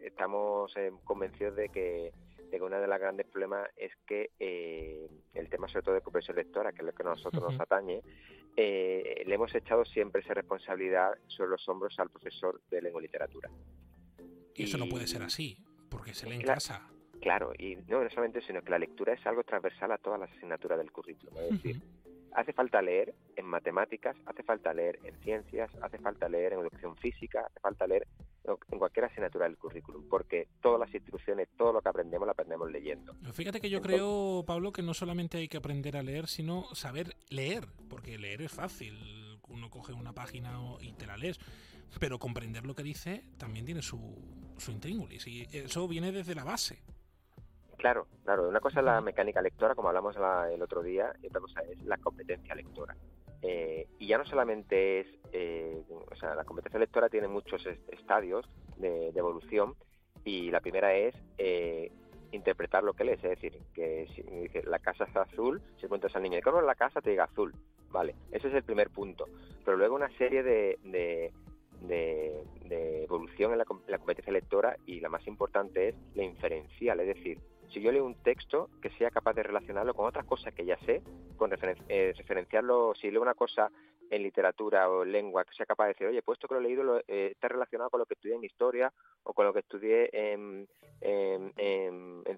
estamos 0.00 0.76
eh, 0.76 0.92
convencidos 1.02 1.56
de 1.56 1.68
que, 1.70 2.12
de 2.54 2.60
que 2.60 2.64
uno 2.64 2.80
de 2.80 2.86
los 2.86 2.98
grandes 2.98 3.26
problemas 3.26 3.68
es 3.76 3.92
que 4.06 4.30
el 5.34 5.48
tema 5.48 5.68
sobre 5.68 5.82
todo 5.82 5.94
de 5.94 6.00
cooperación 6.00 6.36
lectora, 6.36 6.72
que 6.72 6.78
es 6.78 6.84
lo 6.84 6.92
que 6.92 7.02
a 7.02 7.06
nosotros 7.06 7.42
nos 7.42 7.60
atañe, 7.60 8.00
le 8.56 9.34
hemos 9.34 9.54
echado 9.54 9.84
siempre 9.84 10.22
esa 10.22 10.34
responsabilidad 10.34 11.12
sobre 11.26 11.50
los 11.50 11.68
hombros 11.68 11.98
al 11.98 12.10
profesor 12.10 12.60
de 12.70 12.80
lengua 12.80 13.00
y 13.00 13.06
literatura. 13.06 13.50
Y 14.54 14.64
eso 14.64 14.78
no 14.78 14.88
puede 14.88 15.06
ser 15.06 15.22
así, 15.22 15.58
porque 15.88 16.14
se 16.14 16.28
lee 16.28 16.36
en 16.36 16.42
casa. 16.42 16.88
Claro, 17.20 17.52
y 17.58 17.76
no, 17.88 18.08
solamente 18.10 18.38
eso, 18.38 18.48
sino 18.48 18.62
que 18.62 18.70
la 18.70 18.78
lectura 18.78 19.14
es 19.14 19.26
algo 19.26 19.42
transversal 19.42 19.90
a 19.92 19.98
todas 19.98 20.20
las 20.20 20.30
asignaturas 20.30 20.78
del 20.78 20.92
currículum. 20.92 21.34
Es 21.38 21.50
decir, 21.50 21.80
hace 22.34 22.52
falta 22.52 22.82
leer 22.82 23.14
en 23.36 23.46
matemáticas, 23.46 24.16
hace 24.26 24.42
falta 24.42 24.72
leer 24.74 24.98
en 25.04 25.18
ciencias, 25.20 25.70
hace 25.80 25.98
falta 25.98 26.28
leer 26.28 26.54
en 26.54 26.60
educación 26.60 26.96
física, 26.96 27.46
hace 27.46 27.60
falta 27.60 27.86
leer 27.86 28.06
en 28.44 28.78
cualquier 28.78 29.06
asignatura 29.06 29.46
del 29.46 29.56
currículum, 29.56 30.06
porque 30.08 30.48
todas 30.60 30.78
las 30.78 30.94
instrucciones, 30.94 31.48
todo 31.56 31.72
lo 31.72 31.80
que 31.80 31.88
aprendemos, 31.88 32.26
lo 32.26 32.32
aprendemos 32.32 32.70
leyendo. 32.70 33.14
Fíjate 33.32 33.60
que 33.60 33.70
yo 33.70 33.80
creo, 33.80 34.44
Pablo, 34.46 34.72
que 34.72 34.82
no 34.82 34.92
solamente 34.92 35.38
hay 35.38 35.48
que 35.48 35.56
aprender 35.56 35.96
a 35.96 36.02
leer, 36.02 36.26
sino 36.26 36.64
saber 36.74 37.16
leer, 37.30 37.64
porque 37.88 38.18
leer 38.18 38.42
es 38.42 38.52
fácil. 38.52 39.40
Uno 39.48 39.70
coge 39.70 39.92
una 39.92 40.12
página 40.12 40.58
y 40.80 40.92
te 40.92 41.06
la 41.06 41.16
lees 41.16 41.38
pero 41.98 42.18
comprender 42.18 42.66
lo 42.66 42.74
que 42.74 42.82
dice 42.82 43.22
también 43.38 43.64
tiene 43.64 43.82
su, 43.82 44.16
su 44.58 44.72
intríngulis 44.72 45.26
y 45.26 45.46
eso 45.52 45.86
viene 45.88 46.12
desde 46.12 46.34
la 46.34 46.44
base. 46.44 46.82
Claro, 47.76 48.06
claro. 48.24 48.48
Una 48.48 48.60
cosa 48.60 48.80
es 48.80 48.86
la 48.86 49.00
mecánica 49.00 49.42
lectora, 49.42 49.74
como 49.74 49.88
hablamos 49.88 50.16
el 50.16 50.62
otro 50.62 50.82
día, 50.82 51.14
y 51.22 51.26
otra 51.26 51.40
cosa 51.40 51.60
es 51.62 51.82
la 51.84 51.98
competencia 51.98 52.54
lectora. 52.54 52.96
Eh, 53.46 53.86
y 53.98 54.06
ya 54.06 54.16
no 54.16 54.24
solamente 54.24 55.00
es, 55.00 55.06
eh, 55.32 55.82
o 56.10 56.16
sea, 56.16 56.34
la 56.34 56.44
competencia 56.44 56.80
lectora 56.80 57.10
tiene 57.10 57.28
muchos 57.28 57.66
estadios 57.92 58.48
de, 58.78 59.08
evolución 59.08 59.74
y 60.24 60.50
la 60.50 60.60
primera 60.60 60.94
es 60.94 61.14
eh, 61.36 61.92
interpretar 62.32 62.82
lo 62.84 62.94
que 62.94 63.04
lees, 63.04 63.22
es 63.22 63.30
decir, 63.30 63.60
que 63.74 64.06
si 64.14 64.24
la 64.66 64.78
casa 64.78 65.04
está 65.04 65.22
azul, 65.22 65.60
si 65.76 65.84
encuentras 65.84 66.16
al 66.16 66.22
niño 66.22 66.36
de 66.36 66.42
color 66.42 66.64
la 66.64 66.74
casa 66.74 67.02
te 67.02 67.10
diga 67.10 67.24
azul, 67.24 67.54
vale, 67.90 68.14
ese 68.32 68.48
es 68.48 68.54
el 68.54 68.62
primer 68.62 68.88
punto, 68.88 69.26
pero 69.62 69.76
luego 69.76 69.94
una 69.94 70.08
serie 70.16 70.42
de, 70.42 70.78
de, 70.82 71.32
evolución 73.04 73.52
en 73.52 73.58
la, 73.58 73.66
la, 73.88 73.98
competencia 73.98 74.32
lectora 74.32 74.78
y 74.86 75.00
la 75.00 75.10
más 75.10 75.26
importante 75.26 75.90
es 75.90 75.94
la 76.14 76.24
inferencial, 76.24 76.98
es 77.00 77.08
decir, 77.08 77.38
si 77.70 77.80
yo 77.80 77.92
leo 77.92 78.04
un 78.04 78.14
texto 78.22 78.70
que 78.80 78.90
sea 78.90 79.10
capaz 79.10 79.34
de 79.34 79.42
relacionarlo 79.42 79.94
con 79.94 80.06
otras 80.06 80.24
cosas 80.24 80.54
que 80.54 80.64
ya 80.64 80.76
sé, 80.86 81.02
con 81.36 81.52
eh, 81.52 82.12
referenciarlo, 82.16 82.94
si 82.94 83.10
leo 83.10 83.22
una 83.22 83.34
cosa 83.34 83.70
en 84.10 84.22
literatura 84.22 84.88
o 84.88 85.02
en 85.02 85.12
lengua, 85.12 85.44
que 85.44 85.54
sea 85.54 85.66
capaz 85.66 85.84
de 85.86 85.92
decir, 85.94 86.06
oye, 86.06 86.22
puesto 86.22 86.46
que 86.46 86.54
lo 86.54 86.60
he 86.60 86.62
leído 86.62 86.98
eh, 87.08 87.30
está 87.32 87.48
relacionado 87.48 87.90
con 87.90 88.00
lo 88.00 88.06
que 88.06 88.14
estudié 88.14 88.36
en 88.36 88.44
historia 88.44 88.92
o 89.22 89.32
con 89.32 89.46
lo 89.46 89.52
que 89.52 89.60
estudié 89.60 90.10
en, 90.12 90.68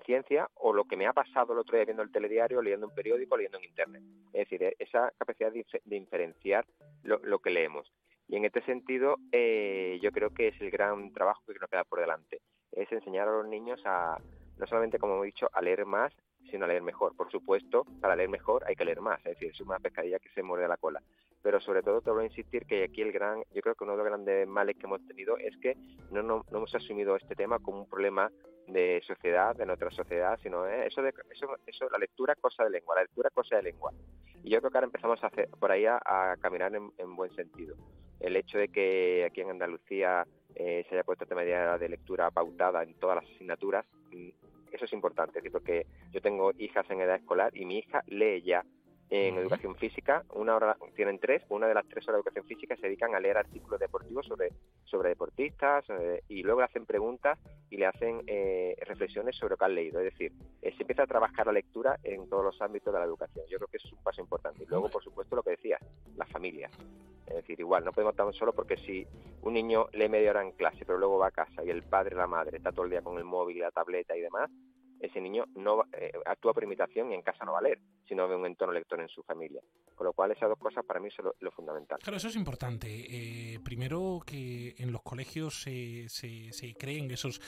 ciencia 0.05 0.49
o 0.55 0.73
lo 0.73 0.85
que 0.85 0.97
me 0.97 1.09
ha 1.09 1.13
pasado 1.13 1.53
el 1.53 1.59
otro 1.59 1.77
día 1.77 1.85
viendo 1.85 2.05
el 2.05 2.13
telediario, 2.13 2.63
leyendo 2.63 2.87
un 2.87 2.95
periódico, 2.95 3.37
leyendo 3.37 3.59
en 3.59 3.65
internet. 3.65 4.03
Es 4.33 4.49
decir, 4.49 4.63
e-, 4.63 4.77
esa 4.79 5.13
capacidad 5.19 5.53
de, 5.53 5.65
diferenciar 5.85 6.65
lo, 7.03 7.39
que 7.41 7.51
leemos. 7.51 7.93
Y 8.29 8.37
en 8.37 8.45
este 8.45 8.63
sentido, 8.63 9.17
eh, 9.33 9.99
yo 10.01 10.13
creo 10.13 10.31
que 10.31 10.49
es 10.49 10.61
el 10.61 10.71
gran 10.71 11.13
trabajo 11.13 11.43
que 11.47 11.59
nos 11.59 11.69
queda 11.69 11.83
por 11.83 11.99
delante. 11.99 12.41
Es 12.71 12.91
enseñar 12.93 13.27
a 13.27 13.33
los 13.33 13.49
niños 13.49 13.81
a, 13.85 14.19
no 14.59 14.67
solamente, 14.67 14.99
como 14.99 15.23
he 15.23 15.27
dicho, 15.27 15.49
a 15.53 15.61
leer 15.61 15.87
más, 15.87 16.13
sino 16.51 16.65
a 16.65 16.69
leer 16.69 16.83
mejor. 16.83 17.17
Por 17.17 17.31
supuesto, 17.31 17.85
para 18.01 18.17
leer 18.17 18.29
mejor 18.29 18.65
hay 18.67 18.77
que 18.77 18.85
leer 18.85 19.01
más, 19.01 19.19
es 19.21 19.33
decir, 19.33 19.51
es 19.51 19.61
una 19.61 19.79
pescadilla 19.79 20.19
que 20.19 20.31
se 20.31 20.43
muerde 20.43 20.69
la 20.69 20.77
cola. 20.77 21.03
Pero 21.43 21.61
sobre 21.61 21.83
todo 21.83 22.01
te 22.01 22.11
voy 22.11 22.25
a 22.25 22.27
insistir 22.27 22.67
que 22.67 22.85
aquí 22.85 23.03
el 23.03 23.13
gran, 23.13 23.43
yo 23.53 23.63
creo 23.63 23.75
que 23.75 23.85
uno 23.85 23.93
de 23.93 23.99
los 23.99 24.07
grandes 24.07 24.49
males 24.49 24.77
que 24.77 24.87
hemos 24.87 25.07
tenido 25.07 25.37
es 25.39 25.57
que 25.59 25.77
no, 26.11 26.23
no, 26.23 26.45
hemos 26.51 26.75
asumido 26.75 27.17
este 27.17 27.35
tema 27.35 27.59
como 27.59 27.81
un 27.81 27.89
problema 27.89 28.31
de 28.67 29.01
sociedad, 29.07 29.55
de 29.55 29.67
nuestra 29.67 29.91
sociedad, 29.91 30.39
sino 30.43 30.67
eh, 30.67 30.87
eso 30.87 31.03
de 31.03 31.13
eso, 31.31 31.47
eso, 31.67 31.89
la 31.91 31.99
lectura 31.99 32.35
cosa 32.35 32.65
de 32.65 32.71
lengua, 32.71 32.97
la 32.97 33.03
lectura 33.03 33.31
cosa 33.31 33.57
de 33.57 33.63
lengua. 33.63 33.93
Y 34.43 34.51
yo 34.51 34.59
creo 34.61 34.71
que 34.71 34.79
ahora 34.79 34.87
empezamos 34.87 35.23
a 35.23 35.29
hacer 35.29 35.49
por 35.59 35.71
ahí 35.71 35.87
a, 35.87 36.37
caminar 36.41 36.73
en, 36.75 37.17
buen 37.17 37.35
sentido. 37.35 37.77
El 38.21 38.37
hecho 38.37 38.59
de 38.59 38.69
que 38.69 39.25
aquí 39.25 39.41
en 39.41 39.51
Andalucía 39.51 40.27
eh, 40.57 40.85
se 40.89 40.95
haya 40.95 41.05
puesto 41.05 41.25
esta 41.25 41.35
medida 41.35 41.79
de 41.79 41.89
lectura 41.89 42.31
pautada 42.31 42.83
en 42.83 42.95
todas 42.95 43.17
las 43.17 43.31
asignaturas, 43.35 43.85
mm, 44.11 44.29
eso 44.73 44.85
es 44.85 44.93
importante, 44.93 45.41
porque 45.51 45.87
yo 46.13 46.21
tengo 46.21 46.53
hijas 46.59 46.89
en 46.91 47.01
edad 47.01 47.17
escolar 47.17 47.57
y 47.57 47.65
mi 47.65 47.79
hija 47.79 48.03
lee 48.07 48.43
ya 48.43 48.65
en 49.09 49.37
educación 49.37 49.77
física, 49.77 50.25
una 50.35 50.57
hora, 50.57 50.77
tienen 50.97 51.19
tres, 51.19 51.43
una 51.49 51.69
de 51.69 51.75
las 51.75 51.87
tres 51.87 52.07
horas 52.09 52.17
de 52.17 52.21
educación 52.21 52.47
física 52.47 52.77
se 52.77 52.87
dedican 52.87 53.15
a 53.15 53.21
leer 53.21 53.39
artículos 53.39 53.79
deportivos 53.79 54.27
sobre, 54.27 54.53
sobre 54.85 55.11
deportistas 55.11 55.85
eh, 55.91 56.23
y 56.29 56.43
luego 56.43 56.61
le 56.61 56.67
hacen 56.67 56.87
preguntas 56.87 57.39
y 57.71 57.77
le 57.77 57.87
hacen 57.87 58.23
eh, 58.27 58.77
reflexiones 58.85 59.37
sobre 59.37 59.53
lo 59.53 59.57
que 59.59 59.65
han 59.65 59.75
leído. 59.75 60.01
Es 60.01 60.13
decir, 60.13 60.33
eh, 60.61 60.73
se 60.77 60.83
empieza 60.83 61.05
a 61.05 61.07
trabajar 61.07 61.47
la 61.47 61.53
lectura 61.53 61.99
en 62.03 62.29
todos 62.29 62.45
los 62.45 62.61
ámbitos 62.61 62.93
de 62.93 62.99
la 62.99 63.07
educación. 63.07 63.45
Yo 63.49 63.59
creo 63.59 63.69
que 63.69 63.77
eso 63.77 63.87
es 63.87 63.93
un 63.93 64.03
paso 64.03 64.21
importante. 64.21 64.65
Y 64.65 64.67
luego, 64.67 64.89
por 64.89 65.03
supuesto, 65.05 65.37
lo 65.37 65.43
que 65.43 65.51
decías, 65.51 65.81
las 66.17 66.29
familias. 66.31 66.73
Es 67.27 67.35
decir, 67.35 67.59
igual, 67.61 67.85
no 67.85 67.93
podemos 67.93 68.13
estar 68.13 68.33
solo 68.35 68.53
porque 68.53 68.77
si 68.77 69.07
un 69.43 69.55
niño 69.55 69.87
lee 69.93 70.09
media 70.09 70.31
hora 70.31 70.43
en 70.43 70.53
clase, 70.53 70.85
pero 70.85 70.99
luego 70.99 71.19
va 71.19 71.29
a 71.29 71.33
casa 71.33 71.65
y 71.65 71.71
el 71.71 71.83
padre, 71.83 72.17
la 72.17 72.27
madre, 72.27 72.57
está 72.57 72.73
todo 72.73 72.85
el 72.85 72.91
día 72.91 73.03
con 73.03 73.19
el 73.19 73.25
móvil, 73.25 73.59
la 73.61 73.71
tableta 73.73 74.17
y 74.17 74.21
demás, 74.21 74.51
ese 75.01 75.21
niño 75.21 75.45
no 75.55 75.85
eh, 75.93 76.13
actúa 76.25 76.55
por 76.55 76.65
imitación 76.65 77.11
y 77.11 77.15
en 77.15 77.23
casa 77.23 77.45
no 77.45 77.53
va 77.53 77.59
a 77.59 77.63
leer, 77.63 77.79
sino 78.09 78.27
ve 78.29 78.37
un 78.37 78.47
entorno 78.47 78.73
lector 78.73 79.01
en 79.01 79.09
su 79.09 79.23
familia. 79.23 79.61
Con 79.95 80.07
lo 80.07 80.13
cual 80.13 80.31
esas 80.33 80.49
dos 80.49 80.59
cosas 80.59 80.85
para 80.85 81.01
mí 81.01 81.11
son 81.11 81.33
lo, 81.41 81.51
fundamental. 81.51 81.99
Claro, 82.03 82.17
eso 82.17 82.29
es 82.29 82.37
importante. 82.37 82.87
Eh, 82.89 83.61
primero 83.61 84.21
que 84.27 84.75
en 84.79 84.93
los 84.93 85.03
colegios 85.03 85.63
se, 85.63 86.09
se, 86.09 86.75
creen 86.75 87.11
esos 87.11 87.41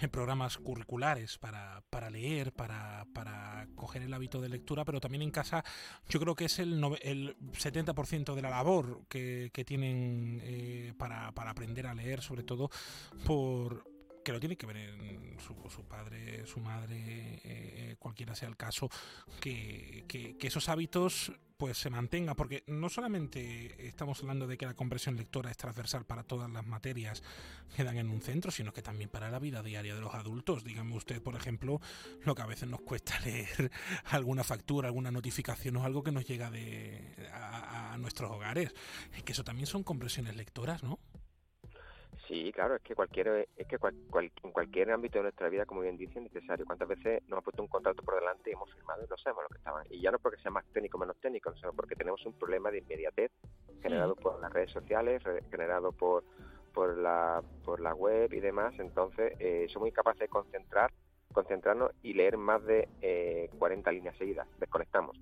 eh, 0.00 0.08
programas 0.08 0.58
curriculares 0.58 1.38
para, 1.38 1.82
para 1.90 2.10
leer, 2.10 2.52
para, 2.52 3.06
para 3.12 3.66
coger 3.74 4.02
el 4.02 4.14
hábito 4.14 4.40
de 4.40 4.48
lectura, 4.48 4.84
pero 4.84 5.00
también 5.00 5.22
en 5.22 5.30
casa 5.30 5.64
yo 6.08 6.20
creo 6.20 6.34
que 6.34 6.44
es 6.44 6.58
el, 6.60 6.74
el 7.02 7.36
70% 7.38 8.34
de 8.34 8.42
la 8.42 8.50
labor 8.50 9.00
que, 9.08 9.50
que 9.52 9.64
tienen 9.64 10.94
para, 10.96 11.32
para 11.32 11.50
aprender 11.50 11.86
a 11.86 11.94
leer, 11.94 12.20
sobre 12.20 12.44
todo 12.44 12.70
por 13.26 13.95
que 14.26 14.32
lo 14.32 14.40
tiene 14.40 14.56
que 14.56 14.66
ver 14.66 14.76
en 14.76 15.36
su, 15.38 15.84
padre, 15.84 16.44
su 16.46 16.58
madre, 16.58 16.96
eh, 16.96 17.40
eh, 17.44 17.96
cualquiera 17.96 18.34
sea 18.34 18.48
el 18.48 18.56
caso, 18.56 18.90
que, 19.40 20.04
esos 20.40 20.68
hábitos 20.68 21.30
pues 21.56 21.78
se 21.78 21.90
mantengan, 21.90 22.34
porque 22.34 22.64
no 22.66 22.88
solamente 22.88 23.86
estamos 23.86 24.20
hablando 24.20 24.48
de 24.48 24.58
que 24.58 24.66
la 24.66 24.74
compresión 24.74 25.14
lectora 25.14 25.52
es 25.52 25.56
transversal 25.56 26.04
para 26.06 26.24
todas 26.24 26.50
las 26.50 26.66
materias 26.66 27.22
que 27.76 27.84
dan 27.84 27.98
en 27.98 28.10
un 28.10 28.20
centro, 28.20 28.50
sino 28.50 28.72
que 28.72 28.82
también 28.82 29.10
para 29.10 29.30
la 29.30 29.38
vida 29.38 29.62
diaria 29.62 29.94
de 29.94 30.00
los 30.00 30.12
adultos. 30.12 30.64
Dígame 30.64 30.96
usted, 30.96 31.22
por 31.22 31.36
ejemplo, 31.36 31.80
lo 32.24 32.34
que 32.34 32.42
a 32.42 32.46
veces 32.46 32.68
nos 32.68 32.80
cuesta 32.80 33.20
leer 33.24 33.70
alguna 34.06 34.42
factura, 34.42 34.88
alguna 34.88 35.12
notificación 35.12 35.76
o 35.76 35.84
algo 35.84 36.02
que 36.02 36.10
nos 36.10 36.26
llega 36.26 36.50
de, 36.50 37.14
a, 37.32 37.92
a 37.92 37.98
nuestros 37.98 38.28
hogares, 38.28 38.74
que 39.24 39.30
eso 39.30 39.44
también 39.44 39.68
son 39.68 39.84
compresiones 39.84 40.34
lectoras, 40.34 40.82
¿no? 40.82 40.98
Sí, 42.26 42.50
claro, 42.52 42.74
es 42.74 42.82
que 42.82 42.96
cualquier 42.96 43.48
es 43.56 43.66
que 43.68 43.76
en 44.42 44.52
cualquier 44.52 44.90
ámbito 44.90 45.18
de 45.18 45.24
nuestra 45.24 45.48
vida, 45.48 45.64
como 45.64 45.82
bien 45.82 45.96
dice, 45.96 46.18
es 46.18 46.24
necesario. 46.24 46.66
¿Cuántas 46.66 46.88
veces 46.88 47.22
nos 47.28 47.38
ha 47.38 47.42
puesto 47.42 47.62
un 47.62 47.68
contrato 47.68 48.02
por 48.02 48.16
delante 48.16 48.50
y 48.50 48.54
hemos 48.54 48.72
firmado 48.74 49.04
y 49.04 49.08
no 49.08 49.16
sabemos 49.16 49.44
lo 49.44 49.48
que 49.48 49.58
estaban? 49.58 49.86
Y 49.90 50.00
ya 50.00 50.10
no 50.10 50.18
porque 50.18 50.40
sea 50.42 50.50
más 50.50 50.64
técnico 50.72 50.96
o 50.96 51.00
menos 51.00 51.16
técnico, 51.18 51.54
sino 51.54 51.72
porque 51.72 51.94
tenemos 51.94 52.24
un 52.26 52.32
problema 52.32 52.70
de 52.70 52.78
inmediatez 52.78 53.30
generado 53.80 54.16
por 54.16 54.40
las 54.40 54.52
redes 54.52 54.72
sociales, 54.72 55.22
generado 55.50 55.92
por 55.92 56.24
por 56.74 56.98
la 56.98 57.42
por 57.64 57.80
la 57.80 57.94
web 57.94 58.32
y 58.32 58.40
demás. 58.40 58.74
Entonces, 58.78 59.34
eh, 59.38 59.66
somos 59.72 59.88
incapaces 59.88 60.20
de 60.20 60.28
concentrar 60.28 60.92
concentrarnos 61.32 61.92
y 62.02 62.14
leer 62.14 62.38
más 62.38 62.64
de 62.64 62.88
eh, 63.02 63.50
40 63.58 63.92
líneas 63.92 64.16
seguidas. 64.16 64.48
Desconectamos 64.58 65.16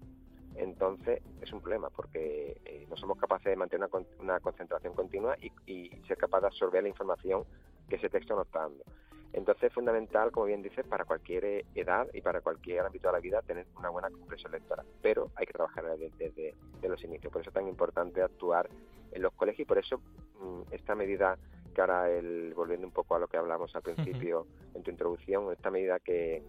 entonces 0.56 1.20
es 1.40 1.52
un 1.52 1.60
problema 1.60 1.90
porque 1.90 2.60
eh, 2.64 2.86
no 2.88 2.96
somos 2.96 3.18
capaces 3.18 3.46
de 3.46 3.56
mantener 3.56 3.88
una, 4.20 4.40
concentración 4.40 4.94
continua 4.94 5.36
y, 5.66 5.90
ser 6.06 6.16
capaz 6.16 6.40
de 6.40 6.46
absorber 6.48 6.82
la 6.82 6.88
información 6.88 7.44
que 7.88 7.96
ese 7.96 8.08
texto 8.08 8.36
nos 8.36 8.46
está 8.46 8.60
dando. 8.60 8.84
Entonces 9.32 9.64
es 9.64 9.72
fundamental, 9.72 10.30
como 10.30 10.46
bien 10.46 10.62
dices, 10.62 10.86
para 10.86 11.04
cualquier 11.04 11.64
edad 11.74 12.06
y 12.12 12.20
para 12.20 12.40
cualquier 12.40 12.86
ámbito 12.86 13.08
de 13.08 13.12
la 13.14 13.20
vida 13.20 13.42
tener 13.42 13.66
una 13.76 13.88
buena 13.88 14.08
comprensión 14.10 14.52
lectora, 14.52 14.84
pero 15.02 15.30
hay 15.34 15.46
que 15.46 15.52
trabajar 15.52 15.84
desde, 15.98 16.54
los 16.88 17.02
inicios. 17.02 17.32
Por 17.32 17.40
eso 17.40 17.50
es 17.50 17.54
tan 17.54 17.66
importante 17.66 18.22
actuar 18.22 18.68
en 19.10 19.22
los 19.22 19.32
colegios 19.32 19.60
y 19.60 19.68
por 19.68 19.78
eso 19.78 19.98
mm, 19.98 20.72
esta 20.72 20.94
medida 20.94 21.36
que 21.74 21.80
ahora, 21.80 22.08
el, 22.10 22.54
volviendo 22.54 22.86
un 22.86 22.92
poco 22.92 23.16
a 23.16 23.18
lo 23.18 23.26
que 23.26 23.36
hablamos 23.36 23.74
al 23.74 23.82
principio 23.82 24.46
en 24.74 24.84
tu 24.84 24.90
introducción, 24.92 25.50
esta 25.52 25.70
medida 25.70 25.98
que, 25.98 26.44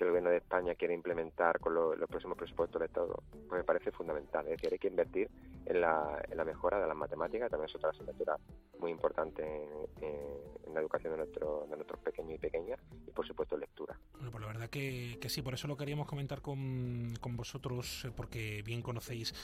que 0.00 0.04
el 0.04 0.10
gobierno 0.12 0.30
de 0.30 0.38
España 0.38 0.74
quiere 0.74 0.94
implementar 0.94 1.60
con 1.60 1.74
los 1.74 2.08
próximos 2.08 2.38
presupuestos 2.38 2.80
de 2.80 2.88
todo, 2.88 3.22
pues 3.48 3.60
me 3.60 3.64
parece 3.64 3.92
fundamental. 3.92 4.46
Es 4.46 4.52
decir, 4.52 4.72
hay 4.72 4.78
que 4.78 4.88
invertir 4.88 5.28
en 5.66 5.82
la, 5.82 6.22
en 6.26 6.38
la 6.38 6.44
mejora 6.44 6.80
de 6.80 6.86
las 6.86 6.96
matemáticas, 6.96 7.50
también 7.50 7.68
es 7.68 7.76
otra 7.76 7.90
asignatura 7.90 8.38
muy 8.78 8.92
importante 8.92 9.44
en, 10.00 10.74
la 10.74 10.80
educación 10.80 11.12
de, 11.12 11.18
nuestro, 11.18 11.66
de 11.68 11.76
nuestros 11.76 12.00
pequeños 12.00 12.36
y 12.36 12.38
pequeñas, 12.38 12.80
y 13.06 13.10
por 13.10 13.26
supuesto 13.26 13.58
lectura. 13.58 13.98
Bueno, 14.14 14.30
pues 14.30 14.40
la 14.40 14.46
verdad 14.46 14.70
que, 14.70 15.18
que 15.20 15.28
sí, 15.28 15.42
por 15.42 15.52
eso 15.52 15.68
lo 15.68 15.76
queríamos 15.76 16.06
comentar 16.06 16.40
con, 16.40 17.12
con 17.20 17.36
vosotros, 17.36 18.06
eh, 18.06 18.12
porque 18.16 18.62
bien 18.64 18.80
conocéis 18.80 19.34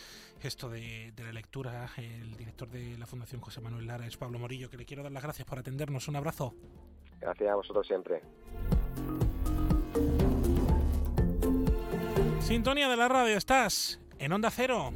esto 0.41 0.71
de, 0.71 1.13
de 1.15 1.23
la 1.23 1.33
lectura. 1.33 1.87
El 1.99 2.35
director 2.37 2.69
de 2.69 2.97
la 2.97 3.07
Fundación 3.07 3.43
José 3.43 3.61
Manuel 3.61 3.87
Lara 3.87 4.07
es 4.07 4.17
Pablo 4.17 4.39
Morillo, 4.39 4.71
que 4.71 4.79
le 4.79 4.87
quiero 4.87 5.03
dar 5.03 5.13
las 5.13 5.23
gracias 5.23 5.47
por 5.47 5.59
atendernos. 5.59 6.09
Un 6.09 6.17
abrazo. 6.17 6.55
Gracias 7.21 7.51
a 7.51 7.57
vosotros 7.57 7.87
siempre. 7.87 8.23
Sintonía 12.47 12.89
de 12.89 12.97
la 12.97 13.09
radio, 13.09 13.37
estás 13.37 13.99
en 14.21 14.33
Onda 14.33 14.53
Cero. 14.53 14.95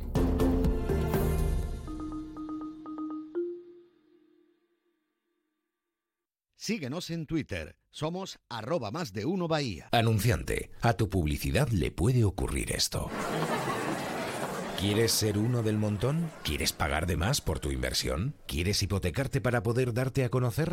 Síguenos 6.55 7.11
en 7.11 7.27
Twitter, 7.27 7.75
somos 7.91 8.39
arroba 8.49 8.93
más 8.93 9.13
de 9.13 9.25
uno 9.25 9.49
Bahía. 9.49 9.89
Anunciante, 9.91 10.71
a 10.81 10.93
tu 10.93 11.11
publicidad 11.11 11.67
le 11.71 11.91
puede 11.91 12.23
ocurrir 12.23 12.71
esto. 12.71 13.11
¿Quieres 14.79 15.11
ser 15.11 15.37
uno 15.37 15.65
del 15.65 15.77
montón? 15.77 16.31
¿Quieres 16.45 16.73
pagar 16.73 17.09
de 17.09 17.17
más 17.17 17.41
por 17.41 17.59
tu 17.59 17.73
inversión? 17.73 18.37
¿Quieres 18.47 18.81
hipotecarte 18.81 19.41
para 19.41 19.65
poder 19.65 19.93
darte 19.93 20.23
a 20.23 20.29
conocer? 20.29 20.73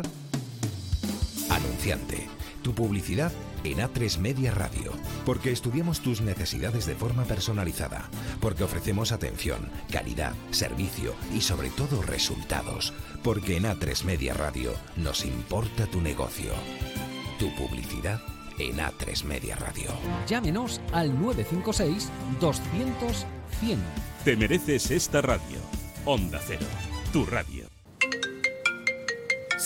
Anunciante 1.50 2.28
tu 2.62 2.72
publicidad 2.72 3.32
en 3.64 3.78
A3 3.78 4.18
Media 4.18 4.52
Radio, 4.52 4.92
porque 5.24 5.52
estudiamos 5.52 6.00
tus 6.00 6.20
necesidades 6.20 6.86
de 6.86 6.94
forma 6.94 7.24
personalizada, 7.24 8.08
porque 8.40 8.64
ofrecemos 8.64 9.12
atención, 9.12 9.70
calidad, 9.90 10.34
servicio 10.50 11.14
y 11.34 11.40
sobre 11.40 11.70
todo 11.70 12.02
resultados, 12.02 12.92
porque 13.22 13.56
en 13.56 13.64
A3 13.64 14.04
Media 14.04 14.34
Radio 14.34 14.72
nos 14.96 15.24
importa 15.24 15.86
tu 15.86 16.00
negocio. 16.00 16.52
Tu 17.38 17.54
publicidad 17.56 18.20
en 18.58 18.78
A3 18.78 19.24
Media 19.24 19.56
Radio. 19.56 19.90
Llámenos 20.26 20.80
al 20.92 21.18
956 21.20 22.10
200 22.40 23.26
100. 23.60 23.78
Te 24.24 24.36
mereces 24.36 24.90
esta 24.90 25.22
radio. 25.22 25.58
Onda 26.04 26.40
Cero, 26.46 26.66
tu 27.12 27.24
radio. 27.26 27.77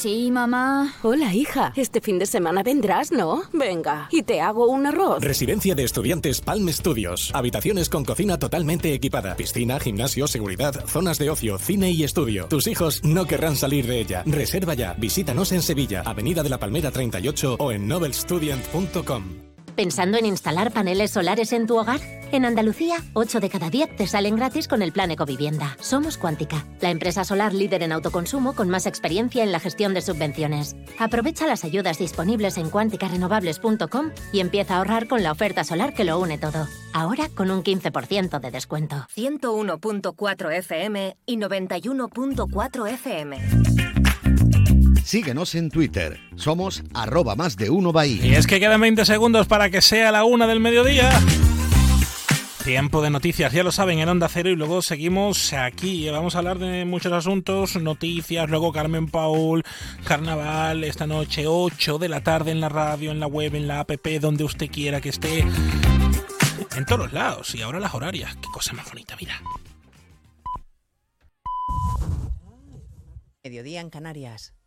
Sí, 0.02 0.32
mamá. 0.32 0.96
Hola, 1.04 1.32
hija. 1.32 1.72
Este 1.76 2.00
fin 2.00 2.18
de 2.18 2.26
semana 2.26 2.64
vendrás, 2.64 3.12
¿no? 3.12 3.44
Venga, 3.52 4.08
y 4.10 4.24
te 4.24 4.40
hago 4.40 4.66
un 4.66 4.84
arroz. 4.84 5.22
Residencia 5.22 5.76
de 5.76 5.84
estudiantes 5.84 6.40
Palm 6.40 6.68
Studios. 6.70 7.30
Habitaciones 7.32 7.88
con 7.88 8.04
cocina 8.04 8.36
totalmente 8.36 8.92
equipada. 8.94 9.36
Piscina, 9.36 9.78
gimnasio, 9.78 10.26
seguridad, 10.26 10.74
zonas 10.88 11.18
de 11.20 11.30
ocio, 11.30 11.56
cine 11.56 11.92
y 11.92 12.02
estudio. 12.02 12.46
Tus 12.48 12.66
hijos 12.66 13.04
no 13.04 13.26
querrán 13.26 13.54
salir 13.54 13.86
de 13.86 14.00
ella. 14.00 14.24
Reserva 14.26 14.74
ya. 14.74 14.94
Visítanos 14.94 15.52
en 15.52 15.62
Sevilla, 15.62 16.02
Avenida 16.04 16.42
de 16.42 16.48
la 16.48 16.58
Palmera 16.58 16.90
38 16.90 17.58
o 17.60 17.70
en 17.70 17.86
nobelstudent.com. 17.86 19.51
¿Pensando 19.76 20.18
en 20.18 20.26
instalar 20.26 20.70
paneles 20.72 21.12
solares 21.12 21.52
en 21.52 21.66
tu 21.66 21.78
hogar? 21.78 22.00
En 22.30 22.44
Andalucía, 22.44 22.96
8 23.14 23.40
de 23.40 23.48
cada 23.48 23.70
10 23.70 23.96
te 23.96 24.06
salen 24.06 24.36
gratis 24.36 24.68
con 24.68 24.82
el 24.82 24.92
plan 24.92 25.10
Ecovivienda. 25.10 25.76
Somos 25.80 26.18
Cuántica, 26.18 26.66
la 26.80 26.90
empresa 26.90 27.24
solar 27.24 27.54
líder 27.54 27.82
en 27.82 27.92
autoconsumo 27.92 28.54
con 28.54 28.68
más 28.68 28.86
experiencia 28.86 29.42
en 29.42 29.52
la 29.52 29.60
gestión 29.60 29.94
de 29.94 30.02
subvenciones. 30.02 30.76
Aprovecha 30.98 31.46
las 31.46 31.64
ayudas 31.64 31.98
disponibles 31.98 32.58
en 32.58 32.68
cuánticarenovables.com 32.70 34.10
y 34.32 34.40
empieza 34.40 34.74
a 34.74 34.78
ahorrar 34.78 35.08
con 35.08 35.22
la 35.22 35.32
oferta 35.32 35.64
solar 35.64 35.94
que 35.94 36.04
lo 36.04 36.18
une 36.18 36.38
todo. 36.38 36.68
Ahora 36.92 37.28
con 37.34 37.50
un 37.50 37.62
15% 37.62 38.40
de 38.40 38.50
descuento. 38.50 38.96
101.4 39.14 40.52
FM 40.52 41.16
y 41.26 41.36
91.4 41.36 42.88
FM. 42.88 43.91
Síguenos 45.04 45.54
en 45.54 45.70
Twitter. 45.70 46.20
Somos 46.36 46.82
arroba 46.94 47.34
más 47.34 47.56
de 47.56 47.70
uno 47.70 47.92
Bahía. 47.92 48.24
Y 48.24 48.34
es 48.34 48.46
que 48.46 48.60
quedan 48.60 48.80
20 48.80 49.04
segundos 49.04 49.46
para 49.46 49.68
que 49.70 49.82
sea 49.82 50.12
la 50.12 50.24
una 50.24 50.46
del 50.46 50.60
mediodía. 50.60 51.10
Tiempo 52.64 53.02
de 53.02 53.10
noticias, 53.10 53.52
ya 53.52 53.64
lo 53.64 53.72
saben, 53.72 53.98
en 53.98 54.08
Onda 54.08 54.28
Cero 54.28 54.48
y 54.48 54.54
luego 54.54 54.82
seguimos 54.82 55.52
aquí. 55.52 56.08
Vamos 56.10 56.36
a 56.36 56.38
hablar 56.38 56.60
de 56.60 56.84
muchos 56.84 57.12
asuntos, 57.12 57.74
noticias, 57.74 58.48
luego 58.48 58.72
Carmen 58.72 59.08
Paul, 59.08 59.64
Carnaval, 60.04 60.84
esta 60.84 61.08
noche 61.08 61.48
8 61.48 61.98
de 61.98 62.08
la 62.08 62.20
tarde 62.22 62.52
en 62.52 62.60
la 62.60 62.68
radio, 62.68 63.10
en 63.10 63.18
la 63.18 63.26
web, 63.26 63.56
en 63.56 63.66
la 63.66 63.80
app, 63.80 63.90
donde 64.20 64.44
usted 64.44 64.70
quiera 64.70 65.00
que 65.00 65.08
esté. 65.08 65.44
En 66.76 66.86
todos 66.86 67.00
los 67.00 67.12
lados. 67.12 67.54
Y 67.56 67.62
ahora 67.62 67.80
las 67.80 67.94
horarias. 67.94 68.36
Qué 68.36 68.48
cosa 68.52 68.72
más 68.74 68.88
bonita, 68.88 69.16
mira. 69.20 69.42
Mediodía 73.42 73.80
en 73.80 73.90
Canarias. 73.90 74.54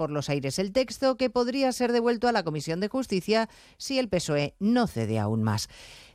por 0.00 0.10
los 0.10 0.30
aires 0.30 0.58
el 0.58 0.72
texto 0.72 1.18
que 1.18 1.28
podría 1.28 1.70
ser 1.72 1.92
devuelto 1.92 2.26
a 2.26 2.32
la 2.32 2.42
Comisión 2.42 2.80
de 2.80 2.88
Justicia 2.88 3.50
si 3.76 3.98
el 3.98 4.08
PSOE 4.08 4.54
no 4.58 4.86
cede 4.86 5.18
aún 5.18 5.42
más. 5.42 5.68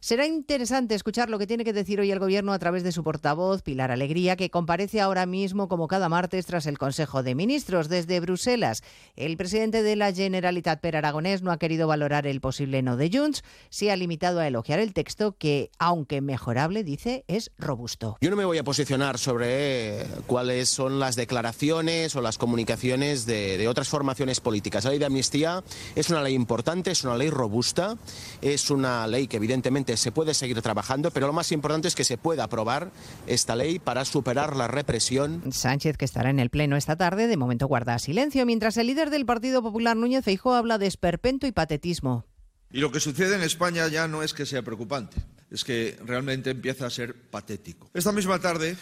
Será 0.05 0.27
interesante 0.27 0.93
escuchar 0.93 1.31
lo 1.31 1.39
que 1.39 1.47
tiene 1.47 1.63
que 1.63 1.73
decir 1.73 1.99
hoy 1.99 2.11
el 2.11 2.19
Gobierno 2.19 2.53
a 2.53 2.59
través 2.59 2.83
de 2.83 2.91
su 2.91 3.03
portavoz, 3.03 3.63
Pilar 3.63 3.89
Alegría, 3.89 4.35
que 4.35 4.51
comparece 4.51 5.01
ahora 5.01 5.25
mismo, 5.25 5.67
como 5.67 5.87
cada 5.87 6.09
martes, 6.09 6.45
tras 6.45 6.67
el 6.67 6.77
Consejo 6.77 7.23
de 7.23 7.33
Ministros 7.33 7.89
desde 7.89 8.19
Bruselas. 8.19 8.83
El 9.15 9.35
presidente 9.35 9.81
de 9.81 9.95
la 9.95 10.13
Generalitat, 10.13 10.79
Per 10.79 10.95
Aragonés, 10.95 11.41
no 11.41 11.51
ha 11.51 11.57
querido 11.57 11.87
valorar 11.87 12.27
el 12.27 12.39
posible 12.39 12.83
no 12.83 12.97
de 12.97 13.09
Junts, 13.11 13.43
se 13.69 13.89
ha 13.89 13.95
limitado 13.95 14.41
a 14.41 14.47
elogiar 14.47 14.77
el 14.77 14.93
texto 14.93 15.37
que, 15.39 15.71
aunque 15.79 16.21
mejorable, 16.21 16.83
dice, 16.83 17.25
es 17.27 17.49
robusto. 17.57 18.17
Yo 18.21 18.29
no 18.29 18.35
me 18.35 18.45
voy 18.45 18.59
a 18.59 18.63
posicionar 18.63 19.17
sobre 19.17 20.05
cuáles 20.27 20.69
son 20.69 20.99
las 20.99 21.15
declaraciones 21.15 22.15
o 22.15 22.21
las 22.21 22.37
comunicaciones 22.37 23.25
de, 23.25 23.57
de 23.57 23.67
otras 23.67 23.89
formaciones 23.89 24.39
políticas. 24.39 24.83
La 24.83 24.91
ley 24.91 24.99
de 24.99 25.05
amnistía 25.07 25.63
es 25.95 26.11
una 26.11 26.21
ley 26.21 26.35
importante, 26.35 26.91
es 26.91 27.03
una 27.03 27.17
ley 27.17 27.31
robusta, 27.31 27.97
es 28.39 28.69
una 28.69 29.07
ley 29.07 29.27
que 29.27 29.37
evidentemente 29.37 29.94
se 29.97 30.11
puede 30.11 30.33
seguir 30.33 30.61
trabajando, 30.61 31.11
pero 31.11 31.27
lo 31.27 31.33
más 31.33 31.51
importante 31.51 31.87
es 31.87 31.95
que 31.95 32.03
se 32.03 32.17
pueda 32.17 32.45
aprobar 32.45 32.91
esta 33.27 33.55
ley 33.55 33.79
para 33.79 34.05
superar 34.05 34.55
la 34.55 34.67
represión. 34.67 35.43
Sánchez, 35.51 35.97
que 35.97 36.05
estará 36.05 36.29
en 36.29 36.39
el 36.39 36.49
Pleno 36.49 36.75
esta 36.75 36.95
tarde, 36.95 37.27
de 37.27 37.37
momento 37.37 37.67
guarda 37.67 37.99
silencio, 37.99 38.45
mientras 38.45 38.77
el 38.77 38.87
líder 38.87 39.09
del 39.09 39.25
Partido 39.25 39.61
Popular, 39.61 39.95
Núñez 39.97 40.23
Feijóo, 40.25 40.53
habla 40.53 40.77
de 40.77 40.87
esperpento 40.87 41.47
y 41.47 41.51
patetismo. 41.51 42.25
Y 42.71 42.79
lo 42.79 42.91
que 42.91 42.99
sucede 42.99 43.35
en 43.35 43.41
España 43.41 43.87
ya 43.87 44.07
no 44.07 44.23
es 44.23 44.33
que 44.33 44.45
sea 44.45 44.61
preocupante, 44.61 45.17
es 45.49 45.63
que 45.63 45.97
realmente 46.05 46.49
empieza 46.49 46.85
a 46.85 46.89
ser 46.89 47.29
patético. 47.29 47.89
Esta 47.93 48.11
misma 48.11 48.39
tarde 48.39 48.75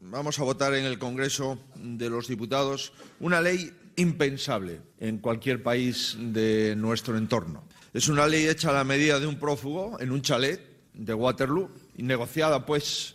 vamos 0.00 0.38
a 0.38 0.44
votar 0.44 0.74
en 0.74 0.84
el 0.84 0.98
Congreso 0.98 1.58
de 1.76 2.08
los 2.08 2.28
Diputados 2.28 2.92
una 3.20 3.40
ley 3.40 3.72
impensable 3.96 4.80
en 4.98 5.18
cualquier 5.18 5.62
país 5.62 6.16
de 6.18 6.74
nuestro 6.76 7.16
entorno. 7.16 7.64
Es 7.94 8.08
una 8.08 8.26
ley 8.26 8.48
hecha 8.48 8.70
a 8.70 8.72
la 8.72 8.82
medida 8.82 9.20
de 9.20 9.28
un 9.28 9.38
prófugo 9.38 10.00
en 10.00 10.10
un 10.10 10.20
chalet 10.20 10.60
de 10.94 11.14
Waterloo 11.14 11.70
y 11.96 12.02
negociada, 12.02 12.66
pues, 12.66 13.14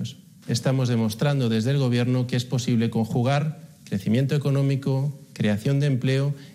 Estamos 0.47 0.89
demostrando 0.89 1.49
desde 1.49 1.71
el 1.71 1.77
Gobierno 1.77 2.27
que 2.27 2.35
es 2.35 2.45
posible 2.45 2.89
conjugar 2.89 3.71
crecimiento 3.83 4.35
económico, 4.35 5.19
creación 5.33 5.79
de 5.79 5.87
empleo 5.87 6.33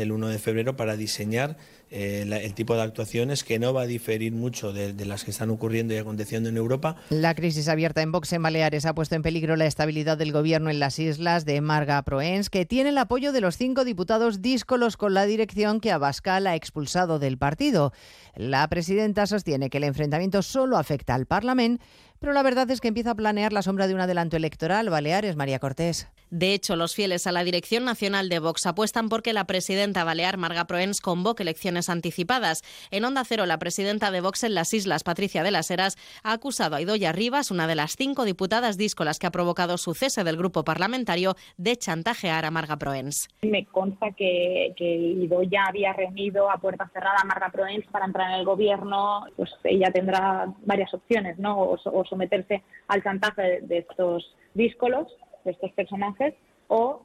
el 0.00 0.12
1 0.12 0.28
de 0.28 0.38
febrero 0.38 0.76
para 0.76 0.96
diseñar 0.96 1.56
eh, 1.90 2.24
el 2.44 2.54
tipo 2.54 2.76
de 2.76 2.82
actuaciones 2.82 3.42
que 3.42 3.58
no 3.58 3.74
va 3.74 3.82
a 3.82 3.86
diferir 3.86 4.32
mucho 4.32 4.72
de, 4.72 4.92
de, 4.92 5.04
las 5.04 5.24
que 5.24 5.32
están 5.32 5.50
ocurriendo 5.50 5.92
y 5.92 5.96
aconteciendo 5.96 6.48
en 6.48 6.56
Europa. 6.56 6.96
La 7.10 7.34
crisis 7.34 7.68
abierta 7.68 8.00
en 8.00 8.12
Vox 8.12 8.32
en 8.32 8.42
Baleares 8.42 8.86
ha 8.86 8.94
puesto 8.94 9.16
en 9.16 9.22
peligro 9.22 9.56
la 9.56 9.66
estabilidad 9.66 10.16
del 10.16 10.32
gobierno 10.32 10.70
en 10.70 10.78
las 10.78 10.98
islas 11.00 11.44
de 11.44 11.60
Marga 11.60 12.02
Proens, 12.02 12.48
que 12.48 12.64
tiene 12.64 12.90
el 12.90 12.98
apoyo 12.98 13.32
de 13.32 13.40
los 13.40 13.56
cinco 13.56 13.84
diputados 13.84 14.40
díscolos 14.40 14.96
con 14.96 15.14
la 15.14 15.26
dirección 15.26 15.80
que 15.80 15.90
Abascal 15.90 16.46
ha 16.46 16.54
expulsado 16.54 17.18
del 17.18 17.38
partido. 17.38 17.92
La 18.36 18.68
presidenta 18.68 19.26
sostiene 19.26 19.68
que 19.68 19.78
el 19.78 19.84
enfrentamiento 19.84 20.42
solo 20.42 20.78
afecta 20.78 21.14
al 21.14 21.26
Parlamento 21.26 21.84
pero 22.20 22.34
la 22.34 22.42
verdad 22.42 22.70
es 22.70 22.82
que 22.82 22.88
empieza 22.88 23.12
a 23.12 23.14
planear 23.14 23.52
la 23.54 23.62
sombra 23.62 23.88
de 23.88 23.94
un 23.94 24.00
adelanto 24.00 24.36
electoral. 24.36 24.90
Baleares, 24.90 25.36
María 25.36 25.58
Cortés. 25.58 26.06
De 26.28 26.52
hecho, 26.52 26.76
los 26.76 26.94
fieles 26.94 27.26
a 27.26 27.32
la 27.32 27.42
dirección 27.44 27.84
nacional 27.84 28.28
de 28.28 28.38
Vox 28.38 28.66
apuestan 28.66 29.08
porque 29.08 29.32
la 29.32 29.46
presidenta 29.46 30.04
balear 30.04 30.36
Marga 30.36 30.66
Proens 30.66 31.00
convoque 31.00 31.42
elecciones 31.42 31.79
anticipadas. 31.88 32.62
En 32.90 33.04
Onda 33.04 33.24
Cero, 33.24 33.46
la 33.46 33.58
presidenta 33.58 34.10
de 34.10 34.20
Vox 34.20 34.44
en 34.44 34.54
las 34.54 34.74
islas, 34.74 35.04
Patricia 35.04 35.42
de 35.42 35.50
las 35.50 35.70
Heras, 35.70 35.96
ha 36.22 36.32
acusado 36.32 36.76
a 36.76 36.80
Idoya 36.80 37.12
Rivas, 37.12 37.50
una 37.50 37.66
de 37.66 37.74
las 37.74 37.96
cinco 37.96 38.24
diputadas 38.24 38.76
díscolas 38.76 39.18
que 39.18 39.26
ha 39.26 39.30
provocado 39.30 39.78
su 39.78 39.94
cese 39.94 40.24
del 40.24 40.36
grupo 40.36 40.64
parlamentario, 40.64 41.34
de 41.56 41.76
chantajear 41.76 42.44
a 42.44 42.50
Marga 42.50 42.76
Proens. 42.76 43.28
Me 43.42 43.64
consta 43.66 44.10
que, 44.12 44.74
que 44.76 44.84
Idoya 44.84 45.64
había 45.68 45.92
reunido 45.92 46.50
a 46.50 46.58
puerta 46.58 46.90
cerrada 46.92 47.18
a 47.22 47.24
Marga 47.24 47.50
Proens 47.50 47.86
para 47.90 48.06
entrar 48.06 48.30
en 48.32 48.40
el 48.40 48.44
gobierno. 48.44 49.24
Pues 49.36 49.50
ella 49.64 49.90
tendrá 49.92 50.52
varias 50.64 50.92
opciones, 50.92 51.38
¿no? 51.38 51.58
O, 51.58 51.78
o 51.84 52.04
someterse 52.04 52.62
al 52.88 53.02
chantaje 53.02 53.60
de 53.62 53.78
estos 53.78 54.34
díscolos, 54.54 55.06
de 55.44 55.52
estos 55.52 55.72
personajes, 55.72 56.34
o 56.68 57.04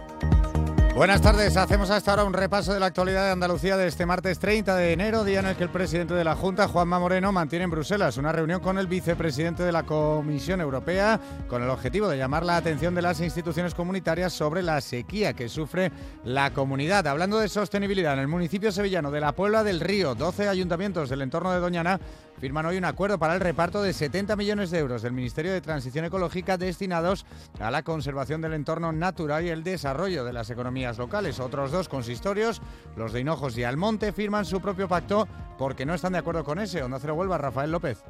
Buenas 0.93 1.21
tardes, 1.21 1.55
hacemos 1.55 1.89
hasta 1.89 2.11
ahora 2.11 2.25
un 2.25 2.33
repaso 2.33 2.73
de 2.73 2.79
la 2.79 2.87
actualidad 2.87 3.23
de 3.23 3.31
Andalucía 3.31 3.77
de 3.77 3.87
este 3.87 4.05
martes 4.05 4.39
30 4.39 4.75
de 4.75 4.91
enero, 4.91 5.23
día 5.23 5.39
en 5.39 5.45
el 5.45 5.55
que 5.55 5.63
el 5.63 5.69
presidente 5.69 6.13
de 6.13 6.25
la 6.25 6.35
Junta, 6.35 6.67
Juanma 6.67 6.99
Moreno, 6.99 7.31
mantiene 7.31 7.63
en 7.63 7.71
Bruselas 7.71 8.17
una 8.17 8.33
reunión 8.33 8.59
con 8.59 8.77
el 8.77 8.87
vicepresidente 8.87 9.63
de 9.63 9.71
la 9.71 9.83
Comisión 9.83 10.59
Europea 10.59 11.17
con 11.47 11.63
el 11.63 11.69
objetivo 11.69 12.09
de 12.09 12.17
llamar 12.17 12.45
la 12.45 12.57
atención 12.57 12.93
de 12.93 13.01
las 13.01 13.21
instituciones 13.21 13.73
comunitarias 13.73 14.33
sobre 14.33 14.61
la 14.61 14.81
sequía 14.81 15.31
que 15.33 15.47
sufre 15.47 15.93
la 16.25 16.51
comunidad. 16.51 17.07
Hablando 17.07 17.39
de 17.39 17.47
sostenibilidad, 17.47 18.13
en 18.13 18.19
el 18.19 18.27
municipio 18.27 18.71
sevillano 18.73 19.11
de 19.11 19.21
la 19.21 19.31
Puebla 19.31 19.63
del 19.63 19.79
Río, 19.79 20.13
12 20.13 20.49
ayuntamientos 20.49 21.09
del 21.09 21.21
entorno 21.21 21.53
de 21.53 21.61
Doñana 21.61 22.01
firman 22.41 22.65
hoy 22.65 22.77
un 22.77 22.85
acuerdo 22.85 23.19
para 23.19 23.35
el 23.35 23.39
reparto 23.39 23.83
de 23.83 23.93
70 23.93 24.35
millones 24.35 24.71
de 24.71 24.79
euros 24.79 25.03
del 25.03 25.13
Ministerio 25.13 25.53
de 25.53 25.61
Transición 25.61 26.05
Ecológica 26.05 26.57
destinados 26.57 27.25
a 27.59 27.69
la 27.69 27.83
conservación 27.83 28.41
del 28.41 28.53
entorno 28.53 28.91
natural 28.91 29.45
y 29.45 29.49
el 29.49 29.63
desarrollo 29.63 30.25
de 30.25 30.33
las 30.33 30.49
economías 30.49 30.80
locales. 30.97 31.39
Otros 31.39 31.71
dos 31.71 31.87
consistorios, 31.87 32.61
los 32.95 33.13
de 33.13 33.21
Hinojos 33.21 33.57
y 33.57 33.63
Almonte, 33.63 34.11
firman 34.11 34.45
su 34.45 34.59
propio 34.61 34.87
pacto 34.87 35.27
porque 35.57 35.85
no 35.85 35.93
están 35.93 36.13
de 36.13 36.19
acuerdo 36.19 36.43
con 36.43 36.59
ese. 36.59 36.83
Onda 36.83 36.99
Cero 36.99 37.15
Huelva, 37.15 37.37
Rafael 37.37 37.71
López. 37.71 38.03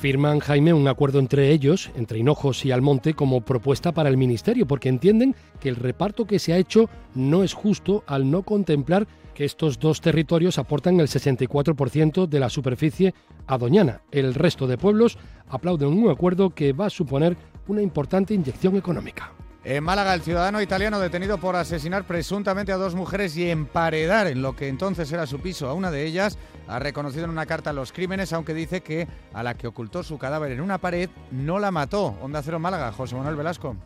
Firman, 0.00 0.38
Jaime, 0.40 0.72
un 0.72 0.88
acuerdo 0.88 1.18
entre 1.18 1.50
ellos, 1.50 1.90
entre 1.94 2.18
Hinojos 2.18 2.64
y 2.64 2.72
Almonte, 2.72 3.12
como 3.12 3.42
propuesta 3.42 3.92
para 3.92 4.08
el 4.08 4.16
Ministerio, 4.16 4.66
porque 4.66 4.88
entienden 4.88 5.36
que 5.60 5.68
el 5.68 5.76
reparto 5.76 6.24
que 6.26 6.38
se 6.38 6.54
ha 6.54 6.56
hecho 6.56 6.88
no 7.14 7.42
es 7.42 7.52
justo 7.52 8.02
al 8.06 8.30
no 8.30 8.42
contemplar 8.42 9.06
que 9.34 9.44
estos 9.44 9.78
dos 9.78 10.00
territorios 10.00 10.58
aportan 10.58 11.00
el 11.00 11.08
64% 11.08 12.26
de 12.26 12.40
la 12.40 12.48
superficie 12.48 13.14
a 13.46 13.58
Doñana. 13.58 14.00
El 14.10 14.34
resto 14.34 14.66
de 14.66 14.78
pueblos 14.78 15.18
aplauden 15.48 15.88
un 15.88 16.10
acuerdo 16.10 16.50
que 16.50 16.72
va 16.72 16.86
a 16.86 16.90
suponer 16.90 17.36
una 17.66 17.82
importante 17.82 18.34
inyección 18.34 18.76
económica. 18.76 19.32
En 19.62 19.84
Málaga, 19.84 20.14
el 20.14 20.22
ciudadano 20.22 20.62
italiano 20.62 20.98
detenido 20.98 21.36
por 21.36 21.54
asesinar 21.54 22.06
presuntamente 22.06 22.72
a 22.72 22.78
dos 22.78 22.94
mujeres 22.94 23.36
y 23.36 23.50
emparedar 23.50 24.26
en 24.26 24.40
lo 24.40 24.56
que 24.56 24.68
entonces 24.68 25.12
era 25.12 25.26
su 25.26 25.38
piso 25.40 25.68
a 25.68 25.74
una 25.74 25.90
de 25.90 26.06
ellas, 26.06 26.38
ha 26.66 26.78
reconocido 26.78 27.24
en 27.24 27.30
una 27.30 27.44
carta 27.44 27.74
los 27.74 27.92
crímenes, 27.92 28.32
aunque 28.32 28.54
dice 28.54 28.80
que 28.80 29.06
a 29.34 29.42
la 29.42 29.54
que 29.54 29.66
ocultó 29.66 30.02
su 30.02 30.16
cadáver 30.16 30.52
en 30.52 30.62
una 30.62 30.78
pared 30.78 31.10
no 31.30 31.58
la 31.58 31.70
mató. 31.70 32.16
Onda 32.22 32.42
Cero 32.42 32.58
Málaga, 32.58 32.90
José 32.92 33.16
Manuel 33.16 33.36
Velasco. 33.36 33.76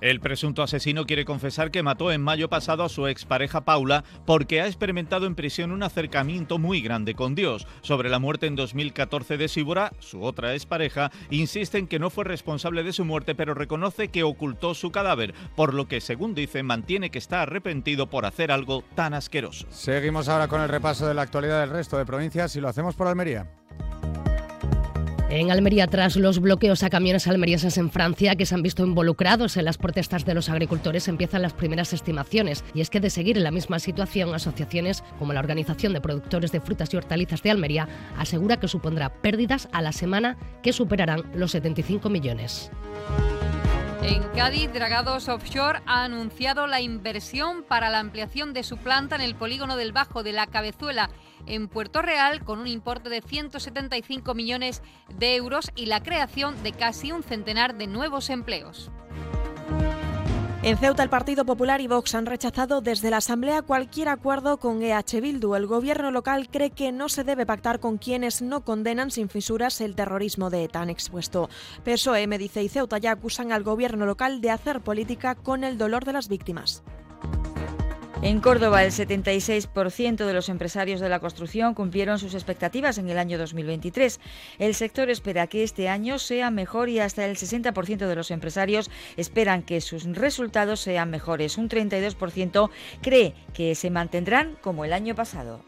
El 0.00 0.20
presunto 0.20 0.62
asesino 0.62 1.04
quiere 1.04 1.26
confesar 1.26 1.70
que 1.70 1.82
mató 1.82 2.10
en 2.10 2.22
mayo 2.22 2.48
pasado 2.48 2.84
a 2.84 2.88
su 2.88 3.06
expareja 3.06 3.66
Paula 3.66 4.02
porque 4.24 4.62
ha 4.62 4.66
experimentado 4.66 5.26
en 5.26 5.34
prisión 5.34 5.72
un 5.72 5.82
acercamiento 5.82 6.58
muy 6.58 6.80
grande 6.80 7.14
con 7.14 7.34
Dios. 7.34 7.66
Sobre 7.82 8.08
la 8.08 8.18
muerte 8.18 8.46
en 8.46 8.56
2014 8.56 9.36
de 9.36 9.48
Síbora, 9.48 9.92
su 9.98 10.22
otra 10.22 10.54
expareja, 10.54 11.10
insiste 11.28 11.76
en 11.76 11.86
que 11.86 11.98
no 11.98 12.08
fue 12.08 12.24
responsable 12.24 12.82
de 12.82 12.94
su 12.94 13.04
muerte, 13.04 13.34
pero 13.34 13.52
reconoce 13.52 14.08
que 14.08 14.22
ocultó 14.22 14.72
su 14.74 14.90
cadáver, 14.90 15.34
por 15.54 15.74
lo 15.74 15.86
que, 15.86 16.00
según 16.00 16.34
dice, 16.34 16.62
mantiene 16.62 17.10
que 17.10 17.18
está 17.18 17.42
arrepentido 17.42 18.08
por 18.08 18.24
hacer 18.24 18.52
algo 18.52 18.82
tan 18.94 19.12
asqueroso. 19.12 19.66
Seguimos 19.70 20.28
ahora 20.28 20.48
con 20.48 20.62
el 20.62 20.68
repaso 20.70 21.06
de 21.06 21.14
la 21.14 21.22
actualidad 21.22 21.60
del 21.60 21.70
resto 21.70 21.98
de 21.98 22.06
provincias 22.06 22.56
y 22.56 22.60
lo 22.60 22.68
hacemos 22.68 22.94
por 22.94 23.06
Almería. 23.06 23.46
En 25.30 25.52
Almería, 25.52 25.86
tras 25.86 26.16
los 26.16 26.40
bloqueos 26.40 26.82
a 26.82 26.90
camiones 26.90 27.28
almerienses 27.28 27.78
en 27.78 27.92
Francia 27.92 28.34
que 28.34 28.46
se 28.46 28.54
han 28.56 28.62
visto 28.62 28.84
involucrados 28.84 29.56
en 29.56 29.64
las 29.64 29.78
protestas 29.78 30.24
de 30.24 30.34
los 30.34 30.48
agricultores, 30.48 31.06
empiezan 31.06 31.42
las 31.42 31.52
primeras 31.52 31.92
estimaciones. 31.92 32.64
Y 32.74 32.80
es 32.80 32.90
que 32.90 32.98
de 32.98 33.10
seguir 33.10 33.36
en 33.36 33.44
la 33.44 33.52
misma 33.52 33.78
situación, 33.78 34.34
asociaciones 34.34 35.04
como 35.20 35.32
la 35.32 35.38
Organización 35.38 35.92
de 35.92 36.00
Productores 36.00 36.50
de 36.50 36.60
Frutas 36.60 36.92
y 36.92 36.96
Hortalizas 36.96 37.44
de 37.44 37.52
Almería 37.52 37.88
asegura 38.18 38.58
que 38.58 38.66
supondrá 38.66 39.08
pérdidas 39.22 39.68
a 39.70 39.82
la 39.82 39.92
semana 39.92 40.36
que 40.64 40.72
superarán 40.72 41.22
los 41.32 41.52
75 41.52 42.10
millones. 42.10 42.72
En 44.02 44.24
Cádiz, 44.34 44.72
Dragados 44.72 45.28
Offshore 45.28 45.80
ha 45.86 46.02
anunciado 46.02 46.66
la 46.66 46.80
inversión 46.80 47.62
para 47.62 47.88
la 47.88 48.00
ampliación 48.00 48.52
de 48.52 48.64
su 48.64 48.78
planta 48.78 49.14
en 49.14 49.22
el 49.22 49.36
polígono 49.36 49.76
del 49.76 49.92
Bajo 49.92 50.24
de 50.24 50.32
la 50.32 50.48
Cabezuela 50.48 51.08
en 51.46 51.68
Puerto 51.68 52.02
Real 52.02 52.44
con 52.44 52.58
un 52.58 52.66
importe 52.66 53.08
de 53.08 53.22
175 53.22 54.34
millones 54.34 54.82
de 55.18 55.36
euros 55.36 55.70
y 55.74 55.86
la 55.86 56.02
creación 56.02 56.62
de 56.62 56.72
casi 56.72 57.12
un 57.12 57.22
centenar 57.22 57.76
de 57.76 57.86
nuevos 57.86 58.30
empleos. 58.30 58.90
En 60.62 60.76
Ceuta, 60.76 61.02
el 61.02 61.08
Partido 61.08 61.46
Popular 61.46 61.80
y 61.80 61.86
Vox 61.86 62.14
han 62.14 62.26
rechazado 62.26 62.82
desde 62.82 63.08
la 63.08 63.16
Asamblea 63.16 63.62
cualquier 63.62 64.08
acuerdo 64.08 64.58
con 64.58 64.82
EH 64.82 65.22
Bildu. 65.22 65.54
El 65.54 65.66
gobierno 65.66 66.10
local 66.10 66.50
cree 66.50 66.68
que 66.68 66.92
no 66.92 67.08
se 67.08 67.24
debe 67.24 67.46
pactar 67.46 67.80
con 67.80 67.96
quienes 67.96 68.42
no 68.42 68.62
condenan 68.62 69.10
sin 69.10 69.30
fisuras 69.30 69.80
el 69.80 69.94
terrorismo 69.94 70.50
de 70.50 70.64
ETA 70.64 70.82
han 70.82 70.90
expuesto. 70.90 71.48
PSOE, 71.82 72.26
Medice 72.26 72.62
y 72.62 72.68
Ceuta 72.68 72.98
ya 72.98 73.12
acusan 73.12 73.52
al 73.52 73.62
gobierno 73.62 74.04
local 74.04 74.42
de 74.42 74.50
hacer 74.50 74.82
política 74.82 75.34
con 75.34 75.64
el 75.64 75.78
dolor 75.78 76.04
de 76.04 76.12
las 76.12 76.28
víctimas. 76.28 76.82
En 78.22 78.40
Córdoba, 78.40 78.84
el 78.84 78.90
76% 78.90 80.26
de 80.26 80.32
los 80.34 80.50
empresarios 80.50 81.00
de 81.00 81.08
la 81.08 81.20
construcción 81.20 81.72
cumplieron 81.72 82.18
sus 82.18 82.34
expectativas 82.34 82.98
en 82.98 83.08
el 83.08 83.18
año 83.18 83.38
2023. 83.38 84.20
El 84.58 84.74
sector 84.74 85.08
espera 85.08 85.46
que 85.46 85.62
este 85.62 85.88
año 85.88 86.18
sea 86.18 86.50
mejor 86.50 86.90
y 86.90 86.98
hasta 86.98 87.24
el 87.24 87.36
60% 87.36 88.06
de 88.06 88.14
los 88.14 88.30
empresarios 88.30 88.90
esperan 89.16 89.62
que 89.62 89.80
sus 89.80 90.04
resultados 90.04 90.80
sean 90.80 91.08
mejores. 91.08 91.56
Un 91.56 91.70
32% 91.70 92.68
cree 93.00 93.34
que 93.54 93.74
se 93.74 93.88
mantendrán 93.88 94.58
como 94.60 94.84
el 94.84 94.92
año 94.92 95.14
pasado. 95.14 95.64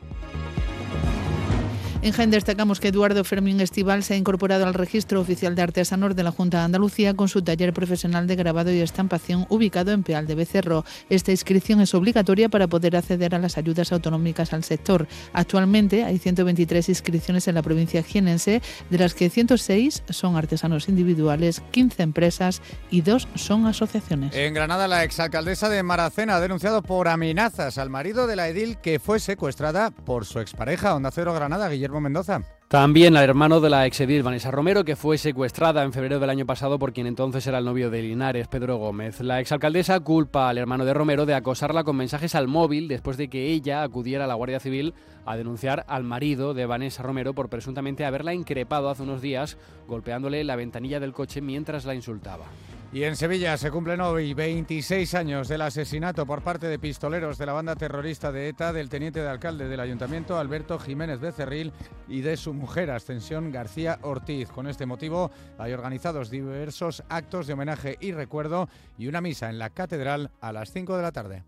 En 2.02 2.10
Jaén 2.10 2.32
destacamos 2.32 2.80
que 2.80 2.88
Eduardo 2.88 3.22
Fermín 3.22 3.60
Estival 3.60 4.02
se 4.02 4.14
ha 4.14 4.16
incorporado 4.16 4.66
al 4.66 4.74
registro 4.74 5.20
oficial 5.20 5.54
de 5.54 5.62
artesanos 5.62 6.16
de 6.16 6.24
la 6.24 6.32
Junta 6.32 6.58
de 6.58 6.64
Andalucía 6.64 7.14
con 7.14 7.28
su 7.28 7.42
taller 7.42 7.72
profesional 7.72 8.26
de 8.26 8.34
grabado 8.34 8.72
y 8.72 8.80
estampación 8.80 9.46
ubicado 9.50 9.92
en 9.92 10.02
Peal 10.02 10.26
de 10.26 10.34
Becerro. 10.34 10.84
Esta 11.10 11.30
inscripción 11.30 11.80
es 11.80 11.94
obligatoria 11.94 12.48
para 12.48 12.66
poder 12.66 12.96
acceder 12.96 13.36
a 13.36 13.38
las 13.38 13.56
ayudas 13.56 13.92
autonómicas 13.92 14.52
al 14.52 14.64
sector. 14.64 15.06
Actualmente 15.32 16.02
hay 16.02 16.18
123 16.18 16.88
inscripciones 16.88 17.46
en 17.46 17.54
la 17.54 17.62
provincia 17.62 18.02
jienense, 18.02 18.62
de 18.90 18.98
las 18.98 19.14
que 19.14 19.30
106 19.30 20.02
son 20.08 20.34
artesanos 20.34 20.88
individuales, 20.88 21.62
15 21.70 22.02
empresas 22.02 22.62
y 22.90 23.02
2 23.02 23.28
son 23.36 23.66
asociaciones. 23.66 24.34
En 24.34 24.54
Granada, 24.54 24.88
la 24.88 25.04
exalcaldesa 25.04 25.68
de 25.68 25.84
Maracena 25.84 26.34
ha 26.34 26.40
denunciado 26.40 26.82
por 26.82 27.06
amenazas 27.06 27.78
al 27.78 27.90
marido 27.90 28.26
de 28.26 28.34
la 28.34 28.48
edil 28.48 28.78
que 28.78 28.98
fue 28.98 29.20
secuestrada 29.20 29.92
por 29.92 30.24
su 30.24 30.40
expareja, 30.40 30.96
Onda 30.96 31.12
Cero 31.12 31.32
Granada, 31.32 31.68
Guillermo 31.68 31.91
Mendoza. 32.00 32.42
También 32.68 33.16
al 33.16 33.24
hermano 33.24 33.60
de 33.60 33.68
la 33.68 33.84
exedil 33.84 34.22
Vanessa 34.22 34.50
Romero, 34.50 34.82
que 34.82 34.96
fue 34.96 35.18
secuestrada 35.18 35.82
en 35.82 35.92
febrero 35.92 36.18
del 36.18 36.30
año 36.30 36.46
pasado 36.46 36.78
por 36.78 36.94
quien 36.94 37.06
entonces 37.06 37.46
era 37.46 37.58
el 37.58 37.66
novio 37.66 37.90
de 37.90 38.00
Linares, 38.00 38.48
Pedro 38.48 38.78
Gómez. 38.78 39.20
La 39.20 39.40
exalcaldesa 39.40 40.00
culpa 40.00 40.48
al 40.48 40.56
hermano 40.56 40.86
de 40.86 40.94
Romero 40.94 41.26
de 41.26 41.34
acosarla 41.34 41.84
con 41.84 41.96
mensajes 41.96 42.34
al 42.34 42.48
móvil 42.48 42.88
después 42.88 43.18
de 43.18 43.28
que 43.28 43.48
ella 43.48 43.82
acudiera 43.82 44.24
a 44.24 44.26
la 44.26 44.34
Guardia 44.34 44.58
Civil 44.58 44.94
a 45.26 45.36
denunciar 45.36 45.84
al 45.86 46.04
marido 46.04 46.54
de 46.54 46.64
Vanessa 46.64 47.02
Romero 47.02 47.34
por 47.34 47.50
presuntamente 47.50 48.06
haberla 48.06 48.32
increpado 48.32 48.88
hace 48.88 49.02
unos 49.02 49.20
días 49.20 49.58
golpeándole 49.86 50.42
la 50.42 50.56
ventanilla 50.56 50.98
del 50.98 51.12
coche 51.12 51.42
mientras 51.42 51.84
la 51.84 51.94
insultaba. 51.94 52.46
Y 52.92 53.04
en 53.04 53.16
Sevilla 53.16 53.56
se 53.56 53.70
cumplen 53.70 54.02
hoy 54.02 54.34
26 54.34 55.14
años 55.14 55.48
del 55.48 55.62
asesinato 55.62 56.26
por 56.26 56.42
parte 56.42 56.66
de 56.66 56.78
pistoleros 56.78 57.38
de 57.38 57.46
la 57.46 57.54
banda 57.54 57.74
terrorista 57.74 58.30
de 58.30 58.48
ETA 58.48 58.74
del 58.74 58.90
teniente 58.90 59.22
de 59.22 59.28
alcalde 59.30 59.66
del 59.66 59.80
ayuntamiento 59.80 60.36
Alberto 60.36 60.78
Jiménez 60.78 61.18
Becerril 61.18 61.72
y 62.06 62.20
de 62.20 62.36
su 62.36 62.52
mujer 62.52 62.90
Ascensión 62.90 63.50
García 63.50 63.98
Ortiz. 64.02 64.50
Con 64.50 64.66
este 64.66 64.84
motivo 64.84 65.30
hay 65.58 65.72
organizados 65.72 66.28
diversos 66.28 67.02
actos 67.08 67.46
de 67.46 67.54
homenaje 67.54 67.96
y 67.98 68.12
recuerdo 68.12 68.68
y 68.98 69.06
una 69.06 69.22
misa 69.22 69.48
en 69.48 69.58
la 69.58 69.70
catedral 69.70 70.30
a 70.42 70.52
las 70.52 70.70
5 70.70 70.94
de 70.94 71.02
la 71.02 71.12
tarde. 71.12 71.44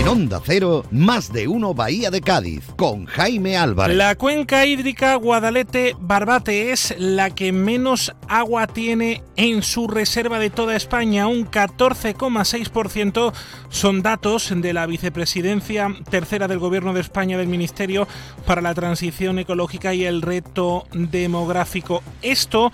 En 0.06 0.12
Onda 0.12 0.40
Cero, 0.40 0.84
más 0.92 1.32
de 1.32 1.48
uno 1.48 1.74
Bahía 1.74 2.12
de 2.12 2.20
Cádiz, 2.20 2.62
con 2.76 3.06
Jaime 3.06 3.56
Álvarez. 3.56 3.96
La 3.96 4.14
cuenca 4.14 4.64
hídrica 4.64 5.16
Guadalete-Barbate 5.16 6.70
es 6.70 6.94
la 6.96 7.30
que 7.30 7.50
menos 7.50 8.14
agua 8.28 8.68
tiene 8.68 9.24
en 9.34 9.64
su 9.64 9.88
reserva 9.88 10.38
de 10.38 10.48
toda 10.48 10.76
España, 10.76 11.26
un 11.26 11.50
14,6%. 11.50 13.32
Son 13.68 14.02
datos 14.02 14.52
de 14.54 14.72
la 14.72 14.86
vicepresidencia 14.86 15.92
tercera 16.08 16.46
del 16.46 16.60
Gobierno 16.60 16.92
de 16.92 17.00
España 17.00 17.36
del 17.36 17.48
Ministerio 17.48 18.06
para 18.46 18.62
la 18.62 18.74
Transición 18.74 19.40
Ecológica 19.40 19.92
y 19.92 20.04
el 20.04 20.22
Reto 20.22 20.86
Demográfico. 20.92 22.04
Esto 22.22 22.70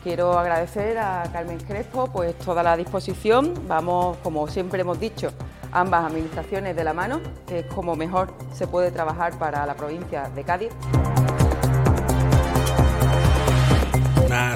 Quiero 0.06 0.38
agradecer 0.38 0.98
a 0.98 1.24
Carmen 1.32 1.58
Crespo 1.58 2.06
pues 2.06 2.38
toda 2.38 2.62
la 2.62 2.76
disposición. 2.76 3.52
Vamos, 3.66 4.16
como 4.18 4.46
siempre 4.46 4.82
hemos 4.82 5.00
dicho, 5.00 5.32
ambas 5.72 6.04
administraciones 6.04 6.76
de 6.76 6.84
la 6.84 6.92
mano, 6.92 7.20
que 7.44 7.58
es 7.58 7.66
como 7.66 7.96
mejor 7.96 8.32
se 8.52 8.68
puede 8.68 8.92
trabajar 8.92 9.36
para 9.36 9.66
la 9.66 9.74
provincia 9.74 10.30
de 10.32 10.44
Cádiz. 10.44 10.70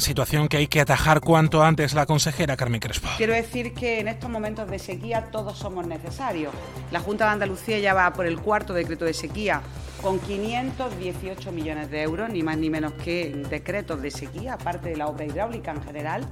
Situación 0.01 0.49
que 0.49 0.57
hay 0.57 0.67
que 0.67 0.81
atajar 0.81 1.21
cuanto 1.21 1.63
antes 1.63 1.95
la 1.95 2.07
consejera 2.07 2.57
Carmen 2.57 2.81
Crespo. 2.81 3.09
Quiero 3.17 3.35
decir 3.35 3.75
que 3.75 4.01
en 4.01 4.09
estos 4.09 4.31
momentos 4.31 4.69
de 4.71 4.79
sequía 4.79 5.29
todos 5.31 5.59
somos 5.59 5.87
necesarios. 5.87 6.53
La 6.91 7.01
Junta 7.01 7.27
de 7.27 7.33
Andalucía 7.33 7.79
ya 7.79 7.95
va 7.95 8.13
por 8.13 8.27
el 8.27 8.41
cuarto 8.41 8.73
decreto 8.73 9.05
de 9.05 9.13
sequía 9.13 9.61
con 10.01 10.19
518 10.19 11.53
millones 11.53 11.91
de 11.91 12.03
euros, 12.03 12.31
ni 12.31 12.43
más 12.43 12.57
ni 12.57 12.71
menos 12.71 12.95
que 12.95 13.31
decretos 13.51 14.01
de 14.01 14.11
sequía, 14.11 14.55
aparte 14.55 14.89
de 14.89 14.97
la 14.97 15.07
obra 15.07 15.27
hidráulica 15.27 15.73
en 15.73 15.83
general. 15.83 16.27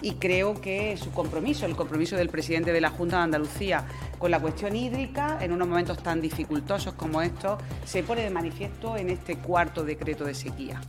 Y 0.00 0.12
creo 0.12 0.60
que 0.60 0.96
su 0.96 1.10
compromiso, 1.10 1.66
el 1.66 1.74
compromiso 1.74 2.16
del 2.16 2.28
presidente 2.28 2.72
de 2.72 2.80
la 2.80 2.90
Junta 2.90 3.16
de 3.16 3.22
Andalucía 3.24 3.84
con 4.18 4.30
la 4.30 4.40
cuestión 4.40 4.76
hídrica, 4.76 5.38
en 5.40 5.52
unos 5.52 5.66
momentos 5.66 6.00
tan 6.02 6.20
dificultosos 6.20 6.94
como 6.94 7.20
estos, 7.20 7.58
se 7.84 8.04
pone 8.04 8.22
de 8.22 8.30
manifiesto 8.30 8.96
en 8.96 9.10
este 9.10 9.38
cuarto 9.38 9.82
decreto 9.82 10.24
de 10.24 10.34
sequía. 10.34 10.80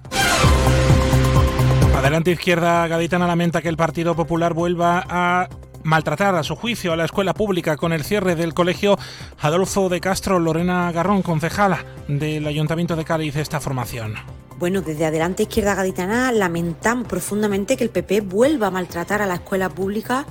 Adelante 1.95 2.31
Izquierda 2.31 2.87
Gaditana 2.87 3.27
lamenta 3.27 3.61
que 3.61 3.69
el 3.69 3.77
Partido 3.77 4.15
Popular 4.15 4.53
vuelva 4.53 5.05
a 5.09 5.49
maltratar 5.83 6.35
a 6.35 6.43
su 6.43 6.55
juicio 6.55 6.93
a 6.93 6.95
la 6.95 7.05
escuela 7.05 7.33
pública 7.33 7.77
con 7.77 7.93
el 7.93 8.03
cierre 8.03 8.35
del 8.35 8.53
colegio 8.53 8.97
Adolfo 9.39 9.89
de 9.89 9.99
Castro, 9.99 10.39
Lorena 10.39 10.91
Garrón, 10.91 11.21
concejala 11.21 11.85
del 12.07 12.47
Ayuntamiento 12.47 12.95
de 12.95 13.05
Cádiz, 13.05 13.35
esta 13.35 13.59
formación. 13.59 14.15
Bueno, 14.57 14.81
desde 14.81 15.05
Adelante 15.05 15.43
Izquierda 15.43 15.75
Gaditana 15.75 16.31
lamentamos 16.31 17.07
profundamente 17.07 17.77
que 17.77 17.85
el 17.85 17.89
PP 17.89 18.21
vuelva 18.21 18.67
a 18.67 18.71
maltratar 18.71 19.21
a 19.21 19.25
la 19.25 19.35
escuela 19.35 19.69
pública 19.69 20.25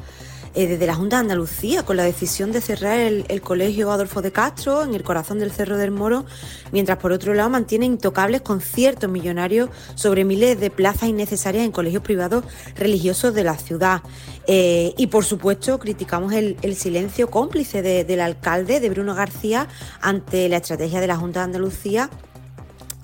eh, 0.54 0.66
desde 0.66 0.86
la 0.86 0.94
Junta 0.94 1.16
de 1.16 1.20
Andalucía 1.20 1.84
con 1.84 1.96
la 1.96 2.02
decisión 2.02 2.52
de 2.52 2.60
cerrar 2.60 2.98
el, 2.98 3.40
colegio 3.42 3.90
Adolfo 3.90 4.22
de 4.22 4.32
Castro 4.32 4.82
en 4.82 4.94
el 4.94 5.02
corazón 5.02 5.38
del 5.38 5.52
Cerro 5.52 5.76
del 5.76 5.90
Moro, 5.90 6.24
mientras 6.72 6.98
por 6.98 7.12
otro 7.12 7.34
lado 7.34 7.50
mantiene 7.50 7.86
intocables 7.86 8.40
conciertos 8.40 9.10
millonarios 9.10 9.70
sobre 9.94 10.24
miles 10.24 10.58
de 10.58 10.70
plazas 10.70 11.08
innecesarias 11.08 11.64
en 11.64 11.72
colegios 11.72 12.02
privados 12.02 12.44
religiosos 12.76 13.34
de 13.34 13.44
la 13.44 13.56
ciudad. 13.56 14.02
Eh, 14.46 14.94
y 14.96 15.08
por 15.08 15.24
supuesto 15.24 15.78
criticamos 15.78 16.32
el, 16.32 16.56
silencio 16.76 17.30
cómplice 17.30 17.82
de, 17.82 18.04
del 18.04 18.20
alcalde, 18.20 18.80
de 18.80 18.90
Bruno 18.90 19.14
García, 19.14 19.68
ante 20.00 20.48
la 20.48 20.58
estrategia 20.58 21.00
de 21.00 21.06
la 21.06 21.16
Junta 21.16 21.40
de 21.40 21.44
Andalucía 21.44 22.10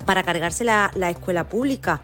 para 0.06 0.22
cargarse 0.22 0.64
la 0.64 1.10
escuela 1.10 1.48
pública. 1.48 2.00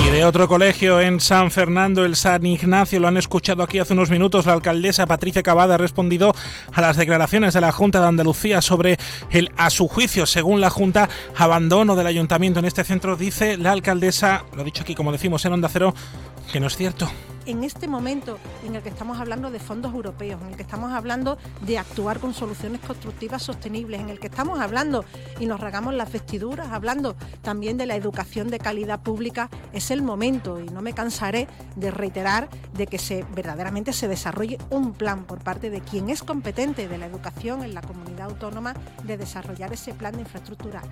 Y 0.00 0.10
de 0.10 0.24
otro 0.24 0.48
colegio 0.48 1.00
en 1.00 1.20
San 1.20 1.50
Fernando, 1.50 2.04
el 2.04 2.16
San 2.16 2.44
Ignacio, 2.46 2.98
lo 2.98 3.08
han 3.08 3.16
escuchado 3.16 3.62
aquí 3.62 3.78
hace 3.78 3.92
unos 3.92 4.10
minutos. 4.10 4.46
La 4.46 4.54
alcaldesa 4.54 5.06
Patricia 5.06 5.42
Cavada 5.42 5.74
ha 5.74 5.78
respondido 5.78 6.34
a 6.72 6.80
las 6.80 6.96
declaraciones 6.96 7.54
de 7.54 7.60
la 7.60 7.72
Junta 7.72 8.00
de 8.00 8.08
Andalucía 8.08 8.62
sobre 8.62 8.98
el, 9.30 9.50
a 9.56 9.70
su 9.70 9.88
juicio, 9.88 10.26
según 10.26 10.60
la 10.60 10.70
Junta, 10.70 11.08
abandono 11.36 11.94
del 11.94 12.06
ayuntamiento 12.06 12.58
en 12.58 12.64
este 12.64 12.84
centro. 12.84 13.16
Dice 13.16 13.56
la 13.58 13.72
alcaldesa, 13.72 14.44
lo 14.56 14.64
dicho 14.64 14.82
aquí 14.82 14.94
como 14.94 15.12
decimos 15.12 15.44
en 15.44 15.52
Onda 15.52 15.68
Cero, 15.68 15.94
que 16.50 16.60
no 16.60 16.66
es 16.66 16.76
cierto 16.76 17.08
en 17.46 17.64
este 17.64 17.88
momento 17.88 18.38
en 18.64 18.74
el 18.74 18.82
que 18.82 18.88
estamos 18.88 19.18
hablando 19.20 19.50
de 19.50 19.58
fondos 19.58 19.92
europeos, 19.94 20.40
en 20.42 20.48
el 20.48 20.56
que 20.56 20.62
estamos 20.62 20.92
hablando 20.92 21.38
de 21.62 21.78
actuar 21.78 22.18
con 22.20 22.34
soluciones 22.34 22.80
constructivas 22.80 23.42
sostenibles, 23.42 24.00
en 24.00 24.08
el 24.08 24.20
que 24.20 24.28
estamos 24.28 24.60
hablando 24.60 25.04
y 25.40 25.46
nos 25.46 25.60
regamos 25.60 25.94
las 25.94 26.12
vestiduras, 26.12 26.68
hablando 26.70 27.16
también 27.42 27.76
de 27.76 27.86
la 27.86 27.96
educación 27.96 28.48
de 28.48 28.58
calidad 28.58 29.00
pública, 29.00 29.50
es 29.72 29.90
el 29.90 30.02
momento 30.02 30.60
y 30.60 30.66
no 30.66 30.82
me 30.82 30.92
cansaré 30.92 31.48
de 31.76 31.90
reiterar 31.90 32.48
de 32.74 32.86
que 32.86 32.98
se 32.98 33.24
verdaderamente 33.34 33.92
se 33.92 34.08
desarrolle 34.08 34.58
un 34.70 34.92
plan 34.92 35.24
por 35.24 35.40
parte 35.40 35.70
de 35.70 35.80
quien 35.80 36.10
es 36.10 36.22
competente 36.22 36.88
de 36.88 36.98
la 36.98 37.06
educación 37.06 37.62
en 37.62 37.74
la 37.74 37.82
comunidad 37.82 38.30
autónoma 38.30 38.74
de 39.04 39.16
desarrollar 39.16 39.72
ese 39.72 39.94
plan 39.94 40.14
de 40.14 40.20
infraestructura. 40.20 40.82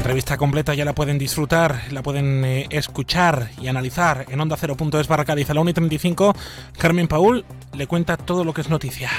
La 0.00 0.04
entrevista 0.04 0.38
completa 0.38 0.72
ya 0.72 0.86
la 0.86 0.94
pueden 0.94 1.18
disfrutar, 1.18 1.82
la 1.92 2.02
pueden 2.02 2.42
eh, 2.42 2.66
escuchar 2.70 3.50
y 3.60 3.68
analizar 3.68 4.24
en 4.30 4.40
onda 4.40 4.56
0.es 4.56 5.06
barra 5.06 5.26
Cádiz 5.26 5.50
a 5.50 5.54
la 5.54 5.60
1 5.60 5.70
y 5.70 5.74
35. 5.74 6.34
Carmen 6.78 7.06
Paul 7.06 7.44
le 7.74 7.86
cuenta 7.86 8.16
todo 8.16 8.42
lo 8.42 8.54
que 8.54 8.62
es 8.62 8.70
noticia. 8.70 9.10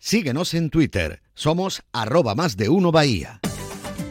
Síguenos 0.00 0.54
en 0.54 0.70
Twitter, 0.70 1.22
somos 1.34 1.84
arroba 1.92 2.34
más 2.34 2.56
de 2.56 2.68
uno 2.68 2.90
Bahía. 2.90 3.38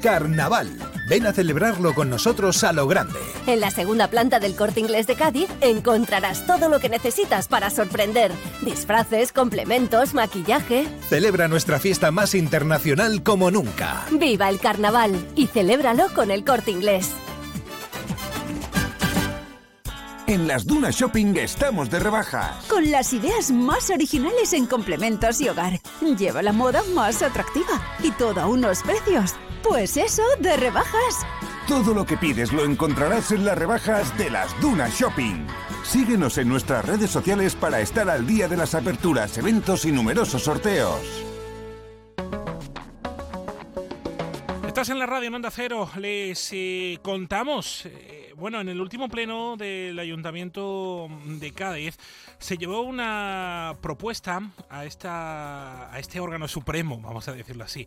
Carnaval. 0.02 0.99
Ven 1.10 1.26
a 1.26 1.34
celebrarlo 1.34 1.96
con 1.96 2.08
nosotros 2.12 2.64
a 2.64 2.72
lo 2.72 2.86
grande. 2.86 3.18
En 3.48 3.60
la 3.60 3.72
segunda 3.72 4.10
planta 4.10 4.40
del 4.40 4.56
Corte 4.56 4.80
Inglés 4.80 5.08
de 5.08 5.16
Cádiz 5.16 5.50
encontrarás 5.60 6.46
todo 6.46 6.70
lo 6.70 6.80
que 6.80 6.88
necesitas 6.88 7.48
para 7.48 7.72
sorprender. 7.72 8.32
Disfraces, 8.62 9.34
complementos, 9.34 10.14
maquillaje. 10.14 10.88
Celebra 11.10 11.48
nuestra 11.48 11.80
fiesta 11.80 12.12
más 12.12 12.36
internacional 12.36 13.24
como 13.24 13.50
nunca. 13.50 14.06
Viva 14.12 14.50
el 14.50 14.60
carnaval 14.60 15.16
y 15.36 15.48
celébralo 15.48 16.10
con 16.14 16.30
el 16.30 16.46
Corte 16.46 16.70
Inglés. 16.70 17.10
En 20.28 20.48
las 20.48 20.68
Dunas 20.68 20.96
Shopping 20.96 21.36
estamos 21.38 21.90
de 21.90 21.98
rebajas. 21.98 22.68
Con 22.68 22.92
las 22.92 23.14
ideas 23.14 23.50
más 23.50 23.90
originales 23.90 24.54
en 24.54 24.68
complementos 24.68 25.42
y 25.42 25.50
hogar. 25.50 25.80
Lleva 26.20 26.44
la 26.44 26.54
moda 26.54 26.84
más 26.94 27.24
atractiva 27.24 27.82
y 28.04 28.12
todo 28.12 28.40
a 28.40 28.46
unos 28.46 28.84
precios 28.84 29.34
pues 29.64 29.98
eso, 29.98 30.24
de 30.40 30.58
rebajas. 30.58 31.26
Todo 31.68 31.94
lo 31.94 32.06
que 32.06 32.18
pides 32.18 32.52
lo 32.52 32.66
encontrarás 32.66 33.32
en 33.32 33.46
las 33.46 33.58
rebajas 33.58 34.18
de 34.18 34.30
las 34.30 34.60
Dunas 34.60 35.00
Shopping. 35.00 35.46
Síguenos 35.84 36.38
en 36.38 36.50
nuestras 36.50 36.86
redes 36.86 37.10
sociales 37.10 37.56
para 37.56 37.80
estar 37.80 38.10
al 38.10 38.26
día 38.26 38.48
de 38.48 38.58
las 38.58 38.76
aperturas, 38.76 39.38
eventos 39.38 39.86
y 39.86 39.92
numerosos 39.92 40.44
sorteos. 40.44 41.02
Estás 44.68 44.90
en 44.90 45.00
la 45.00 45.06
radio 45.06 45.28
en 45.28 45.34
Onda 45.36 45.52
Cero. 45.52 45.90
Les 45.98 46.50
eh, 46.54 47.00
contamos. 47.02 47.86
Eh, 47.86 48.34
bueno, 48.38 48.62
en 48.62 48.70
el 48.70 48.80
último 48.80 49.10
pleno 49.10 49.58
del 49.58 50.00
Ayuntamiento 50.00 51.10
de 51.26 51.52
Cádiz 51.52 51.98
se 52.40 52.58
llevó 52.58 52.82
una 52.82 53.76
propuesta 53.82 54.42
a, 54.70 54.86
esta, 54.86 55.94
a 55.94 56.00
este 56.00 56.20
órgano 56.20 56.48
supremo, 56.48 57.00
vamos 57.02 57.28
a 57.28 57.34
decirlo 57.34 57.66
así, 57.66 57.86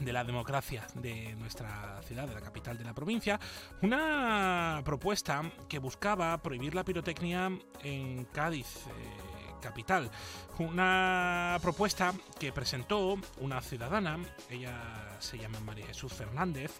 de 0.00 0.12
la 0.12 0.24
democracia 0.24 0.86
de 0.94 1.34
nuestra 1.36 2.02
ciudad, 2.02 2.26
de 2.28 2.34
la 2.34 2.40
capital 2.40 2.76
de 2.76 2.84
la 2.84 2.94
provincia, 2.94 3.38
una 3.80 4.82
propuesta 4.84 5.42
que 5.68 5.78
buscaba 5.78 6.36
prohibir 6.38 6.74
la 6.74 6.84
pirotecnia 6.84 7.50
en 7.82 8.24
Cádiz. 8.26 8.66
Eh, 8.88 9.32
capital. 9.62 10.10
Una 10.58 11.58
propuesta 11.62 12.12
que 12.38 12.52
presentó 12.52 13.16
una 13.40 13.62
ciudadana, 13.62 14.18
ella 14.50 15.16
se 15.18 15.38
llama 15.38 15.60
María 15.60 15.86
Jesús 15.86 16.12
Fernández, 16.12 16.72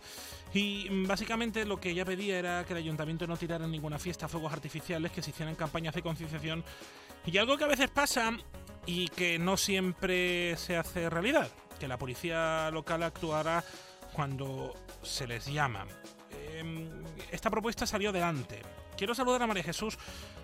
y 0.53 1.07
básicamente 1.07 1.65
lo 1.65 1.81
que 1.81 1.91
ella 1.91 2.05
pedía 2.05 2.39
era 2.39 2.65
que 2.67 2.75
el 2.75 2.81
ayuntamiento 2.81 3.27
no 3.27 3.39
tirara 3.39 3.67
ninguna 3.67 3.99
fiesta 3.99 4.27
a 4.27 4.29
fuegos 4.29 4.53
artificiales, 4.53 5.11
que 5.13 5.23
se 5.23 5.31
hicieran 5.31 5.55
campañas 5.55 5.95
de 5.95 6.03
concienciación 6.03 6.63
y 7.27 7.39
algo 7.39 7.57
que 7.57 7.65
a 7.65 7.69
veces 7.69 7.91
pasa 7.91 8.33
y 8.87 9.09
que 9.09 9.39
no 9.39 9.57
siempre 9.57 10.57
se 10.57 10.77
hace 10.77 11.09
realidad, 11.09 11.49
que 11.79 11.89
la 11.89 11.99
policía 11.99 12.71
local 12.71 13.03
actuara 13.03 13.65
cuando 14.13 14.75
se 15.03 15.27
les 15.27 15.47
llama. 15.47 15.87
Em, 16.55 16.89
esta 17.31 17.51
propuesta 17.51 17.87
salió 17.87 18.11
adelante. 18.11 18.61
Quiero 18.97 19.15
saludar 19.15 19.43
a 19.43 19.47
María 19.47 19.63
Jesús 19.63 19.99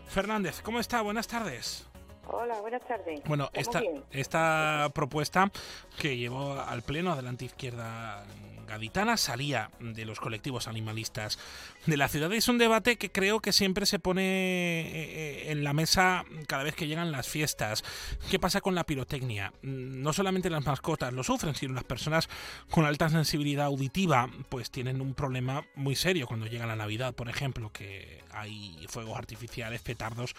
Fernández. 0.08 0.60
¿Cómo 0.62 0.80
está? 0.80 1.02
Buenas 1.02 1.26
tardes. 1.28 1.86
Hola, 2.26 2.60
buenas 2.60 2.86
tardes. 2.86 3.22
Bueno, 3.24 3.48
esta, 3.54 3.80
esta 4.10 4.90
propuesta 4.94 5.50
que 5.98 6.16
llevó 6.16 6.52
al 6.60 6.82
Pleno 6.82 7.12
Adelante 7.12 7.46
Izquierda 7.46 8.24
gaditana 8.68 9.16
salía 9.16 9.70
de 9.80 10.04
los 10.04 10.20
colectivos 10.20 10.68
animalistas 10.68 11.38
de 11.86 11.96
la 11.96 12.08
ciudad. 12.08 12.32
Es 12.32 12.48
un 12.48 12.58
debate 12.58 12.96
que 12.96 13.10
creo 13.10 13.40
que 13.40 13.52
siempre 13.52 13.86
se 13.86 13.98
pone 13.98 14.22
eh, 14.22 15.50
en 15.50 15.64
la 15.64 15.72
mesa 15.72 16.24
cada 16.46 16.62
vez 16.62 16.74
que 16.74 16.86
llegan 16.86 17.10
las 17.10 17.28
fiestas. 17.28 17.82
¿Qué 18.30 18.38
pasa 18.38 18.60
con 18.60 18.74
la 18.74 18.84
pirotecnia? 18.84 19.52
Mm, 19.62 20.02
no 20.02 20.12
solamente 20.12 20.50
las 20.50 20.64
mascotas 20.64 21.12
lo 21.12 21.24
sufren, 21.24 21.54
sino 21.54 21.74
las 21.74 21.84
personas 21.84 22.28
con 22.70 22.84
alta 22.84 23.08
sensibilidad 23.08 23.66
auditiva 23.66 24.28
pues 24.48 24.70
tienen 24.70 25.00
un 25.00 25.14
problema 25.14 25.64
muy 25.74 25.96
serio 25.96 26.26
cuando 26.26 26.46
llega 26.46 26.66
la 26.66 26.76
Navidad, 26.76 27.14
por 27.14 27.28
ejemplo, 27.28 27.72
que 27.72 28.22
hay 28.30 28.86
fuegos 28.88 29.18
artificiales, 29.18 29.80
petardos 29.80 30.34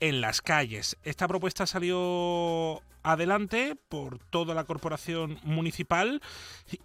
en 0.00 0.20
las 0.20 0.40
calles. 0.40 0.96
Esta 1.02 1.28
propuesta 1.28 1.66
salió 1.66 2.80
adelante 3.02 3.76
por 3.88 4.18
toda 4.18 4.54
la 4.54 4.64
corporación 4.64 5.38
municipal 5.42 6.20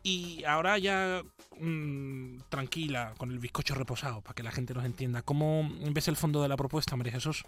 y 0.04 0.44
ahora 0.46 0.78
ya 0.78 1.24
mmm, 1.60 2.38
tranquila, 2.50 3.14
con 3.18 3.32
el 3.32 3.40
bizcocho 3.40 3.76
reposado, 3.76 4.22
para 4.22 4.34
que 4.34 4.44
la 4.44 4.52
gente 4.52 4.74
nos 4.74 4.86
entienda. 4.86 5.22
¿Cómo 5.22 5.64
ves 5.92 6.08
el 6.08 6.16
fondo 6.16 6.42
de 6.42 6.48
la 6.48 6.58
propuesta, 6.58 6.96
María 6.96 7.14
Jesús? 7.14 7.44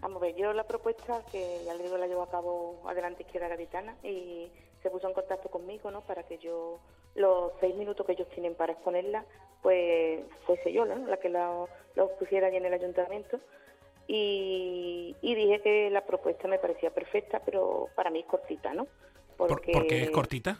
Vamos 0.00 0.22
a 0.22 0.26
ver, 0.26 0.36
yo 0.36 0.52
la 0.52 0.64
propuesta, 0.64 1.22
que 1.32 1.62
ya 1.64 1.74
le 1.74 1.84
digo, 1.84 1.96
la 1.96 2.06
llevo 2.06 2.22
a 2.22 2.30
cabo 2.30 2.82
Adelante 2.88 3.22
Izquierda 3.22 3.48
Gaditana 3.48 3.96
y 4.02 4.48
se 4.82 4.90
puso 4.90 5.08
en 5.08 5.14
contacto 5.14 5.48
conmigo, 5.48 5.90
¿no? 5.90 6.02
Para 6.02 6.22
que 6.24 6.38
yo, 6.38 6.80
los 7.14 7.52
seis 7.60 7.74
minutos 7.76 8.06
que 8.06 8.12
ellos 8.12 8.28
tienen 8.30 8.54
para 8.54 8.72
exponerla, 8.74 9.24
pues 9.62 10.22
fuese 10.44 10.72
yo. 10.72 10.84
La 10.84 11.16
que 11.16 11.28
lo, 11.28 11.68
lo 11.94 12.10
pusiera 12.18 12.48
allí 12.48 12.56
en 12.56 12.66
el 12.66 12.74
ayuntamiento 12.74 13.40
y, 14.08 15.14
dije 15.22 15.60
que 15.60 15.90
la 15.90 16.02
propuesta 16.02 16.48
me 16.48 16.58
parecía 16.58 16.90
perfecta, 16.90 17.40
pero 17.44 17.88
para 17.94 18.10
mí 18.10 18.20
es 18.20 18.26
cortita, 18.26 18.72
¿no? 18.72 18.86
Porque, 19.36 19.72
¿Por, 19.72 19.86
qué 19.86 20.02
es 20.02 20.10
cortita? 20.10 20.58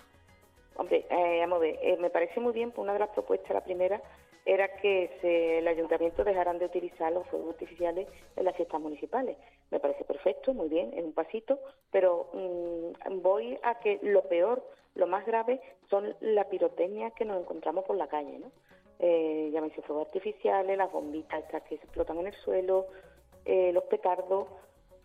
Hombre, 0.77 1.07
eh, 1.09 1.39
vamos 1.41 1.57
a 1.57 1.61
ver, 1.61 1.79
eh, 1.81 1.97
me 1.99 2.11
parece 2.11 2.41
muy 2.41 2.53
bien, 2.53 2.71
pues 2.71 2.83
una 2.83 2.93
de 2.93 2.99
las 2.99 3.09
propuestas, 3.11 3.53
la 3.53 3.65
primera, 3.65 4.03
era 4.45 4.69
que 4.77 5.11
se, 5.21 5.59
el 5.59 5.69
ayuntamiento 5.69 6.23
dejaran 6.23 6.59
de 6.59 6.67
utilizar 6.67 7.13
los 7.13 7.27
fuegos 7.29 7.55
artificiales 7.55 8.07
en 8.37 8.45
las 8.45 8.55
fiestas 8.57 8.81
municipales. 8.81 9.37
Me 9.71 9.81
parece 9.81 10.05
perfecto, 10.05 10.55
muy 10.55 10.69
bien, 10.69 10.93
es 10.95 11.05
un 11.05 11.13
pasito, 11.13 11.59
pero 11.91 12.29
mm, 12.33 13.23
voy 13.23 13.59
a 13.63 13.79
que 13.81 13.99
lo 14.03 14.23
peor, 14.29 14.63
lo 14.95 15.07
más 15.07 15.27
grave, 15.27 15.61
son 15.91 16.15
la 16.21 16.45
pirotecnia 16.45 17.11
que 17.11 17.25
nos 17.25 17.41
encontramos 17.41 17.85
por 17.85 17.97
la 17.97 18.07
calle, 18.07 18.39
¿no? 18.39 18.53
Eh, 18.99 19.51
llámense 19.53 19.83
fuegos 19.83 20.07
artificiales, 20.07 20.79
las 20.79 20.91
bombitas 20.91 21.43
estas 21.43 21.63
que 21.65 21.77
se 21.77 21.85
explotan 21.85 22.19
en 22.19 22.29
el 22.29 22.35
suelo, 22.35 22.87
eh, 23.47 23.73
los 23.73 23.85
petardos, 23.85 24.49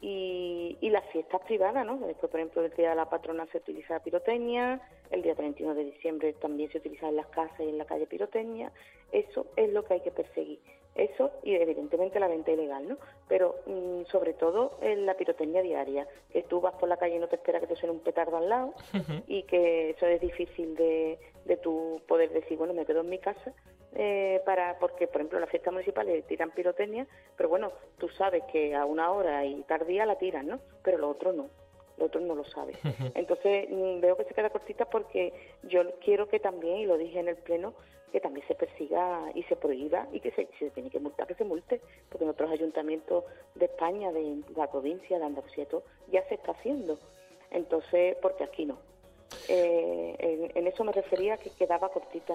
y, 0.02 0.78
y 0.82 0.90
las 0.90 1.06
fiestas 1.12 1.42
privadas, 1.42 1.86
¿no? 1.86 1.98
Después, 1.98 2.32
por 2.32 2.40
ejemplo, 2.40 2.66
el 2.66 2.72
día 2.72 2.90
de 2.90 2.96
la 2.96 3.10
patrona 3.10 3.46
se 3.52 3.60
utiliza 3.60 4.00
pirotecnia, 4.00 4.82
el 5.12 5.22
día 5.22 5.36
31 5.36 5.76
de 5.76 5.86
diciembre 5.86 6.34
también 6.34 6.72
se 6.72 6.80
utiliza 6.80 7.08
en 7.08 7.18
las 7.18 7.28
casas 7.28 7.60
y 7.60 7.70
en 7.70 7.78
la 7.78 7.86
calle 7.86 8.08
pirotecnia. 8.08 8.72
Eso 9.12 9.46
es 9.56 9.72
lo 9.72 9.84
que 9.86 9.94
hay 9.96 10.00
que 10.02 10.12
perseguir. 10.12 10.60
Eso 10.96 11.32
y 11.44 11.54
evidentemente 11.54 12.20
la 12.20 12.28
venta 12.28 12.52
ilegal, 12.52 12.90
¿no? 12.90 12.98
Pero 13.30 13.56
mm, 13.66 14.06
sobre 14.12 14.34
todo 14.34 14.78
en 14.82 15.06
la 15.06 15.14
pirotecnia 15.14 15.62
diaria, 15.62 16.08
que 16.34 16.42
tú 16.44 16.60
vas 16.60 16.74
por 16.74 16.90
la 16.90 16.98
calle 16.98 17.16
y 17.16 17.20
no 17.20 17.28
te 17.28 17.36
espera 17.36 17.60
que 17.60 17.68
te 17.68 17.76
suene 17.76 17.94
un 17.94 18.02
petardo 18.02 18.38
al 18.38 18.50
lado 18.50 18.74
y 19.28 19.44
que 19.44 19.92
eso 19.92 20.08
es 20.08 20.20
difícil 20.20 20.76
de, 20.76 21.18
de 21.46 21.58
tu 21.58 22.02
poder 22.08 22.32
decir, 22.32 22.58
bueno, 22.58 22.74
me 22.74 22.86
quedo 22.86 23.02
en 23.02 23.10
mi 23.10 23.20
casa 23.20 23.54
eh, 23.94 24.42
para 24.46 24.78
porque 24.80 25.08
por 25.08 25.18
ejemplo 25.18 25.40
las 25.40 25.50
fiestas 25.50 25.74
municipales 25.74 26.26
tiran 26.26 26.52
pirotecnia 26.52 27.06
pero 27.36 27.50
bueno 27.50 27.74
tú 27.98 28.08
sabes 28.10 28.44
que 28.52 28.74
a 28.74 28.86
una 28.86 29.12
hora 29.12 29.46
y 29.46 29.62
tardía 29.64 30.06
la 30.06 30.18
tiran 30.18 30.48
no 30.48 30.60
pero 30.82 30.98
lo 30.98 31.10
otro 31.10 31.34
no 31.34 31.50
lo 31.98 32.06
otro 32.06 32.22
no 32.22 32.36
lo 32.36 32.44
sabe. 32.46 32.74
Entonces 33.16 33.70
mm, 33.70 34.00
veo 34.00 34.18
que 34.18 34.24
se 34.24 34.34
queda 34.34 34.50
cortita 34.50 34.86
porque 34.86 35.34
yo 35.64 35.84
quiero 36.00 36.28
que 36.28 36.40
también 36.40 36.78
y 36.78 36.86
lo 36.86 36.98
dije 36.98 37.20
en 37.20 37.28
el 37.28 37.36
pleno 37.36 37.74
que 38.12 38.20
también 38.20 38.46
se 38.48 38.56
persiga 38.56 39.32
y 39.36 39.44
se 39.44 39.56
prohíba 39.56 40.08
y 40.12 40.20
que 40.20 40.32
se, 40.32 40.48
si 40.58 40.66
se 40.66 40.72
tiene 40.72 40.90
que 40.90 41.00
multar 41.00 41.28
que 41.28 41.36
se 41.36 41.44
multe 41.44 41.80
porque 42.10 42.24
en 42.24 42.32
otros 42.32 42.52
ayuntamientos 42.52 43.24
de 43.56 43.66
España 43.66 44.12
de 44.12 44.42
la 44.56 44.70
provincia 44.70 45.20
de 45.20 45.26
Andalucía 45.26 45.66
todo, 45.66 45.84
ya 46.12 46.24
se 46.28 46.36
está 46.36 46.52
haciendo. 46.54 46.98
Entonces 47.52 48.18
porque 48.22 48.44
aquí 48.44 48.66
no 48.66 48.78
eh, 49.48 50.52
en, 50.56 50.68
eso 50.68 50.84
me 50.84 50.92
refería 50.92 51.38
que 51.38 51.50
quedaba 51.52 51.90
cortita. 51.90 52.34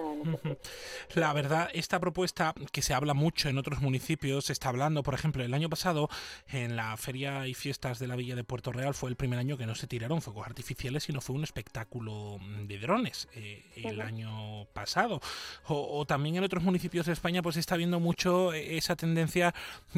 La 1.15 1.33
verdad, 1.33 1.69
esta 1.73 1.99
propuesta 1.99 2.53
que 2.71 2.81
se 2.81 2.93
habla 2.93 3.13
mucho 3.13 3.49
en 3.49 3.57
otros 3.57 3.81
municipios, 3.81 4.45
se 4.45 4.53
está 4.53 4.69
hablando, 4.69 5.03
por 5.03 5.13
ejemplo, 5.13 5.43
el 5.43 5.53
año 5.53 5.69
pasado 5.69 6.09
en 6.49 6.75
la 6.75 6.95
feria 6.97 7.47
y 7.47 7.53
fiestas 7.53 7.99
de 7.99 8.07
la 8.07 8.15
Villa 8.15 8.35
de 8.35 8.43
Puerto 8.43 8.71
Real 8.71 8.93
fue 8.93 9.09
el 9.09 9.15
primer 9.15 9.39
año 9.39 9.57
que 9.57 9.65
no 9.65 9.75
se 9.75 9.87
tiraron 9.87 10.21
fuegos 10.21 10.45
artificiales, 10.45 11.03
sino 11.03 11.21
fue 11.21 11.35
un 11.35 11.43
espectáculo 11.43 12.39
de 12.63 12.77
drones 12.77 13.27
eh, 13.33 13.63
el 13.75 14.01
año 14.01 14.65
pasado. 14.73 15.21
O, 15.67 16.05
también 16.05 16.35
en 16.35 16.43
otros 16.43 16.63
municipios 16.63 17.05
de 17.05 17.13
España 17.13 17.41
pues 17.41 17.55
se 17.55 17.59
está 17.59 17.77
viendo 17.77 17.99
mucho 17.99 18.53
esa 18.53 18.95
tendencia 18.95 19.53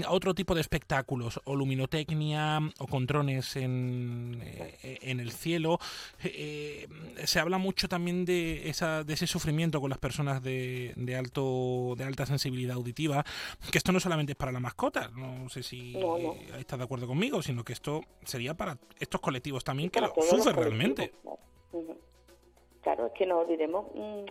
a 0.05 0.11
otro 0.11 0.33
tipo 0.33 0.55
de 0.55 0.61
espectáculos, 0.61 1.39
o 1.43 1.55
luminotecnia, 1.55 2.59
o 2.77 2.87
con 2.87 3.05
drones 3.05 3.55
en, 3.55 4.41
eh, 4.43 4.99
en 5.01 5.19
el 5.19 5.31
cielo. 5.31 5.79
Eh, 6.23 6.87
se 7.25 7.39
habla 7.39 7.57
mucho 7.57 7.87
también 7.87 8.25
de, 8.25 8.69
esa, 8.69 9.03
de 9.03 9.13
ese 9.13 9.27
sufrimiento 9.27 9.81
con 9.81 9.89
las 9.89 9.99
personas 9.99 10.41
de, 10.43 10.93
de, 10.95 11.15
alto, 11.15 11.95
de 11.97 12.03
alta 12.03 12.25
sensibilidad 12.25 12.75
auditiva, 12.75 13.23
que 13.71 13.77
esto 13.77 13.91
no 13.91 13.99
solamente 13.99 14.33
es 14.33 14.37
para 14.37 14.51
la 14.51 14.59
mascota, 14.59 15.09
no 15.15 15.49
sé 15.49 15.63
si 15.63 15.97
estás 16.57 16.79
de 16.79 16.85
acuerdo 16.85 17.07
conmigo, 17.07 17.41
sino 17.41 17.63
que 17.63 17.73
esto 17.73 18.01
sería 18.23 18.53
para 18.53 18.77
estos 18.99 19.21
colectivos 19.21 19.63
también 19.63 19.89
que 19.89 20.01
lo 20.01 20.13
sufren 20.21 20.55
realmente. 20.55 21.13
Claro. 22.81 23.07
es 23.07 23.13
que 23.13 23.25
no 23.25 23.39
olvidemos 23.39 23.85
mm, 23.93 24.25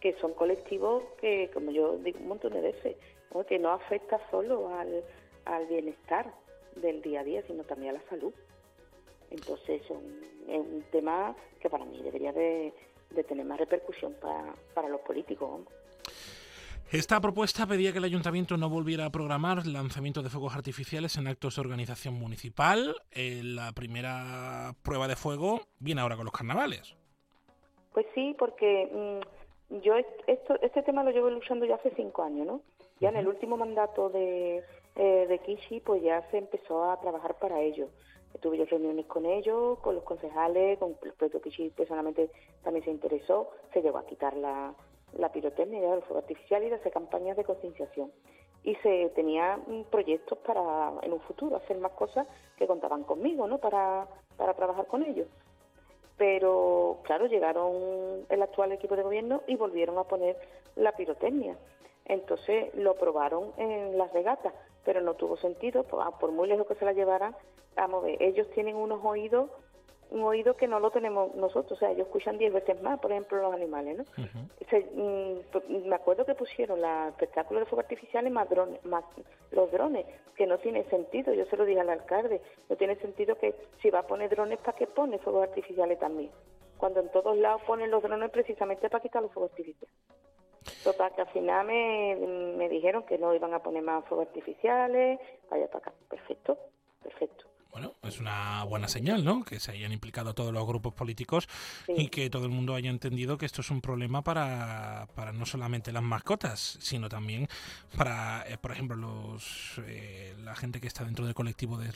que 0.00 0.14
son 0.20 0.34
colectivos 0.34 1.02
que, 1.20 1.50
como 1.52 1.70
yo 1.70 1.96
digo 1.98 2.18
un 2.20 2.28
montón 2.28 2.52
de 2.52 2.60
veces, 2.60 2.96
que 3.48 3.58
no 3.58 3.72
afecta 3.72 4.20
solo 4.30 4.72
al, 4.78 5.02
al 5.46 5.66
bienestar 5.66 6.32
del 6.76 7.02
día 7.02 7.20
a 7.20 7.24
día, 7.24 7.42
sino 7.46 7.64
también 7.64 7.96
a 7.96 7.98
la 7.98 8.08
salud. 8.08 8.32
Entonces 9.34 9.82
es 9.82 9.90
un, 9.90 10.84
tema 10.90 11.34
que 11.60 11.68
para 11.68 11.84
mí 11.84 12.00
debería 12.02 12.32
de, 12.32 12.72
tener 13.26 13.44
más 13.44 13.58
repercusión 13.58 14.14
para, 14.20 14.88
los 14.88 15.00
políticos. 15.00 15.62
Esta 16.92 17.20
propuesta 17.20 17.66
pedía 17.66 17.90
que 17.92 17.98
el 17.98 18.04
ayuntamiento 18.04 18.56
no 18.56 18.68
volviera 18.68 19.06
a 19.06 19.10
programar 19.10 19.66
lanzamiento 19.66 20.22
de 20.22 20.28
fuegos 20.28 20.54
artificiales 20.54 21.16
en 21.16 21.26
actos 21.26 21.56
de 21.56 21.62
organización 21.62 22.14
municipal. 22.14 22.94
Eh, 23.10 23.40
la 23.42 23.72
primera 23.72 24.74
prueba 24.82 25.08
de 25.08 25.16
fuego 25.16 25.62
viene 25.80 26.02
ahora 26.02 26.16
con 26.16 26.26
los 26.26 26.34
carnavales. 26.34 26.94
Pues 27.92 28.06
sí, 28.14 28.36
porque 28.38 29.20
mm, 29.70 29.78
yo 29.82 29.94
esto, 30.26 30.60
este 30.62 30.82
tema 30.82 31.02
lo 31.02 31.10
llevo 31.10 31.30
luchando 31.30 31.64
ya 31.66 31.76
hace 31.76 31.92
cinco 31.96 32.22
años, 32.22 32.46
¿no? 32.46 32.60
Ya 33.00 33.08
en 33.08 33.16
el 33.16 33.26
último 33.26 33.56
mandato 33.56 34.08
de, 34.10 34.62
eh, 34.94 35.26
de 35.28 35.38
Kishi, 35.40 35.80
pues 35.80 36.02
ya 36.02 36.22
se 36.30 36.38
empezó 36.38 36.90
a 36.90 37.00
trabajar 37.00 37.38
para 37.38 37.60
ello. 37.60 37.88
Tuve 38.40 38.58
yo 38.58 38.64
reuniones 38.64 39.06
con 39.06 39.26
ellos, 39.26 39.78
con 39.78 39.94
los 39.94 40.04
concejales, 40.04 40.78
con 40.78 40.96
el 41.02 41.12
propio 41.12 41.40
Kichi 41.40 41.70
personalmente 41.70 42.30
también 42.62 42.84
se 42.84 42.90
interesó, 42.90 43.50
se 43.72 43.80
llegó 43.80 43.98
a 43.98 44.06
quitar 44.06 44.36
la, 44.36 44.74
la 45.18 45.30
pirotecnia, 45.30 45.94
el 45.94 46.02
fuego 46.02 46.18
artificial 46.18 46.62
y 46.62 46.72
hacer 46.72 46.92
campañas 46.92 47.36
de 47.36 47.44
concienciación. 47.44 48.10
Y 48.62 48.74
se 48.76 49.10
tenía 49.14 49.58
proyectos 49.90 50.38
para 50.38 50.92
en 51.02 51.12
un 51.12 51.20
futuro 51.20 51.56
hacer 51.56 51.78
más 51.78 51.92
cosas 51.92 52.26
que 52.56 52.66
contaban 52.66 53.04
conmigo, 53.04 53.46
¿no? 53.46 53.58
Para, 53.58 54.08
para 54.36 54.54
trabajar 54.54 54.86
con 54.86 55.02
ellos. 55.02 55.28
Pero 56.16 56.98
claro, 57.02 57.26
llegaron 57.26 58.24
el 58.28 58.42
actual 58.42 58.72
equipo 58.72 58.96
de 58.96 59.02
gobierno 59.02 59.42
y 59.46 59.56
volvieron 59.56 59.98
a 59.98 60.04
poner 60.04 60.36
la 60.76 60.92
pirotecnia. 60.92 61.56
Entonces 62.06 62.74
lo 62.74 62.94
probaron 62.94 63.52
en 63.56 63.98
las 63.98 64.12
regatas, 64.12 64.52
pero 64.84 65.00
no 65.00 65.14
tuvo 65.14 65.36
sentido, 65.36 65.82
por, 65.84 66.18
por 66.18 66.32
muy 66.32 66.48
lejos 66.48 66.66
que 66.66 66.74
se 66.74 66.84
la 66.84 66.92
llevaran, 66.92 67.34
vamos 67.76 68.02
a 68.02 68.06
ver, 68.06 68.22
ellos 68.22 68.48
tienen 68.50 68.76
unos 68.76 69.04
oídos, 69.04 69.50
un 70.10 70.22
oído 70.22 70.56
que 70.56 70.68
no 70.68 70.78
lo 70.80 70.90
tenemos 70.90 71.34
nosotros, 71.34 71.72
o 71.72 71.76
sea, 71.76 71.90
ellos 71.90 72.06
escuchan 72.06 72.38
diez 72.38 72.52
veces 72.52 72.80
más, 72.82 73.00
por 73.00 73.10
ejemplo, 73.10 73.40
los 73.40 73.54
animales, 73.54 73.98
¿no? 73.98 74.04
Mm, 74.94 75.88
me 75.88 75.94
acuerdo 75.94 76.24
que 76.24 76.34
pusieron 76.34 76.80
la 76.80 77.08
espectáculo 77.08 77.60
de 77.60 77.66
fuego 77.66 77.80
artificiales 77.80 78.32
más, 78.32 78.48
drones, 78.48 78.84
más 78.84 79.04
los 79.50 79.70
drones, 79.70 80.06
que 80.36 80.46
no 80.46 80.58
tiene 80.58 80.84
sentido, 80.84 81.32
yo 81.32 81.46
se 81.46 81.56
lo 81.56 81.64
dije 81.64 81.80
al 81.80 81.90
alcalde, 81.90 82.40
no 82.68 82.76
tiene 82.76 82.96
sentido 82.96 83.36
que 83.36 83.54
si 83.80 83.90
va 83.90 84.00
a 84.00 84.06
poner 84.06 84.30
drones, 84.30 84.58
¿para 84.58 84.76
qué 84.76 84.86
pone 84.86 85.18
fuegos 85.18 85.48
artificiales 85.48 85.98
también? 85.98 86.30
Cuando 86.76 87.00
en 87.00 87.08
todos 87.10 87.36
lados 87.36 87.62
ponen 87.66 87.90
los 87.90 88.02
drones 88.02 88.30
precisamente 88.30 88.90
para 88.90 89.02
quitar 89.02 89.22
los 89.22 89.32
fuegos 89.32 89.52
artificiales. 89.52 89.94
Total, 90.84 91.14
que 91.14 91.22
al 91.22 91.28
final 91.28 91.66
me, 91.66 92.14
me 92.58 92.68
dijeron 92.68 93.04
que 93.04 93.16
no 93.16 93.34
iban 93.34 93.54
a 93.54 93.60
poner 93.60 93.82
más 93.82 94.04
fuegos 94.04 94.26
artificiales, 94.26 95.18
vaya 95.50 95.66
para 95.68 95.78
acá. 95.78 95.92
Perfecto, 96.10 96.58
perfecto. 97.02 97.46
Bueno, 97.74 97.94
es 98.04 98.20
una 98.20 98.62
buena 98.68 98.86
señal, 98.86 99.24
¿no? 99.24 99.42
Que 99.42 99.58
se 99.58 99.72
hayan 99.72 99.90
implicado 99.90 100.32
todos 100.32 100.52
los 100.54 100.64
grupos 100.64 100.94
políticos 100.94 101.48
y 101.88 102.06
que 102.06 102.30
todo 102.30 102.44
el 102.44 102.52
mundo 102.52 102.76
haya 102.76 102.88
entendido 102.88 103.36
que 103.36 103.46
esto 103.46 103.62
es 103.62 103.70
un 103.72 103.80
problema 103.80 104.22
para, 104.22 105.08
para 105.16 105.32
no 105.32 105.44
solamente 105.44 105.90
las 105.90 106.04
mascotas, 106.04 106.78
sino 106.80 107.08
también 107.08 107.48
para, 107.98 108.44
eh, 108.48 108.58
por 108.58 108.70
ejemplo, 108.70 108.94
los 108.94 109.80
eh, 109.88 110.34
la 110.44 110.54
gente 110.54 110.80
que 110.80 110.86
está 110.86 111.04
dentro 111.04 111.24
del 111.24 111.34
colectivo 111.34 111.76
de, 111.76 111.90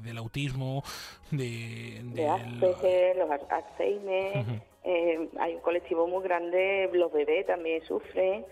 del 0.00 0.16
autismo, 0.16 0.82
de... 1.30 2.00
de, 2.14 3.14
los 3.18 3.30
Alzheimer, 3.30 4.62
eh, 4.84 5.28
hay 5.38 5.54
un 5.54 5.60
colectivo 5.60 6.08
muy 6.08 6.22
grande, 6.22 6.88
los 6.94 7.12
bebés 7.12 7.46
también 7.46 7.84
sufren, 7.84 8.46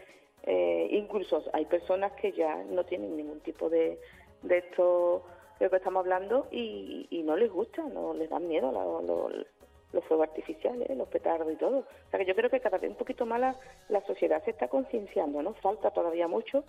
incluso 0.91 1.43
hay 1.55 1.65
personas 1.65 2.13
que 2.21 2.33
ya 2.33 2.63
no 2.69 2.85
tienen 2.85 3.17
ningún 3.17 3.41
tipo 3.41 3.71
de, 3.71 3.99
de 4.43 4.59
esto 4.59 5.25
de 5.59 5.67
lo 5.67 5.71
que 5.71 5.77
estamos 5.77 6.01
hablando 6.01 6.47
y, 6.51 7.23
no 7.25 7.37
les 7.37 7.51
gusta, 7.51 7.83
no 7.83 8.15
les 8.15 8.29
dan 8.31 8.49
miedo 8.49 8.73
los 9.93 10.05
fuegos 10.05 10.29
artificiales, 10.29 10.89
los 10.97 11.09
petardos 11.09 11.53
y 11.53 11.57
todo. 11.57 11.79
O 11.79 12.11
sea 12.11 12.19
que 12.19 12.27
yo 12.27 12.35
creo 12.35 12.51
que 12.51 12.61
cada 12.61 12.79
vez 12.79 12.91
un 12.91 12.97
poquito 12.97 13.27
más 13.27 13.57
la, 13.89 14.01
sociedad 14.07 14.43
se 14.45 14.51
está 14.51 14.69
concienciando, 14.69 15.43
¿no? 15.43 15.55
Falta 15.55 15.91
todavía 15.91 16.29
mucho 16.29 16.65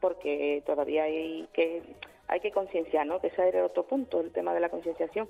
porque 0.00 0.62
todavía 0.66 1.04
hay 1.04 1.48
que 1.52 1.82
hay 2.26 2.40
que 2.40 2.52
concienciar, 2.52 3.06
¿no? 3.06 3.20
Que 3.20 3.28
ese 3.28 3.48
era 3.48 3.64
otro 3.64 3.84
punto, 3.84 4.20
el 4.20 4.32
tema 4.32 4.54
de 4.54 4.60
la 4.60 4.70
concienciación. 4.70 5.28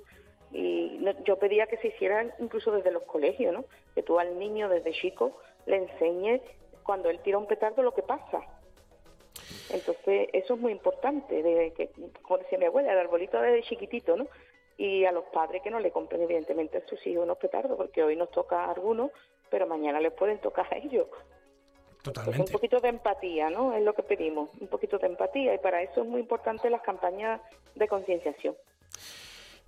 Y 0.51 0.99
yo 1.25 1.37
pedía 1.37 1.67
que 1.67 1.77
se 1.77 1.89
hicieran 1.89 2.33
incluso 2.39 2.71
desde 2.71 2.91
los 2.91 3.03
colegios, 3.03 3.53
¿no? 3.53 3.65
Que 3.93 4.03
tú 4.03 4.19
al 4.19 4.39
niño 4.39 4.69
desde 4.69 4.91
chico 4.93 5.37
le 5.65 5.77
enseñes 5.77 6.41
cuando 6.83 7.09
él 7.09 7.19
tira 7.19 7.37
un 7.37 7.47
petardo 7.47 7.81
lo 7.81 7.93
que 7.93 8.03
pasa 8.03 8.41
entonces, 9.69 10.29
eso 10.33 10.53
es 10.53 10.59
muy 10.59 10.71
importante, 10.71 11.41
de 11.41 11.73
que, 11.73 11.89
como 12.21 12.39
decía 12.39 12.57
mi 12.57 12.65
abuela, 12.65 12.93
el 12.93 12.99
arbolito 12.99 13.39
desde 13.41 13.63
chiquitito, 13.63 14.15
¿no? 14.15 14.27
Y 14.77 15.05
a 15.05 15.11
los 15.11 15.25
padres 15.25 15.61
que 15.61 15.71
no 15.71 15.79
le 15.79 15.91
compren, 15.91 16.21
evidentemente, 16.21 16.77
a 16.77 16.87
sus 16.87 17.05
hijos 17.07 17.23
unos 17.23 17.37
petardos, 17.37 17.77
porque 17.77 18.03
hoy 18.03 18.15
nos 18.15 18.31
toca 18.31 18.65
a 18.65 18.71
algunos, 18.71 19.11
pero 19.49 19.67
mañana 19.67 19.99
les 19.99 20.13
pueden 20.13 20.39
tocar 20.39 20.67
a 20.71 20.77
ellos. 20.77 21.07
Totalmente. 22.03 22.41
un 22.41 22.47
poquito 22.51 22.79
de 22.79 22.89
empatía, 22.89 23.49
¿no? 23.49 23.73
Es 23.73 23.83
lo 23.83 23.93
que 23.93 24.03
pedimos, 24.03 24.49
un 24.59 24.67
poquito 24.67 24.99
de 24.99 25.07
empatía, 25.07 25.55
y 25.55 25.57
para 25.57 25.81
eso 25.81 26.01
es 26.01 26.07
muy 26.07 26.21
importante 26.21 26.69
las 26.69 26.81
campañas 26.81 27.41
de 27.73 27.87
concienciación. 27.87 28.55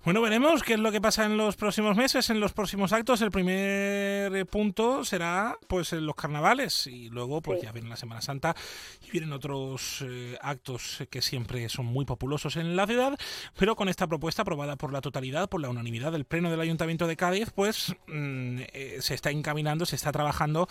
Bueno, 0.04 0.22
veremos 0.22 0.62
qué 0.62 0.74
es 0.74 0.78
lo 0.78 0.92
que 0.92 1.00
pasa 1.00 1.26
en 1.26 1.36
los 1.36 1.56
próximos 1.56 1.96
meses, 1.96 2.30
en 2.30 2.38
los 2.38 2.52
próximos 2.52 2.92
actos. 2.92 3.20
El 3.20 3.32
primer 3.32 4.34
eh, 4.34 4.44
punto 4.48 5.04
será 5.04 5.58
pues 5.66 5.92
en 5.92 6.06
los 6.06 6.14
carnavales 6.14 6.86
y 6.86 7.10
luego 7.10 7.42
pues 7.42 7.60
ya 7.60 7.72
viene 7.72 7.88
la 7.88 7.96
Semana 7.96 8.22
Santa 8.22 8.54
y 9.04 9.10
vienen 9.10 9.32
otros 9.32 10.04
eh, 10.06 10.38
actos 10.40 11.02
que 11.10 11.20
siempre 11.20 11.68
son 11.68 11.86
muy 11.86 12.04
populosos 12.04 12.56
en 12.56 12.76
la 12.76 12.86
ciudad, 12.86 13.18
pero 13.58 13.74
con 13.74 13.88
esta 13.88 14.06
propuesta 14.06 14.42
aprobada 14.42 14.76
por 14.76 14.92
la 14.92 15.00
totalidad, 15.00 15.48
por 15.48 15.60
la 15.60 15.68
unanimidad 15.68 16.12
del 16.12 16.24
Pleno 16.24 16.48
del 16.48 16.60
Ayuntamiento 16.60 17.08
de 17.08 17.16
Cádiz, 17.16 17.50
pues 17.50 17.92
mm, 18.06 18.60
eh, 18.72 18.98
se 19.00 19.14
está 19.14 19.32
encaminando, 19.32 19.84
se 19.84 19.96
está 19.96 20.12
trabajando 20.12 20.68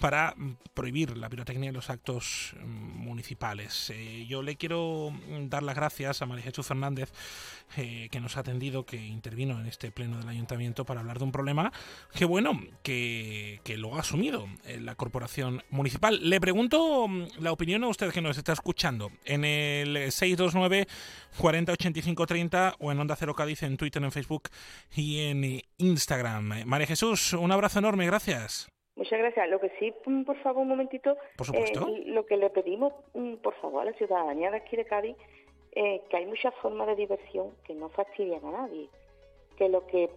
para 0.00 0.34
prohibir 0.72 1.18
la 1.18 1.28
pirotecnia 1.28 1.68
en 1.68 1.74
los 1.74 1.90
actos 1.90 2.54
mm, 2.58 2.64
municipales. 2.64 3.92
yo 4.26 4.42
le 4.42 4.56
quiero 4.56 5.12
dar 5.48 5.62
las 5.62 5.76
gracias 5.76 6.22
a 6.22 6.26
María 6.26 6.44
Jesús 6.44 6.66
Fernández 6.66 7.12
que 7.76 8.20
nos 8.20 8.36
ha 8.36 8.40
atendido 8.40 8.69
que 8.86 8.96
intervino 8.96 9.60
en 9.60 9.66
este 9.66 9.90
pleno 9.90 10.18
del 10.18 10.28
ayuntamiento 10.28 10.84
para 10.84 11.00
hablar 11.00 11.18
de 11.18 11.24
un 11.24 11.32
problema 11.32 11.72
que, 12.14 12.24
bueno, 12.24 12.52
que, 12.82 13.60
lo 13.76 13.94
ha 13.94 14.00
asumido 14.00 14.46
la 14.80 14.94
corporación 14.94 15.62
municipal. 15.70 16.18
Le 16.22 16.40
pregunto 16.40 17.06
mm, 17.08 17.26
la 17.40 17.52
opinión 17.52 17.84
a 17.84 17.88
usted 17.88 18.10
que 18.10 18.20
nos 18.20 18.36
está 18.36 18.52
escuchando 18.52 19.10
en 19.24 19.44
el 19.44 20.10
629 20.10 20.86
40 21.38 21.72
85 21.72 22.26
30 22.26 22.74
o 22.78 22.92
en 22.92 22.98
Onda 22.98 23.16
Cero 23.16 23.34
Cádiz 23.34 23.62
en 23.62 23.76
Twitter, 23.76 24.02
en 24.02 24.12
Facebook 24.12 24.48
y 24.94 25.28
en 25.28 25.62
Instagram. 25.78 26.64
María 26.66 26.86
Jesús, 26.86 27.32
un 27.32 27.52
abrazo 27.52 27.78
enorme, 27.78 28.06
gracias. 28.06 28.70
Muchas 28.96 29.18
gracias. 29.18 29.48
Lo 29.48 29.60
que 29.60 29.70
sí, 29.78 29.94
mm, 30.04 30.24
por 30.24 30.36
favor, 30.42 30.62
un 30.62 30.68
momentito. 30.68 31.16
Por 31.36 31.46
supuesto. 31.46 31.88
Eh, 31.88 32.02
lo 32.06 32.26
que 32.26 32.36
le 32.36 32.50
pedimos, 32.50 32.92
mm, 33.14 33.36
por 33.36 33.54
favor, 33.60 33.82
a 33.82 33.90
la 33.90 33.96
ciudadanía 33.96 34.50
de 34.50 34.58
aquí 34.58 34.76
de 34.76 34.84
Cádiz 34.84 35.16
eh, 35.72 36.02
que 36.08 36.16
hay 36.16 36.26
muchas 36.26 36.54
formas 36.56 36.86
de 36.88 36.96
diversión 36.96 37.52
que 37.64 37.74
no 37.74 37.88
fastidian 37.90 38.44
a 38.44 38.50
nadie, 38.50 38.88
que 39.56 39.68
lo 39.68 39.86
que 39.86 40.10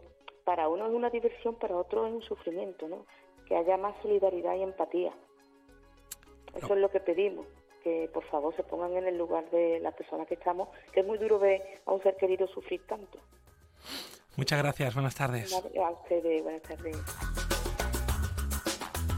para 0.43 0.67
uno 0.67 0.87
es 0.87 0.93
una 0.93 1.09
diversión, 1.09 1.55
para 1.55 1.75
otro 1.75 2.07
es 2.07 2.13
un 2.13 2.21
sufrimiento, 2.21 2.87
¿no? 2.87 3.05
Que 3.47 3.55
haya 3.55 3.77
más 3.77 3.95
solidaridad 4.01 4.55
y 4.55 4.63
empatía. 4.63 5.13
Eso 6.55 6.73
es 6.73 6.79
lo 6.79 6.89
que 6.89 6.99
pedimos, 6.99 7.47
que 7.83 8.09
por 8.13 8.23
favor 8.25 8.55
se 8.55 8.63
pongan 8.63 8.95
en 8.95 9.07
el 9.07 9.17
lugar 9.17 9.49
de 9.49 9.79
las 9.79 9.93
personas 9.95 10.27
que 10.27 10.35
estamos, 10.35 10.69
que 10.91 11.01
es 11.01 11.05
muy 11.05 11.17
duro 11.17 11.39
ver 11.39 11.81
a 11.85 11.93
un 11.93 12.01
ser 12.03 12.15
querido 12.15 12.47
sufrir 12.47 12.85
tanto. 12.85 13.19
Muchas 14.35 14.59
gracias, 14.59 14.93
buenas 14.93 15.15
tardes. 15.15 15.53
A 15.53 15.89
ustedes, 15.91 16.43
buenas 16.43 16.61
tardes. 16.63 16.97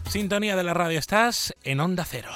Sintonía 0.09 0.55
de 0.55 0.63
la 0.63 0.73
radio, 0.73 0.99
estás 0.99 1.53
en 1.63 1.79
Onda 1.79 2.05
Cero. 2.05 2.29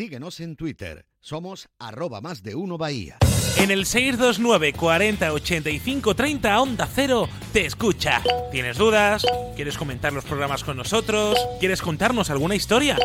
Síguenos 0.00 0.40
en 0.40 0.56
Twitter. 0.56 1.04
Somos 1.20 1.68
arroba 1.78 2.22
más 2.22 2.42
de 2.42 2.54
uno 2.54 2.78
Bahía. 2.78 3.18
En 3.58 3.70
el 3.70 3.84
629 3.84 4.72
40 4.72 5.30
85 5.30 6.16
30 6.16 6.58
Onda 6.58 6.88
Cero 6.90 7.28
te 7.52 7.66
escucha. 7.66 8.22
¿Tienes 8.50 8.78
dudas? 8.78 9.26
¿Quieres 9.56 9.76
comentar 9.76 10.14
los 10.14 10.24
programas 10.24 10.64
con 10.64 10.78
nosotros? 10.78 11.36
¿Quieres 11.58 11.82
contarnos 11.82 12.30
alguna 12.30 12.54
historia? 12.54 12.96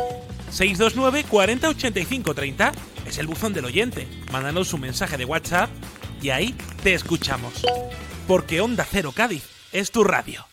629 0.51 1.25
40 1.29 1.67
85 1.67 2.33
30 2.33 2.71
es 3.05 3.17
el 3.17 3.27
buzón 3.27 3.51
del 3.51 3.65
oyente. 3.65 4.07
Mándanos 4.31 4.71
un 4.73 4.79
mensaje 4.79 5.17
de 5.17 5.25
WhatsApp 5.25 5.69
y 6.21 6.29
ahí 6.29 6.55
te 6.81 6.93
escuchamos. 6.93 7.65
Porque 8.25 8.61
Onda 8.61 8.87
Cero 8.89 9.11
Cádiz 9.13 9.43
es 9.73 9.91
tu 9.91 10.05
radio. 10.05 10.45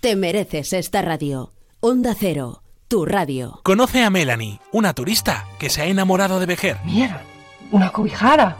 Te 0.00 0.16
mereces 0.16 0.72
esta 0.72 1.02
radio. 1.02 1.52
Onda 1.80 2.16
Cero 2.18 2.62
tu 2.90 3.06
radio. 3.06 3.60
Conoce 3.62 4.02
a 4.02 4.10
Melanie, 4.10 4.60
una 4.72 4.92
turista 4.94 5.46
que 5.60 5.70
se 5.70 5.80
ha 5.80 5.86
enamorado 5.86 6.40
de 6.40 6.46
Vejer. 6.46 6.76
Mira, 6.84 7.22
una 7.70 7.92
cobijara. 7.92 8.56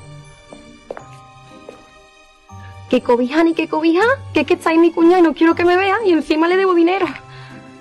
¿Qué 2.89 3.03
cobija 3.03 3.43
ni 3.43 3.55
qué 3.55 3.69
cobija? 3.69 4.05
Que 4.33 4.43
es 4.43 4.47
que 4.47 4.55
está 4.55 4.71
ahí 4.71 4.79
mi 4.79 4.93
cuñada 4.93 5.19
y 5.19 5.23
no 5.23 5.35
quiero 5.35 5.57
que 5.57 5.65
me 5.65 5.77
vea 5.77 5.97
y 6.07 6.13
encima 6.13 6.47
le 6.47 6.57
debo 6.57 6.75
dinero. 6.75 7.07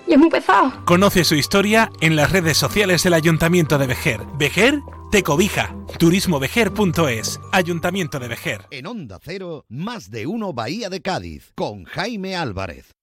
Y 0.08 0.14
es 0.14 0.18
muy 0.18 0.32
pesado. 0.32 0.74
Conoce 0.86 1.24
su 1.24 1.36
historia 1.36 1.92
en 2.02 2.16
las 2.16 2.32
redes 2.32 2.58
sociales 2.58 3.04
del 3.04 3.14
Ayuntamiento 3.14 3.78
de 3.78 3.86
Vejer. 3.86 4.22
Vejer 4.40 4.82
te 5.12 5.22
cobija. 5.22 5.76
Turismovejer.es. 6.00 7.40
Ayuntamiento 7.52 8.18
de 8.18 8.28
Vejer. 8.28 8.66
En 8.72 8.88
Onda 8.88 9.20
Cero, 9.22 9.66
más 9.70 10.10
de 10.10 10.26
uno 10.26 10.52
Bahía 10.54 10.90
de 10.90 11.04
Cádiz, 11.04 11.52
con 11.56 11.84
Jaime 11.84 12.36
Álvarez. 12.36 12.99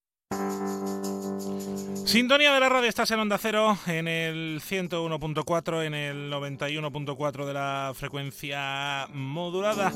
Sintonía 2.06 2.54
de 2.54 2.60
la 2.60 2.68
radio, 2.68 2.88
estás 2.88 3.10
en 3.10 3.18
Onda 3.18 3.36
Cero, 3.36 3.76
en 3.88 4.06
el 4.06 4.60
101.4, 4.60 5.84
en 5.84 5.92
el 5.92 6.32
91.4 6.32 7.44
de 7.44 7.52
la 7.52 7.92
frecuencia 7.96 9.08
modulada. 9.12 9.92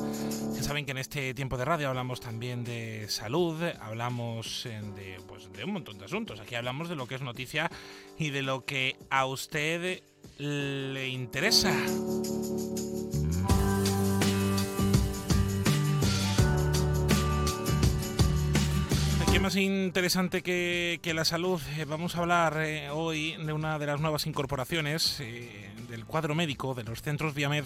Ya 0.53 0.61
saben 0.61 0.83
que 0.83 0.91
en 0.91 0.97
este 0.97 1.33
tiempo 1.33 1.55
de 1.55 1.63
radio 1.63 1.87
hablamos 1.87 2.19
también 2.19 2.65
de 2.65 3.07
salud, 3.07 3.63
hablamos 3.79 4.67
de, 4.93 5.21
pues, 5.25 5.53
de 5.53 5.63
un 5.63 5.71
montón 5.71 5.99
de 5.99 6.05
asuntos. 6.05 6.41
Aquí 6.41 6.55
hablamos 6.55 6.89
de 6.89 6.97
lo 6.97 7.07
que 7.07 7.15
es 7.15 7.21
noticia 7.21 7.71
y 8.19 8.29
de 8.29 8.41
lo 8.41 8.65
que 8.65 8.97
a 9.09 9.25
usted 9.25 10.03
le 10.37 11.07
interesa. 11.07 11.73
Más 19.41 19.55
interesante 19.55 20.43
que, 20.43 21.13
la 21.15 21.25
salud. 21.25 21.59
Eh, 21.75 21.85
vamos 21.85 22.15
a 22.15 22.19
hablar 22.19 22.57
eh, 22.61 22.91
hoy 22.91 23.35
de 23.43 23.53
una 23.53 23.79
de 23.79 23.87
las 23.87 23.99
nuevas 23.99 24.27
incorporaciones 24.27 25.19
eh, 25.19 25.67
del 25.89 26.05
cuadro 26.05 26.35
médico 26.35 26.75
de 26.75 26.83
los 26.83 27.01
centros 27.01 27.33
Viamed 27.33 27.63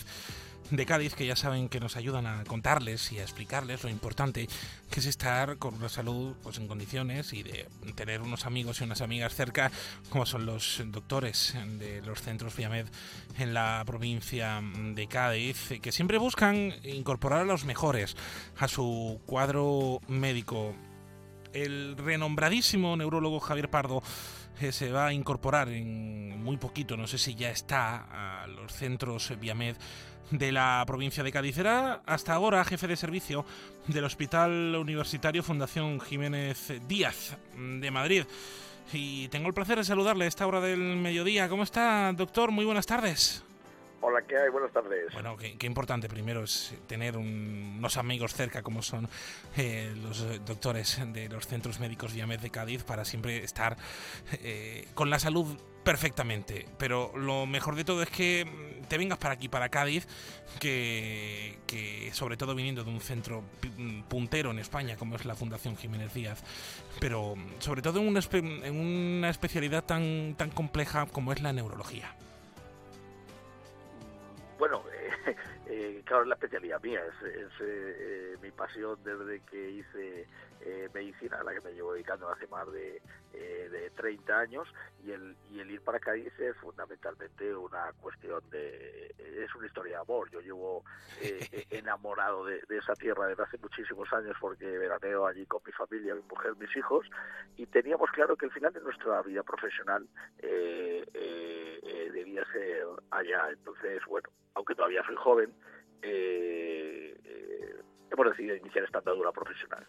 de 0.71 0.85
Cádiz, 0.85 1.15
que 1.15 1.25
ya 1.25 1.35
saben 1.35 1.67
que 1.67 1.81
nos 1.81 1.97
ayudan 1.97 2.27
a 2.27 2.45
contarles 2.45 3.11
y 3.11 3.19
a 3.19 3.23
explicarles 3.23 3.83
lo 3.83 3.89
importante 3.89 4.47
que 4.89 4.99
es 5.01 5.05
estar 5.05 5.57
con 5.57 5.73
una 5.73 5.89
salud 5.89 6.35
pues, 6.43 6.57
en 6.59 6.67
condiciones 6.67 7.33
y 7.33 7.43
de 7.43 7.67
tener 7.93 8.21
unos 8.21 8.45
amigos 8.45 8.79
y 8.79 8.85
unas 8.85 9.01
amigas 9.01 9.35
cerca, 9.35 9.69
como 10.09 10.25
son 10.25 10.45
los 10.45 10.81
doctores 10.85 11.55
de 11.77 12.01
los 12.03 12.21
centros 12.21 12.55
Viamed 12.55 12.85
en 13.37 13.53
la 13.53 13.83
provincia 13.85 14.61
de 14.93 15.07
Cádiz, 15.07 15.73
que 15.81 15.91
siempre 15.91 16.19
buscan 16.19 16.73
incorporar 16.83 17.41
a 17.41 17.45
los 17.45 17.65
mejores 17.65 18.15
a 18.57 18.69
su 18.69 19.19
cuadro 19.25 19.99
médico 20.07 20.73
el 21.55 21.95
renombradísimo 21.97 22.95
neurólogo 22.95 23.39
Javier 23.39 23.69
Pardo 23.69 24.03
eh, 24.59 24.71
se 24.71 24.91
va 24.91 25.07
a 25.07 25.13
incorporar 25.13 25.69
en 25.69 26.43
muy 26.43 26.57
poquito, 26.57 26.97
no 26.97 27.07
sé 27.07 27.17
si 27.17 27.35
ya 27.35 27.49
está, 27.49 28.41
a 28.43 28.47
los 28.47 28.71
centros 28.73 29.33
Viamed 29.39 29.75
de 30.31 30.51
la 30.51 30.83
provincia 30.85 31.23
de 31.23 31.31
Cádiz. 31.31 31.57
Era 31.57 32.01
hasta 32.05 32.33
ahora 32.33 32.63
jefe 32.65 32.87
de 32.87 32.95
servicio 32.95 33.45
del 33.87 34.03
Hospital 34.03 34.75
Universitario 34.75 35.43
Fundación 35.43 35.99
Jiménez 35.99 36.73
Díaz 36.87 37.37
de 37.57 37.91
Madrid. 37.91 38.23
Y 38.93 39.27
tengo 39.29 39.47
el 39.47 39.53
placer 39.53 39.77
de 39.77 39.83
saludarle 39.83 40.25
a 40.25 40.27
esta 40.27 40.45
hora 40.45 40.61
del 40.61 40.79
mediodía. 40.79 41.49
¿Cómo 41.49 41.63
está, 41.63 42.13
doctor? 42.13 42.51
Muy 42.51 42.65
buenas 42.65 42.85
tardes. 42.85 43.43
Hola, 44.07 44.21
¿qué 44.21 44.37
hay? 44.37 44.49
Buenas 44.51 44.71
tardes. 44.71 45.11
Bueno, 45.13 45.35
qué, 45.35 45.65
importante 45.65 46.07
primero 46.07 46.43
es 46.43 46.75
tener 46.85 47.17
unos 47.17 47.97
amigos 47.97 48.35
cerca 48.35 48.61
como 48.61 48.83
son 48.83 49.09
eh, 49.57 49.95
los 50.03 50.45
doctores 50.45 51.01
de 51.11 51.27
los 51.27 51.47
centros 51.47 51.79
médicos 51.79 52.13
Viamed 52.13 52.39
de 52.39 52.51
Cádiz 52.51 52.83
para 52.83 53.03
siempre 53.03 53.43
estar 53.43 53.75
eh, 54.43 54.87
con 54.93 55.09
la 55.09 55.17
salud 55.17 55.57
perfectamente. 55.83 56.67
Pero 56.77 57.17
lo 57.17 57.47
mejor 57.47 57.75
de 57.75 57.83
todo 57.83 58.03
es 58.03 58.11
que 58.11 58.45
te 58.87 58.99
vengas 58.99 59.17
para 59.17 59.33
aquí, 59.33 59.49
para 59.49 59.69
Cádiz, 59.69 60.07
que, 60.59 61.57
sobre 62.13 62.37
todo 62.37 62.53
viniendo 62.53 62.83
de 62.83 62.91
un 62.91 63.01
centro 63.01 63.43
puntero 64.07 64.51
en 64.51 64.59
España 64.59 64.97
como 64.97 65.15
es 65.15 65.25
la 65.25 65.33
Fundación 65.33 65.77
Jiménez 65.77 66.13
Díaz, 66.13 66.43
pero 66.99 67.33
sobre 67.57 67.81
todo 67.81 67.99
en 68.01 68.07
una, 68.07 68.19
en 68.31 68.75
una 68.79 69.29
especialidad 69.31 69.83
tan, 69.83 70.35
tan 70.37 70.51
compleja 70.51 71.07
como 71.07 71.33
es 71.33 71.41
la 71.41 71.53
neurología. 71.53 72.15
Bueno, 74.57 74.83
eh, 74.93 75.35
eh, 75.67 76.01
claro, 76.05 76.23
es 76.23 76.29
la 76.29 76.35
especialidad 76.35 76.81
mía, 76.81 77.01
es, 77.05 77.51
eh, 77.61 78.37
mi 78.41 78.51
pasión 78.51 78.97
desde 79.03 79.41
que 79.41 79.69
hice 79.71 80.27
medicina, 80.93 81.37
a 81.37 81.43
la 81.43 81.53
que 81.53 81.61
me 81.61 81.73
llevo 81.73 81.93
dedicando 81.93 82.29
hace 82.29 82.47
más 82.47 82.71
de, 82.71 83.01
de 83.31 83.91
30 83.95 84.39
años, 84.39 84.67
y 85.03 85.11
el, 85.11 85.35
y 85.51 85.59
el 85.59 85.71
ir 85.71 85.81
para 85.81 85.99
Cádiz 85.99 86.37
es 86.39 86.55
fundamentalmente 86.57 87.55
una 87.55 87.91
cuestión 88.01 88.41
de... 88.49 89.13
es 89.17 89.53
una 89.55 89.67
historia 89.67 89.97
de 89.97 90.01
amor. 90.01 90.29
Yo 90.31 90.41
llevo 90.41 90.83
enamorado 91.69 92.45
de, 92.45 92.61
esa 92.69 92.93
tierra 92.93 93.27
desde 93.27 93.43
hace 93.43 93.57
muchísimos 93.57 94.11
años 94.13 94.35
porque 94.39 94.65
veraneo 94.77 95.27
allí 95.27 95.45
con 95.45 95.61
mi 95.65 95.71
familia, 95.71 96.15
mi 96.15 96.23
mujer, 96.23 96.55
mis 96.57 96.75
hijos, 96.75 97.07
y 97.57 97.65
teníamos 97.67 98.09
claro 98.11 98.35
que 98.35 98.45
al 98.45 98.51
final 98.51 98.73
de 98.73 98.81
nuestra 98.81 99.21
vida 99.21 99.43
profesional 99.43 100.07
eh, 100.39 101.05
debía 102.11 102.43
ser 102.51 102.85
allá. 103.11 103.49
Entonces, 103.51 104.01
bueno, 104.07 104.29
aunque 104.55 104.75
todavía 104.75 105.03
soy 105.05 105.15
joven, 105.15 105.53
eh, 106.01 107.15
eh, 107.23 107.75
hemos 108.11 108.29
decidido 108.31 108.55
iniciar 108.55 108.85
esta 108.85 108.99
andadura 108.99 109.31
profesional. 109.31 109.85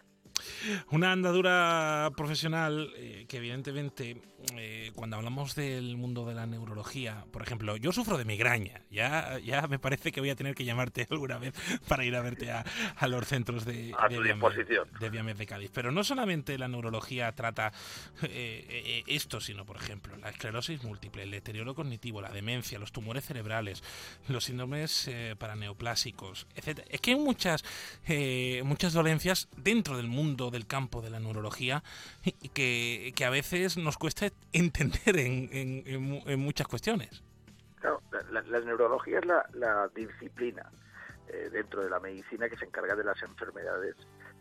Una 0.91 1.11
andadura 1.11 2.11
profesional 2.15 2.91
eh, 2.95 3.25
que 3.27 3.37
evidentemente 3.37 4.21
eh, 4.55 4.91
cuando 4.95 5.17
hablamos 5.17 5.55
del 5.55 5.97
mundo 5.97 6.25
de 6.25 6.35
la 6.35 6.45
neurología, 6.45 7.25
por 7.31 7.41
ejemplo, 7.41 7.75
yo 7.75 7.91
sufro 7.91 8.17
de 8.17 8.25
migraña, 8.25 8.81
ya, 8.89 9.39
ya 9.39 9.67
me 9.67 9.79
parece 9.79 10.11
que 10.11 10.19
voy 10.19 10.29
a 10.29 10.35
tener 10.35 10.55
que 10.55 10.63
llamarte 10.63 11.07
alguna 11.11 11.37
vez 11.37 11.53
para 11.87 12.05
ir 12.05 12.15
a 12.15 12.21
verte 12.21 12.51
a, 12.51 12.63
los 13.07 13.27
centros 13.27 13.65
de, 13.65 13.93
a 13.97 14.07
de, 14.07 14.19
de, 14.19 15.33
de 15.33 15.45
Cádiz. 15.45 15.71
Pero 15.73 15.91
no 15.91 16.03
solamente 16.03 16.57
la 16.57 16.67
neurología 16.67 17.31
trata 17.33 17.73
eh, 18.23 19.03
esto, 19.07 19.41
sino 19.41 19.65
por 19.65 19.77
ejemplo 19.77 20.15
la 20.17 20.29
esclerosis 20.29 20.83
múltiple, 20.83 21.23
el 21.23 21.31
deterioro 21.31 21.73
cognitivo, 21.73 22.21
la 22.21 22.31
demencia, 22.31 22.79
los 22.79 22.91
tumores 22.91 23.25
cerebrales, 23.25 23.83
los 24.27 24.45
síndromes 24.45 25.09
paraneoplásicos, 25.37 26.47
etc. 26.55 26.81
Es 26.89 27.01
que 27.01 27.11
hay 27.11 27.17
muchas, 27.17 27.63
muchas 28.63 28.93
dolencias 28.93 29.49
dentro 29.57 29.97
del 29.97 30.07
mundo 30.07 30.36
del 30.37 30.67
campo 30.67 31.01
de 31.01 31.09
la 31.09 31.19
neurología 31.19 31.83
y 32.23 32.49
que, 32.49 33.13
que 33.15 33.25
a 33.25 33.29
veces 33.29 33.77
nos 33.77 33.97
cuesta 33.97 34.27
entender 34.53 35.17
en, 35.17 35.49
en, 35.51 36.39
muchas 36.39 36.67
cuestiones. 36.67 37.23
Claro, 37.79 38.01
la, 38.31 38.41
neurología 38.61 39.19
es 39.19 39.25
la, 39.25 39.89
disciplina 39.93 40.71
eh, 41.27 41.49
dentro 41.51 41.83
de 41.83 41.89
la 41.89 41.99
medicina 41.99 42.47
que 42.47 42.57
se 42.57 42.65
encarga 42.65 42.95
de 42.95 43.03
las 43.03 43.21
enfermedades 43.21 43.95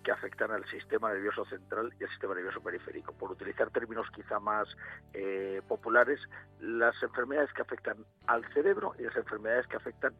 que 0.05 0.13
afectan 0.13 0.53
al 0.53 0.65
sistema 0.67 1.13
nervioso 1.13 1.45
central 1.47 1.93
y 1.99 2.05
al 2.05 2.11
sistema 2.11 2.35
nervioso 2.35 2.61
periférico. 2.61 3.13
Por 3.13 3.33
utilizar 3.33 3.71
términos 3.71 4.07
quizá 4.15 4.39
más 4.39 4.69
eh, 5.15 5.61
populares, 5.67 6.21
las 6.61 7.03
enfermedades 7.03 7.53
que 7.53 7.63
afectan 7.63 7.97
al 8.29 8.45
cerebro 8.53 8.95
y 8.99 9.03
las 9.03 9.17
enfermedades 9.17 9.67
que 9.67 9.77
afectan 9.77 10.15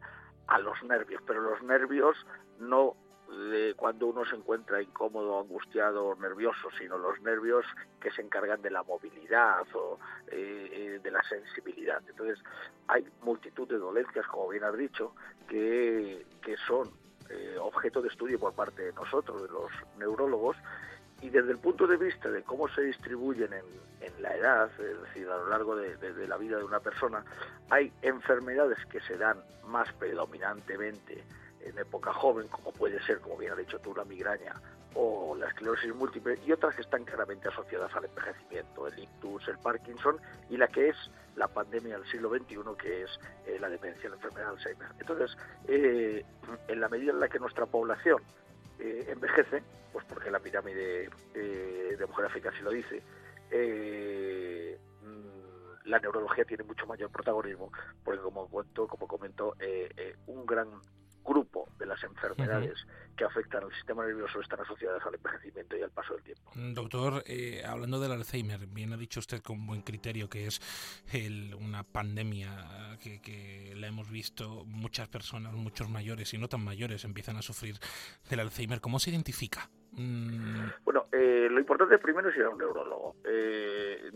a 0.47 0.59
los 0.59 0.81
nervios, 0.83 1.21
pero 1.25 1.41
los 1.41 1.61
nervios 1.63 2.17
no 2.59 2.95
de 3.27 3.73
cuando 3.75 4.07
uno 4.07 4.25
se 4.25 4.35
encuentra 4.35 4.81
incómodo, 4.81 5.39
angustiado 5.39 6.05
o 6.05 6.15
nervioso, 6.15 6.69
sino 6.77 6.97
los 6.97 7.21
nervios 7.21 7.65
que 7.99 8.11
se 8.11 8.21
encargan 8.21 8.61
de 8.61 8.71
la 8.71 8.83
movilidad 8.83 9.65
o 9.73 9.99
eh, 10.27 10.69
eh, 10.71 10.99
de 11.03 11.11
la 11.11 11.21
sensibilidad. 11.23 12.01
Entonces, 12.07 12.39
hay 12.87 13.05
multitud 13.21 13.67
de 13.67 13.77
dolencias, 13.77 14.25
como 14.27 14.49
bien 14.49 14.63
has 14.63 14.77
dicho, 14.77 15.13
que, 15.47 16.25
que 16.41 16.55
son 16.67 16.89
eh, 17.29 17.57
objeto 17.59 18.01
de 18.01 18.09
estudio 18.09 18.39
por 18.39 18.53
parte 18.53 18.83
de 18.83 18.93
nosotros, 18.93 19.41
de 19.43 19.49
los 19.49 19.71
neurólogos, 19.97 20.55
y 21.21 21.29
desde 21.29 21.51
el 21.51 21.57
punto 21.57 21.87
de 21.87 21.97
vista 21.97 22.29
de 22.29 22.43
cómo 22.43 22.67
se 22.69 22.81
distribuyen 22.83 23.51
en, 23.51 23.65
en 24.01 24.21
la 24.21 24.35
edad, 24.35 24.71
es 24.79 25.01
decir, 25.01 25.27
a 25.27 25.37
lo 25.37 25.49
largo 25.49 25.75
de, 25.75 25.97
de, 25.97 26.27
la 26.27 26.37
vida 26.37 26.57
de 26.57 26.63
una 26.63 26.79
persona, 26.79 27.25
hay 27.69 27.91
enfermedades 28.03 28.77
que 28.85 29.01
se 29.01 29.17
dan 29.17 29.37
más 29.65 29.91
predominantemente 29.93 31.23
en 31.61 31.77
época 31.77 32.13
joven, 32.13 32.47
como 32.47 32.71
puede 32.71 33.01
ser, 33.03 33.19
como 33.19 33.37
bien 33.37 33.53
ha 33.53 33.55
dicho 33.55 33.79
tú, 33.79 33.93
la 33.95 34.05
migraña 34.05 34.53
o 34.99 35.35
la 35.35 35.47
esclerosis 35.47 35.93
múltiple, 35.93 36.39
y 36.45 36.51
otras 36.51 36.75
que 36.75 36.81
están 36.81 37.05
claramente 37.05 37.47
asociadas 37.47 37.93
al 37.95 38.05
envejecimiento, 38.05 38.87
el 38.87 38.97
ictus, 38.97 39.47
el 39.47 39.57
Parkinson, 39.59 40.17
y 40.49 40.57
la 40.57 40.67
que 40.67 40.89
es 40.89 40.95
la 41.35 41.47
pandemia 41.47 41.99
del 41.99 42.09
siglo 42.09 42.29
XXI, 42.29 42.57
que 42.81 43.03
es 43.03 43.19
eh, 43.45 43.57
la 43.59 43.69
demencia, 43.69 44.09
la 44.09 44.15
enfermedad 44.15 44.47
de 44.47 44.51
Alzheimer. 44.53 44.87
Entonces, 44.99 45.37
eh, 45.67 46.25
en 46.67 46.79
la 46.79 46.89
medida 46.89 47.11
en 47.11 47.19
la 47.19 47.29
que 47.29 47.37
nuestra 47.39 47.67
población 47.67 48.21
eh, 48.79 49.05
envejece, 49.09 49.61
pues 49.93 50.03
porque 50.05 50.31
la 50.31 50.39
pirámide 50.39 51.09
demográfica 51.97 52.49
así 52.49 52.61
lo 52.61 52.71
dice, 52.71 53.01
mm, 55.03 55.89
la 55.89 55.99
neurología 55.99 56.43
tiene 56.43 56.63
mucho 56.63 56.85
mayor 56.87 57.11
protagonismo, 57.11 57.71
porque 58.03 58.21
como 58.21 58.47
cuento, 58.47 58.87
como 58.87 59.07
comento, 59.07 59.55
un 60.25 60.45
gran 60.45 60.67
grupo 61.27 61.67
de 61.77 61.85
las 61.85 62.01
enfermedades 62.03 62.85
que 63.15 63.25
afectan 63.25 63.63
al 63.63 63.73
sistema 63.73 64.05
nervioso 64.05 64.39
están 64.39 64.61
asociadas 64.61 65.03
al 65.05 65.15
envejecimiento 65.15 65.75
y 65.75 65.81
al 65.81 65.91
paso 65.91 66.13
del 66.13 66.23
tiempo. 66.23 66.51
Mm, 66.55 66.73
doctor, 66.73 67.23
eh, 67.25 67.63
hablando 67.65 67.99
del 67.99 68.11
Alzheimer, 68.11 68.67
bien 68.67 68.93
ha 68.93 68.97
dicho 68.97 69.19
usted 69.19 69.41
con 69.41 69.65
buen 69.65 69.81
criterio 69.81 70.29
que 70.29 70.45
es 70.47 70.61
una 71.59 71.83
pandemia 71.83 72.97
que, 73.01 73.73
la 73.75 73.87
hemos 73.87 74.09
visto 74.09 74.63
muchas 74.65 75.07
personas, 75.07 75.53
muchos 75.53 75.89
mayores 75.89 76.33
y 76.33 76.37
no 76.37 76.47
tan 76.47 76.63
mayores 76.63 77.03
empiezan 77.05 77.37
a 77.37 77.41
sufrir 77.41 77.75
del 78.29 78.39
Alzheimer. 78.39 78.79
¿Cómo 78.81 78.99
se 78.99 79.09
identifica? 79.11 79.69
Mm. 79.91 80.69
Bueno, 80.83 81.07
eh, 81.11 81.47
lo 81.49 81.59
importante 81.59 81.97
primero 81.97 82.29
es 82.29 82.35
ir 82.35 82.43
a 82.43 82.49
un 82.49 82.57
neurólogo. 82.57 83.15
Eh, 83.23 84.09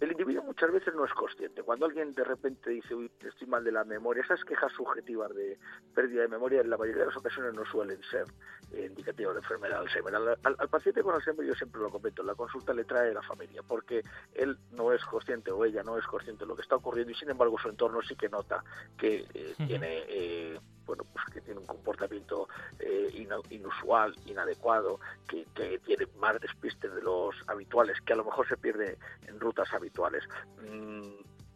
el 0.00 0.12
individuo 0.12 0.44
muchas 0.44 0.72
veces 0.72 0.94
no 0.94 1.04
es 1.04 1.12
consciente. 1.12 1.62
Cuando 1.62 1.86
alguien 1.86 2.14
de 2.14 2.24
repente 2.24 2.70
dice, 2.70 2.94
uy, 2.94 3.10
estoy 3.20 3.46
mal 3.48 3.64
de 3.64 3.72
la 3.72 3.84
memoria, 3.84 4.22
esas 4.22 4.44
quejas 4.44 4.72
subjetivas 4.72 5.34
de 5.34 5.58
pérdida 5.94 6.22
de 6.22 6.28
memoria 6.28 6.60
en 6.60 6.70
la 6.70 6.76
mayoría 6.76 7.02
de 7.02 7.08
las 7.08 7.16
ocasiones 7.16 7.54
no 7.54 7.64
suelen 7.64 8.00
ser 8.10 8.24
eh, 8.72 8.86
indicativas 8.86 9.34
de 9.34 9.40
enfermedad 9.40 9.80
de 9.80 9.88
Alzheimer. 9.88 10.14
Al, 10.14 10.68
paciente 10.68 11.02
con 11.02 11.14
Alzheimer 11.14 11.46
yo 11.46 11.54
siempre 11.54 11.80
lo 11.80 11.90
comento, 11.90 12.22
la 12.22 12.34
consulta 12.34 12.72
le 12.72 12.84
trae 12.84 13.12
la 13.12 13.22
familia, 13.22 13.62
porque 13.66 14.02
él 14.34 14.56
no 14.72 14.92
es 14.92 15.04
consciente 15.04 15.50
o 15.50 15.64
ella 15.64 15.82
no 15.82 15.98
es 15.98 16.06
consciente 16.06 16.44
de 16.44 16.48
lo 16.48 16.54
que 16.54 16.62
está 16.62 16.76
ocurriendo 16.76 17.12
y 17.12 17.16
sin 17.16 17.30
embargo 17.30 17.58
su 17.58 17.68
entorno 17.68 18.00
sí 18.02 18.14
que 18.14 18.28
nota 18.28 18.62
que 18.96 19.26
eh, 19.34 19.54
tiene... 19.66 20.04
Eh, 20.08 20.60
bueno, 20.88 21.04
pues 21.12 21.24
que 21.26 21.40
tiene 21.42 21.60
un 21.60 21.66
comportamiento 21.66 22.48
eh, 22.80 23.26
inusual, 23.50 24.14
inadecuado, 24.26 24.98
que, 25.28 25.46
tiene 25.84 26.06
más 26.18 26.40
despistes 26.40 26.92
de 26.94 27.02
los 27.02 27.34
habituales, 27.46 28.00
que 28.00 28.14
a 28.14 28.16
lo 28.16 28.24
mejor 28.24 28.48
se 28.48 28.56
pierde 28.56 28.96
en 29.26 29.38
rutas 29.38 29.72
habituales. 29.72 30.24
Mm, 30.62 31.10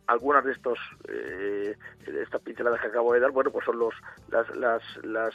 algunas 0.06 0.44
de 0.44 0.52
estos 0.52 0.78
eh, 1.08 1.76
de 2.06 2.22
estas 2.22 2.42
pinceladas 2.42 2.80
que 2.80 2.88
acabo 2.88 3.14
de 3.14 3.20
dar 3.20 3.30
bueno 3.30 3.50
pues 3.52 3.64
son 3.64 3.78
los 3.78 3.94
las 4.28 4.48
las, 4.56 4.82
las 5.04 5.32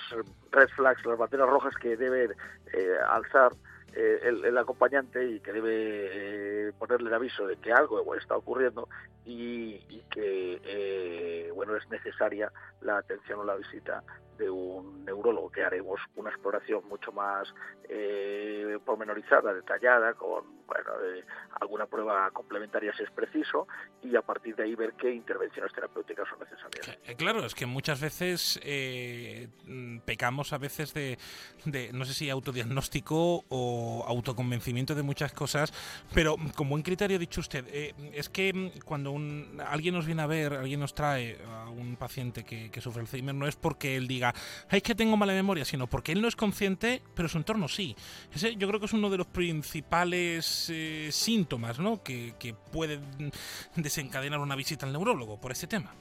red 0.51 0.67
flags 0.75 1.05
las 1.05 1.17
banderas 1.17 1.49
rojas 1.49 1.73
que 1.75 1.95
debe 1.95 2.35
eh, 2.73 2.97
alzar 3.09 3.53
eh, 3.93 4.19
el, 4.23 4.57
acompañante 4.57 5.23
y 5.27 5.39
que 5.39 5.53
debe 5.53 6.73
ponerle 6.73 7.09
el 7.09 7.15
aviso 7.15 7.47
de 7.47 7.57
que 7.57 7.71
algo 7.71 8.15
está 8.15 8.35
ocurriendo 8.37 8.87
y, 9.25 9.79
que 10.11 11.51
bueno 11.53 11.75
es 11.75 11.87
necesaria 11.89 12.51
la 12.81 12.97
atención 12.97 13.39
o 13.39 13.43
la 13.43 13.55
visita 13.55 14.03
de 14.37 14.49
un 14.49 15.03
neurólogo, 15.05 15.51
que 15.51 15.63
haremos 15.63 15.99
una 16.15 16.29
exploración 16.29 16.87
mucho 16.87 17.11
más 17.11 17.53
eh, 17.89 18.77
pormenorizada, 18.85 19.53
detallada, 19.53 20.13
con 20.13 20.56
bueno, 20.67 20.91
eh, 21.03 21.23
alguna 21.59 21.85
prueba 21.85 22.29
complementaria 22.31 22.93
si 22.95 23.03
es 23.03 23.11
preciso, 23.11 23.67
y 24.03 24.15
a 24.15 24.21
partir 24.21 24.55
de 24.55 24.63
ahí 24.63 24.75
ver 24.75 24.93
qué 24.93 25.11
intervenciones 25.11 25.73
terapéuticas 25.73 26.27
son 26.29 26.39
necesarias. 26.39 26.99
Eh, 27.05 27.15
claro, 27.15 27.45
es 27.45 27.55
que 27.55 27.65
muchas 27.65 28.01
veces 28.01 28.59
eh, 28.63 29.47
mm, 29.65 29.99
pecamos 29.99 30.53
a 30.53 30.57
veces 30.57 30.93
de, 30.93 31.17
de, 31.65 31.91
no 31.93 32.05
sé 32.05 32.13
si 32.13 32.29
autodiagnóstico 32.29 33.45
o 33.49 34.05
autoconvencimiento 34.07 34.93
de 34.93 35.03
muchas 35.03 35.33
cosas, 35.33 35.73
pero 36.13 36.35
como 36.55 36.71
buen 36.71 36.83
criterio 36.83 37.17
ha 37.17 37.19
dicho 37.19 37.39
usted, 37.39 37.65
es 38.13 38.29
que 38.29 38.53
mm, 38.53 38.79
cuando 38.85 39.11
un, 39.11 39.61
alguien 39.65 39.95
nos 39.95 40.05
viene 40.05 40.21
a 40.21 40.27
ver, 40.27 40.53
alguien 40.53 40.79
nos 40.79 40.93
trae 40.93 41.37
a 41.47 41.69
un 41.69 41.95
paciente 41.95 42.43
que, 42.43 42.69
que 42.69 42.81
sufre 42.81 43.01
Alzheimer, 43.01 43.33
no 43.33 43.47
es 43.47 43.55
porque 43.55 43.95
él 43.95 44.07
diga, 44.07 44.33
es 44.69 44.83
que 44.83 44.95
tengo 44.95 45.15
mala 45.15 45.33
memoria, 45.33 45.63
sino 45.63 45.87
porque 45.87 46.11
él 46.11 46.21
no 46.21 46.27
es 46.27 46.35
consciente, 46.35 47.01
pero 47.15 47.29
su 47.29 47.37
entorno 47.37 47.67
sí. 47.67 47.95
Ese 48.33 48.55
yo 48.55 48.67
creo 48.67 48.79
que 48.79 48.87
es 48.87 48.93
uno 48.93 49.09
de 49.09 49.17
los 49.17 49.27
principales 49.27 50.56
eh, 50.69 51.09
síntomas 51.11 51.79
¿no? 51.79 52.03
que, 52.03 52.33
que 52.39 52.53
pueden 52.71 53.31
desencadenar 53.75 54.39
una 54.39 54.55
visita 54.55 54.85
al 54.85 54.93
neurólogo 54.93 55.39
por 55.39 55.51
este 55.51 55.67
tema. 55.67 55.93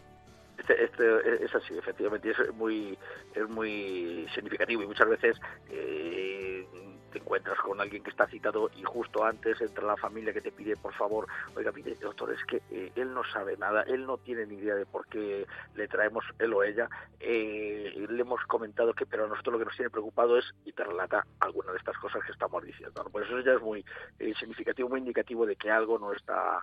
Este, 0.59 0.85
este, 0.85 1.45
es 1.45 1.55
así, 1.55 1.77
efectivamente, 1.77 2.31
es 2.31 2.55
muy, 2.55 2.99
es 3.35 3.49
muy 3.49 4.27
significativo 4.35 4.83
y 4.83 4.87
muchas 4.87 5.09
veces 5.09 5.37
eh, 5.71 6.67
te 7.13 7.19
encuentras 7.19 7.59
con 7.59 7.81
alguien 7.81 8.03
que 8.03 8.11
está 8.11 8.27
citado 8.27 8.71
y 8.77 8.83
justo 8.83 9.25
antes 9.25 9.61
entra 9.61 9.85
la 9.85 9.97
familia 9.97 10.33
que 10.33 10.41
te 10.41 10.53
pide, 10.53 10.77
por 10.77 10.95
favor, 10.95 11.27
oiga, 11.55 11.73
mire, 11.73 11.95
doctor, 11.97 12.33
es 12.33 12.45
que 12.45 12.63
eh, 12.71 12.93
él 12.95 13.13
no 13.15 13.23
sabe 13.25 13.57
nada, 13.57 13.83
él 13.83 14.07
no 14.07 14.19
tiene 14.19 14.47
ni 14.47 14.57
idea 14.57 14.75
de 14.75 14.87
por 14.87 15.07
qué 15.09 15.47
le 15.75 15.89
traemos 15.89 16.25
él 16.39 16.53
o 16.55 16.63
ella, 16.63 16.89
eh, 17.21 18.07
le 18.09 18.21
hemos 18.21 18.43
comentado 18.45 18.93
que, 18.93 19.07
pero 19.07 19.25
a 19.25 19.29
nosotros 19.29 19.55
lo 19.55 19.59
que 19.59 19.65
nos 19.67 19.77
tiene 19.77 19.91
preocupado 19.91 20.39
es, 20.39 20.45
y 20.65 20.73
te 20.73 20.85
relata 20.85 21.27
alguna 21.41 21.73
de 21.73 21.79
estas 21.79 21.97
cosas 21.99 22.25
que 22.25 22.33
estamos 22.33 22.65
diciendo. 22.65 23.03
¿no? 23.03 23.11
Pues 23.11 23.27
eso 23.27 23.41
ya 23.41 23.53
es 23.53 23.63
muy 23.63 23.85
eh, 24.19 24.33
significativo, 24.39 24.89
muy 24.89 25.01
indicativo 25.01 25.47
de 25.47 25.57
que 25.57 25.71
algo 25.71 25.99
no 25.99 26.13
está 26.13 26.63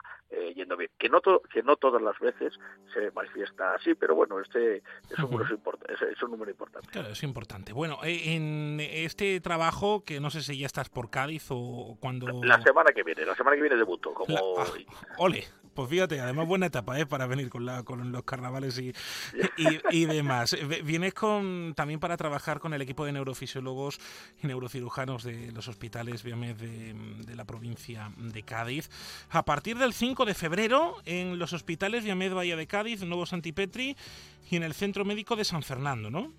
yendo 0.56 0.76
bien. 0.76 0.90
Que 0.98 1.10
no, 1.10 1.22
que 1.22 1.61
no 1.61 1.76
todas 1.76 2.02
las 2.02 2.18
veces 2.20 2.53
se 2.91 3.11
manifiesta 3.11 3.76
así, 3.76 3.94
pero 3.94 4.15
bueno, 4.15 4.40
este 4.40 4.78
es 4.78 5.20
un, 5.20 5.32
número, 5.32 5.56
es, 5.88 6.02
es 6.02 6.24
un 6.24 6.32
número 6.32 6.49
importante. 6.49 6.88
Claro, 6.90 7.10
es 7.10 7.24
importante. 7.24 7.72
Bueno, 7.72 7.99
en 8.03 8.80
este 8.80 9.40
trabajo 9.41 10.03
que 10.03 10.20
no 10.20 10.30
sé 10.34 10.41
si 10.41 10.57
ya 10.57 10.65
estás 10.65 10.89
por 10.89 11.10
Cádiz 11.10 11.45
o 11.49 11.97
cuando... 11.99 12.43
La 12.43 12.61
semana 12.61 12.91
que 12.91 13.03
viene, 13.03 13.26
la 13.26 13.35
semana 13.35 13.55
que 13.55 13.61
viene 13.61 13.77
debuto. 13.77 14.14
Como... 14.14 14.35
Ah, 14.57 14.65
ole, 15.18 15.45
Pues 15.73 15.89
fíjate, 15.89 16.19
además 16.19 16.47
buena 16.47 16.65
etapa 16.68 16.99
¿eh? 16.99 17.05
para 17.05 17.26
venir 17.26 17.49
con, 17.49 17.65
la, 17.65 17.84
con 17.84 18.11
los 18.11 18.23
carnavales 18.23 18.77
y, 18.80 18.93
y, 19.89 20.05
demás. 20.05 20.55
Vienes 20.84 21.14
con, 21.14 21.73
también 21.76 21.99
para 21.99 22.18
trabajar 22.18 22.60
con 22.60 22.73
el 22.73 22.81
equipo 22.81 23.05
de 23.05 23.11
neurofisiólogos 23.14 23.99
y 24.41 24.47
neurocirujanos 24.47 25.23
de 25.23 25.51
los 25.51 25.68
hospitales 25.68 26.23
Biomed 26.23 26.55
de, 26.55 26.93
de 27.26 27.35
la 27.35 27.45
provincia 27.45 28.11
de 28.18 28.43
Cádiz. 28.43 28.89
A 29.30 29.45
partir 29.45 29.77
del 29.77 29.93
5 29.93 30.26
de 30.26 30.34
febrero, 30.34 30.97
en 31.05 31.39
los 31.39 31.53
hospitales 31.53 32.03
Biomed 32.03 32.34
Bahía 32.34 32.55
de 32.55 32.68
Cádiz, 32.68 33.03
Nuevo 33.03 33.26
Santipetri 33.26 33.95
y 34.49 34.55
en 34.55 34.64
el 34.64 34.73
Centro 34.73 35.05
Médico 35.05 35.35
de 35.35 35.45
San 35.45 35.64
Fernando, 35.64 36.11
¿no? 36.11 36.34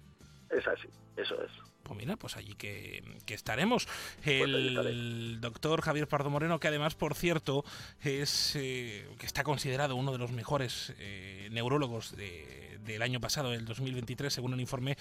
Es 0.51 0.67
así, 0.69 0.89
eso 1.17 1.35
es. 1.43 1.51
Pues 1.85 1.99
mira, 1.99 2.17
pues 2.17 2.37
allí 2.37 2.55
que, 2.55 3.03
estaremos. 3.29 3.87
Pues 4.25 4.41
el 4.41 5.39
doctor 5.41 5.83
Javier 5.83 6.09
Pardo 6.09 6.31
Moreno, 6.31 6.59
que 6.59 6.69
además, 6.69 6.95
por 6.95 7.15
cierto, 7.15 7.65
es 8.03 8.57
eh, 8.57 9.07
que 9.19 9.27
está 9.27 9.45
considerado 9.45 9.95
uno 9.95 10.11
de 10.11 10.19
los 10.19 10.33
mejores 10.33 10.95
eh, 10.99 11.49
neurólogos 11.53 12.17
del 12.85 13.03
año 13.03 13.21
pasado, 13.21 13.53
el 13.53 13.65
2023, 13.65 14.33
según 14.33 14.55
el 14.55 14.61
informe 14.61 14.97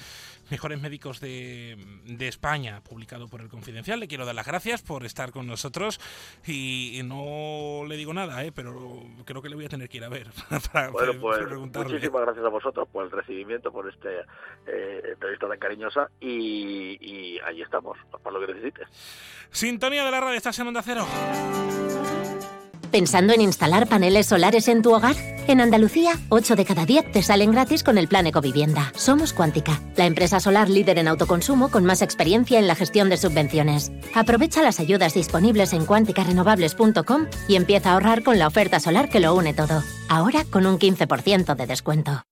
Mejores 0.50 0.82
Médicos 0.82 1.20
de, 1.20 1.78
España, 2.20 2.82
publicado 2.82 3.28
por 3.28 3.42
el 3.42 3.50
Confidencial. 3.50 4.00
Le 4.00 4.08
quiero 4.08 4.26
dar 4.26 4.36
las 4.36 4.48
gracias 4.48 4.82
por 4.82 5.06
estar 5.06 5.32
con 5.32 5.48
nosotros 5.48 6.00
y, 6.46 7.02
no 7.04 7.84
le 7.88 7.98
digo 7.98 8.14
nada, 8.14 8.44
¿eh? 8.46 8.52
pero 8.54 9.04
creo 9.26 9.42
que 9.42 9.50
le 9.50 9.56
voy 9.56 9.66
a 9.66 9.70
tener 9.70 9.90
que 9.90 9.98
ir 9.98 10.04
a 10.04 10.10
ver 10.10 10.28
para, 10.72 10.90
bueno, 10.90 11.14
pues, 11.20 11.40
Muchísimas 11.50 12.22
gracias 12.22 12.46
a 12.46 12.50
vosotros 12.50 12.88
por 12.90 13.06
el 13.06 13.12
recibimiento, 13.12 13.72
por 13.72 13.90
esta 13.90 14.10
entrevista 14.66 15.48
tan 15.48 15.60
cariñosa 15.60 16.10
y 16.22 16.44
y, 16.44 17.40
ahí 17.40 17.62
estamos, 17.62 17.98
para 18.24 18.38
lo 18.38 18.46
que 18.46 18.54
necesites. 18.54 18.88
Sintonía 19.52 20.04
de 20.04 20.12
la 20.12 20.20
radio, 20.20 20.38
estás 20.38 20.58
en 20.60 20.68
Onda 20.68 20.82
Cero. 20.82 21.06
¿Pensando 22.94 23.34
en 23.34 23.42
instalar 23.42 23.90
paneles 23.90 24.28
solares 24.28 24.68
en 24.68 24.84
tu 24.84 24.94
hogar? 24.94 25.16
En 25.48 25.62
Andalucía, 25.62 26.12
8 26.30 26.56
de 26.56 26.64
cada 26.64 26.86
10 26.86 27.12
te 27.12 27.24
salen 27.24 27.52
gratis 27.52 27.84
con 27.84 27.98
el 27.98 28.08
plan 28.08 28.28
Ecovivienda. 28.28 28.94
Somos 28.96 29.34
Cuántica, 29.34 29.82
la 29.96 30.06
empresa 30.06 30.40
solar 30.40 30.70
líder 30.70 31.00
en 31.00 31.08
autoconsumo 31.08 31.72
con 31.72 31.86
más 31.86 32.04
experiencia 32.04 32.60
en 32.60 32.68
la 32.68 32.76
gestión 32.76 33.10
de 33.10 33.18
subvenciones. 33.18 33.92
Aprovecha 34.14 34.62
las 34.62 34.80
ayudas 34.80 35.16
disponibles 35.16 35.74
en 35.74 35.88
cuanticarenovables.com 35.88 37.26
y 37.48 37.56
empieza 37.56 37.90
a 37.90 37.94
ahorrar 37.94 38.22
con 38.22 38.38
la 38.38 38.46
oferta 38.46 38.80
solar 38.80 39.10
que 39.10 39.20
lo 39.20 39.34
une 39.34 39.56
todo. 39.56 39.82
Ahora 40.08 40.46
con 40.52 40.68
un 40.68 40.78
15% 40.78 41.56
de 41.56 41.66
descuento. 41.66 42.24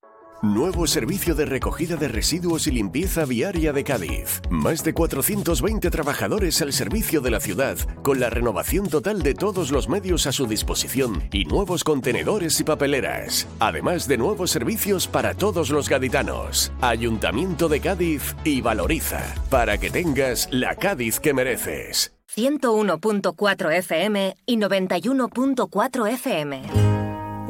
Nuevo 0.41 0.87
servicio 0.87 1.35
de 1.35 1.45
recogida 1.45 1.97
de 1.97 2.07
residuos 2.07 2.65
y 2.65 2.71
limpieza 2.71 3.25
viaria 3.25 3.73
de 3.73 3.83
Cádiz. 3.83 4.41
Más 4.49 4.83
de 4.83 4.91
420 4.91 5.91
trabajadores 5.91 6.59
al 6.63 6.73
servicio 6.73 7.21
de 7.21 7.29
la 7.29 7.39
ciudad, 7.39 7.77
con 8.01 8.19
la 8.19 8.31
renovación 8.31 8.87
total 8.87 9.21
de 9.21 9.35
todos 9.35 9.69
los 9.69 9.87
medios 9.87 10.25
a 10.25 10.31
su 10.31 10.47
disposición 10.47 11.29
y 11.31 11.45
nuevos 11.45 11.83
contenedores 11.83 12.59
y 12.59 12.63
papeleras. 12.63 13.47
Además 13.59 14.07
de 14.07 14.17
nuevos 14.17 14.49
servicios 14.49 15.07
para 15.07 15.35
todos 15.35 15.69
los 15.69 15.87
gaditanos. 15.87 16.73
Ayuntamiento 16.81 17.69
de 17.69 17.79
Cádiz 17.79 18.35
y 18.43 18.61
Valoriza, 18.61 19.21
para 19.51 19.77
que 19.77 19.91
tengas 19.91 20.47
la 20.51 20.75
Cádiz 20.75 21.19
que 21.19 21.35
mereces. 21.35 22.15
101.4 22.35 23.77
FM 23.77 24.35
y 24.47 24.57
91.4 24.57 26.09
FM. 26.13 27.00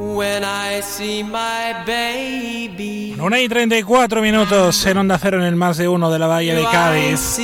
When 0.02 0.42
I 0.42 0.82
see 0.82 1.22
my 1.22 1.84
baby. 1.86 3.14
Una 3.20 3.40
y 3.40 3.48
34 3.48 4.20
minutos 4.20 4.84
en 4.84 4.98
Onda 4.98 5.16
Cero 5.16 5.38
en 5.38 5.44
el 5.44 5.54
más 5.54 5.76
de 5.76 5.86
uno 5.86 6.10
de 6.10 6.18
la 6.18 6.26
Bahía 6.26 6.56
de 6.56 6.64
Cádiz. 6.64 7.38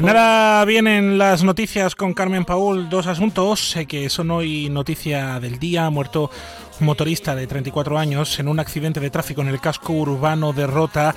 Nada 0.00 0.64
vienen 0.64 1.18
las 1.18 1.42
noticias 1.42 1.96
con 1.96 2.14
Carmen 2.14 2.44
Paul. 2.44 2.88
Dos 2.88 3.08
asuntos 3.08 3.74
que 3.88 4.08
son 4.08 4.30
hoy 4.30 4.68
noticia 4.68 5.40
del 5.40 5.58
día. 5.58 5.86
Ha 5.86 5.90
muerto 5.90 6.30
un 6.78 6.86
motorista 6.86 7.34
de 7.34 7.48
34 7.48 7.98
años 7.98 8.38
en 8.38 8.46
un 8.46 8.60
accidente 8.60 9.00
de 9.00 9.10
tráfico 9.10 9.40
en 9.40 9.48
el 9.48 9.60
casco 9.60 9.92
urbano 9.94 10.52
de 10.52 10.68
Rota 10.68 11.16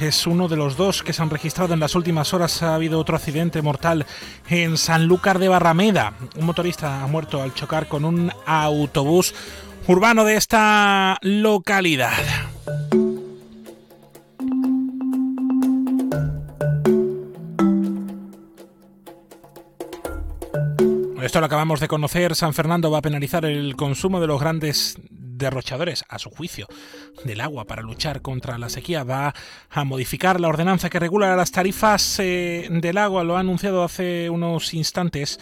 es 0.00 0.26
uno 0.26 0.48
de 0.48 0.56
los 0.56 0.76
dos 0.76 1.02
que 1.02 1.12
se 1.12 1.22
han 1.22 1.30
registrado 1.30 1.74
en 1.74 1.80
las 1.80 1.94
últimas 1.94 2.32
horas. 2.34 2.62
Ha 2.62 2.74
habido 2.74 2.98
otro 3.00 3.16
accidente 3.16 3.62
mortal 3.62 4.06
en 4.48 4.76
Sanlúcar 4.76 5.38
de 5.38 5.48
Barrameda. 5.48 6.14
Un 6.36 6.46
motorista 6.46 7.02
ha 7.02 7.06
muerto 7.06 7.42
al 7.42 7.54
chocar 7.54 7.88
con 7.88 8.04
un 8.04 8.32
autobús 8.46 9.34
urbano 9.86 10.24
de 10.24 10.36
esta 10.36 11.18
localidad. 11.22 12.12
Esto 21.22 21.40
lo 21.40 21.46
acabamos 21.46 21.80
de 21.80 21.88
conocer. 21.88 22.34
San 22.34 22.54
Fernando 22.54 22.90
va 22.90 22.98
a 22.98 23.02
penalizar 23.02 23.44
el 23.44 23.76
consumo 23.76 24.20
de 24.20 24.26
los 24.26 24.40
grandes 24.40 24.98
derrochadores, 25.38 26.04
a 26.08 26.18
su 26.18 26.30
juicio, 26.30 26.66
del 27.24 27.40
agua 27.40 27.64
para 27.64 27.82
luchar 27.82 28.22
contra 28.22 28.58
la 28.58 28.68
sequía. 28.68 29.04
Va 29.04 29.34
a 29.70 29.84
modificar 29.84 30.40
la 30.40 30.48
ordenanza 30.48 30.90
que 30.90 30.98
regula 30.98 31.34
las 31.36 31.52
tarifas 31.52 32.18
eh, 32.20 32.68
del 32.70 32.98
agua. 32.98 33.24
Lo 33.24 33.36
ha 33.36 33.40
anunciado 33.40 33.84
hace 33.84 34.30
unos 34.30 34.74
instantes 34.74 35.40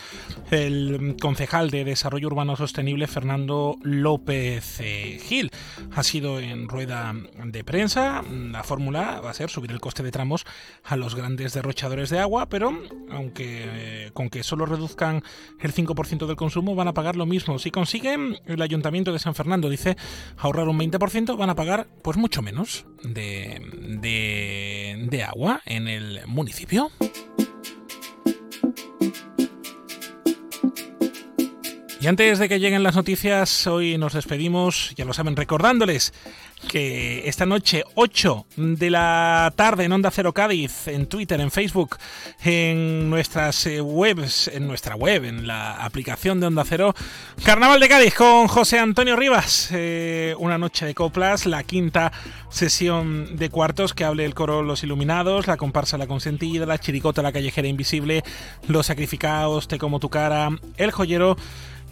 el 0.50 1.16
concejal 1.20 1.70
de 1.70 1.84
Desarrollo 1.84 2.28
Urbano 2.28 2.56
Sostenible, 2.56 3.06
Fernando 3.06 3.76
López 3.82 4.80
eh, 4.80 5.18
Gil. 5.22 5.50
Ha 5.94 6.02
sido 6.02 6.40
en 6.40 6.68
rueda 6.68 7.14
de 7.44 7.64
prensa. 7.64 8.22
La 8.30 8.62
fórmula 8.62 9.20
va 9.20 9.30
a 9.30 9.34
ser 9.34 9.50
subir 9.50 9.72
el 9.72 9.80
coste 9.80 10.02
de 10.02 10.10
tramos 10.10 10.44
a 10.84 10.96
los 10.96 11.14
grandes 11.14 11.54
derrochadores 11.54 12.10
de 12.10 12.18
agua, 12.18 12.48
pero 12.48 12.72
aunque 13.10 13.64
eh, 13.66 14.10
con 14.12 14.28
que 14.28 14.42
solo 14.42 14.66
reduzcan 14.66 15.22
el 15.60 15.72
5% 15.72 16.26
del 16.26 16.36
consumo, 16.36 16.74
van 16.74 16.88
a 16.88 16.94
pagar 16.94 17.16
lo 17.16 17.26
mismo. 17.26 17.58
Si 17.58 17.70
consiguen 17.70 18.38
el 18.46 18.62
Ayuntamiento 18.62 19.12
de 19.12 19.18
San 19.18 19.34
Fernando, 19.34 19.68
dice 19.68 19.85
ahorrar 20.38 20.68
un 20.68 20.78
20%, 20.78 21.36
van 21.36 21.50
a 21.50 21.54
pagar 21.54 21.86
pues 22.02 22.16
mucho 22.16 22.42
menos 22.42 22.86
de, 23.02 23.60
de, 24.00 25.22
agua 25.22 25.60
en 25.64 25.88
el 25.88 26.20
municipio. 26.26 26.90
Y 31.98 32.08
antes 32.08 32.38
de 32.38 32.48
que 32.48 32.60
lleguen 32.60 32.82
las 32.82 32.94
noticias, 32.94 33.66
hoy 33.66 33.96
nos 33.96 34.12
despedimos, 34.12 34.92
ya 34.96 35.06
lo 35.06 35.14
saben, 35.14 35.34
recordándoles 35.34 36.12
que 36.68 37.26
esta 37.26 37.46
noche 37.46 37.84
8 37.94 38.46
de 38.56 38.90
la 38.90 39.52
tarde 39.56 39.84
en 39.84 39.92
Onda 39.92 40.10
Cero 40.10 40.34
Cádiz, 40.34 40.88
en 40.88 41.06
Twitter, 41.06 41.40
en 41.40 41.50
Facebook, 41.50 41.96
en 42.44 43.08
nuestras 43.08 43.66
eh, 43.66 43.80
webs, 43.80 44.48
en 44.48 44.66
nuestra 44.66 44.94
web, 44.94 45.24
en 45.24 45.46
la 45.46 45.84
aplicación 45.84 46.38
de 46.38 46.48
Onda 46.48 46.64
Cero, 46.66 46.94
Carnaval 47.44 47.80
de 47.80 47.88
Cádiz 47.88 48.14
con 48.14 48.46
José 48.46 48.78
Antonio 48.78 49.16
Rivas, 49.16 49.70
eh, 49.72 50.34
una 50.38 50.58
noche 50.58 50.84
de 50.84 50.94
coplas, 50.94 51.46
la 51.46 51.62
quinta 51.62 52.12
sesión 52.50 53.36
de 53.36 53.48
cuartos 53.48 53.94
que 53.94 54.04
hable 54.04 54.26
el 54.26 54.34
coro 54.34 54.62
Los 54.62 54.82
Iluminados, 54.82 55.46
la 55.46 55.56
comparsa 55.56 55.96
La 55.96 56.06
Consentida, 56.06 56.66
la 56.66 56.78
chiricota 56.78 57.22
La 57.22 57.32
Callejera 57.32 57.68
Invisible, 57.68 58.22
Los 58.68 58.86
Sacrificados, 58.86 59.66
Te 59.66 59.78
Como 59.78 59.98
Tu 59.98 60.10
Cara, 60.10 60.50
El 60.76 60.90
Joyero, 60.90 61.36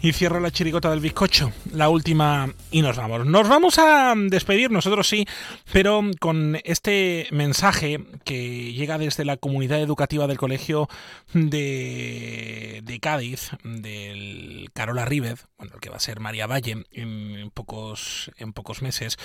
y 0.05 0.13
cierra 0.13 0.39
la 0.39 0.51
chirigota 0.51 0.91
del 0.91 0.99
bizcocho, 0.99 1.51
la 1.73 1.89
última 1.89 2.53
y 2.69 2.83
nos 2.83 2.95
vamos. 2.95 3.25
Nos 3.25 3.49
vamos 3.49 3.79
a 3.79 4.13
despedir, 4.15 4.69
nosotros 4.69 5.07
sí, 5.07 5.25
pero 5.73 6.01
con 6.19 6.59
este 6.63 7.27
mensaje 7.31 8.05
que 8.23 8.73
llega 8.73 8.99
desde 8.99 9.25
la 9.25 9.37
comunidad 9.37 9.81
educativa 9.81 10.27
del 10.27 10.37
colegio 10.37 10.87
de, 11.33 12.81
de 12.83 12.99
Cádiz, 12.99 13.49
del 13.63 14.69
Carola 14.73 15.05
Rívez, 15.05 15.47
bueno, 15.57 15.73
el 15.73 15.81
que 15.81 15.89
va 15.89 15.95
a 15.95 15.99
ser 15.99 16.19
María 16.19 16.45
Valle 16.45 16.85
en 16.91 17.49
pocos, 17.51 18.29
en 18.37 18.53
pocos 18.53 18.83
meses. 18.83 19.17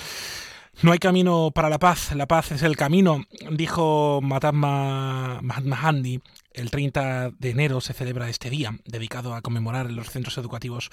No 0.81 0.93
hay 0.93 0.99
camino 0.99 1.51
para 1.53 1.69
la 1.69 1.77
paz, 1.77 2.11
la 2.15 2.25
paz 2.25 2.51
es 2.53 2.63
el 2.63 2.75
camino, 2.75 3.25
dijo 3.51 4.19
Mahatma 4.23 5.41
Gandhi. 5.43 6.21
El 6.53 6.71
30 6.71 7.31
de 7.37 7.49
enero 7.49 7.81
se 7.81 7.93
celebra 7.93 8.29
este 8.29 8.49
día, 8.49 8.77
dedicado 8.85 9.33
a 9.33 9.41
conmemorar 9.41 9.87
en 9.87 9.95
los 9.95 10.09
centros 10.09 10.37
educativos 10.37 10.89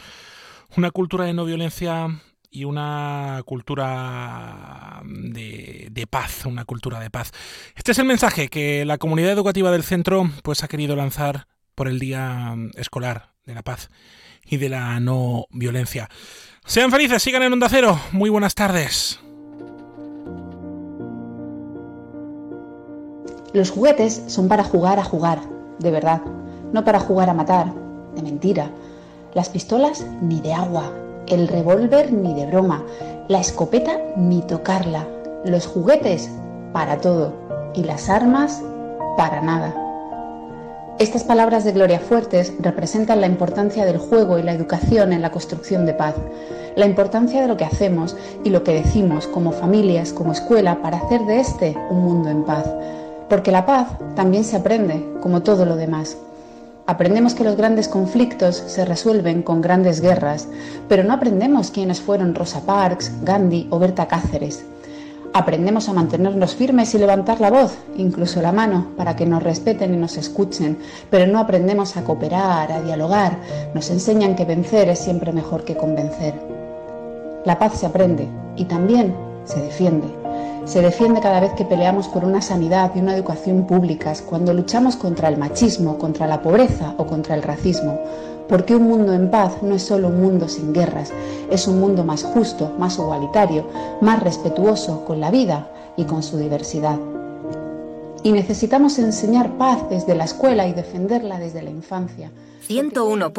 una 0.76 0.90
cultura 0.90 1.24
de 1.24 1.32
no 1.32 1.44
violencia 1.44 2.20
y 2.50 2.64
una 2.64 3.42
cultura 3.44 5.02
de, 5.04 6.06
paz, 6.08 6.46
una 6.46 6.64
cultura 6.64 7.00
de 7.00 7.10
paz. 7.10 7.32
Este 7.76 7.92
es 7.92 7.98
el 7.98 8.06
mensaje 8.06 8.48
que 8.48 8.84
la 8.84 8.98
comunidad 8.98 9.32
educativa 9.32 9.70
del 9.70 9.82
centro 9.82 10.30
pues 10.42 10.62
ha 10.62 10.68
querido 10.68 10.96
lanzar 10.96 11.46
por 11.74 11.88
el 11.88 11.98
Día 11.98 12.56
Escolar 12.74 13.32
de 13.44 13.54
la 13.54 13.62
Paz 13.62 13.90
y 14.44 14.56
de 14.56 14.68
la 14.68 14.98
No 15.00 15.46
Violencia. 15.50 16.08
Sean 16.64 16.90
felices, 16.90 17.22
sigan 17.22 17.42
en 17.42 17.52
Onda 17.52 17.68
Cero. 17.68 18.00
Muy 18.12 18.30
buenas 18.30 18.54
tardes. 18.54 19.20
Los 23.58 23.72
juguetes 23.72 24.22
son 24.28 24.46
para 24.46 24.62
jugar 24.62 25.00
a 25.00 25.04
jugar, 25.04 25.40
de 25.80 25.90
verdad, 25.90 26.20
no 26.72 26.84
para 26.84 27.00
jugar 27.00 27.28
a 27.28 27.34
matar, 27.34 27.66
de 28.14 28.22
mentira. 28.22 28.70
Las 29.34 29.48
pistolas 29.48 30.06
ni 30.22 30.40
de 30.40 30.54
agua, 30.54 30.92
el 31.26 31.48
revólver 31.48 32.12
ni 32.12 32.34
de 32.34 32.46
broma, 32.46 32.84
la 33.26 33.40
escopeta 33.40 33.98
ni 34.16 34.42
tocarla, 34.42 35.08
los 35.44 35.66
juguetes 35.66 36.30
para 36.72 36.98
todo 36.98 37.32
y 37.74 37.82
las 37.82 38.08
armas 38.08 38.62
para 39.16 39.40
nada. 39.40 39.74
Estas 41.00 41.24
palabras 41.24 41.64
de 41.64 41.72
Gloria 41.72 41.98
Fuertes 41.98 42.54
representan 42.60 43.20
la 43.20 43.26
importancia 43.26 43.84
del 43.84 43.98
juego 43.98 44.38
y 44.38 44.44
la 44.44 44.52
educación 44.52 45.12
en 45.12 45.20
la 45.20 45.32
construcción 45.32 45.84
de 45.84 45.94
paz, 45.94 46.14
la 46.76 46.86
importancia 46.86 47.42
de 47.42 47.48
lo 47.48 47.56
que 47.56 47.64
hacemos 47.64 48.16
y 48.44 48.50
lo 48.50 48.62
que 48.62 48.74
decimos 48.74 49.26
como 49.26 49.50
familias, 49.50 50.12
como 50.12 50.30
escuela, 50.30 50.80
para 50.80 50.98
hacer 50.98 51.22
de 51.22 51.40
este 51.40 51.76
un 51.90 52.04
mundo 52.04 52.28
en 52.28 52.44
paz. 52.44 52.64
Porque 53.28 53.52
la 53.52 53.66
paz 53.66 53.88
también 54.14 54.44
se 54.44 54.56
aprende, 54.56 55.06
como 55.20 55.42
todo 55.42 55.64
lo 55.64 55.76
demás. 55.76 56.16
Aprendemos 56.86 57.34
que 57.34 57.44
los 57.44 57.56
grandes 57.56 57.86
conflictos 57.86 58.56
se 58.66 58.86
resuelven 58.86 59.42
con 59.42 59.60
grandes 59.60 60.00
guerras, 60.00 60.48
pero 60.88 61.04
no 61.04 61.12
aprendemos 61.12 61.70
quiénes 61.70 62.00
fueron 62.00 62.34
Rosa 62.34 62.62
Parks, 62.62 63.12
Gandhi 63.24 63.68
o 63.70 63.78
Berta 63.78 64.08
Cáceres. 64.08 64.64
Aprendemos 65.34 65.90
a 65.90 65.92
mantenernos 65.92 66.54
firmes 66.54 66.94
y 66.94 66.98
levantar 66.98 67.40
la 67.40 67.50
voz, 67.50 67.76
incluso 67.98 68.40
la 68.40 68.52
mano, 68.52 68.88
para 68.96 69.14
que 69.14 69.26
nos 69.26 69.42
respeten 69.42 69.92
y 69.92 69.98
nos 69.98 70.16
escuchen, 70.16 70.78
pero 71.10 71.30
no 71.30 71.38
aprendemos 71.38 71.98
a 71.98 72.04
cooperar, 72.04 72.72
a 72.72 72.80
dialogar. 72.80 73.36
Nos 73.74 73.90
enseñan 73.90 74.34
que 74.34 74.46
vencer 74.46 74.88
es 74.88 75.00
siempre 75.00 75.32
mejor 75.32 75.64
que 75.64 75.76
convencer. 75.76 76.32
La 77.44 77.58
paz 77.58 77.74
se 77.78 77.84
aprende 77.84 78.26
y 78.56 78.64
también 78.64 79.14
se 79.44 79.60
defiende. 79.60 80.27
Se 80.68 80.82
defiende 80.82 81.22
cada 81.22 81.40
vez 81.40 81.54
que 81.54 81.64
peleamos 81.64 82.08
por 82.08 82.26
una 82.26 82.42
sanidad 82.42 82.92
y 82.94 82.98
una 82.98 83.14
educación 83.14 83.66
públicas, 83.66 84.20
cuando 84.20 84.52
luchamos 84.52 84.96
contra 84.96 85.30
el 85.30 85.38
machismo, 85.38 85.96
contra 85.96 86.26
la 86.26 86.42
pobreza 86.42 86.92
o 86.98 87.06
contra 87.06 87.34
el 87.34 87.42
racismo, 87.42 87.98
porque 88.50 88.76
un 88.76 88.82
mundo 88.82 89.14
en 89.14 89.30
paz 89.30 89.62
no 89.62 89.74
es 89.74 89.82
solo 89.82 90.08
un 90.08 90.20
mundo 90.20 90.46
sin 90.46 90.74
guerras, 90.74 91.10
es 91.50 91.66
un 91.68 91.80
mundo 91.80 92.04
más 92.04 92.22
justo, 92.22 92.70
más 92.78 92.98
igualitario, 92.98 93.66
más 94.02 94.22
respetuoso 94.22 95.06
con 95.06 95.20
la 95.20 95.30
vida 95.30 95.70
y 95.96 96.04
con 96.04 96.22
su 96.22 96.36
diversidad. 96.36 96.98
Y 98.22 98.32
necesitamos 98.32 98.98
enseñar 98.98 99.56
paz 99.56 99.88
desde 99.88 100.14
la 100.14 100.24
escuela 100.24 100.68
y 100.68 100.74
defenderla 100.74 101.38
desde 101.38 101.62
la 101.62 101.70
infancia. 101.70 102.30
101. 102.66 103.32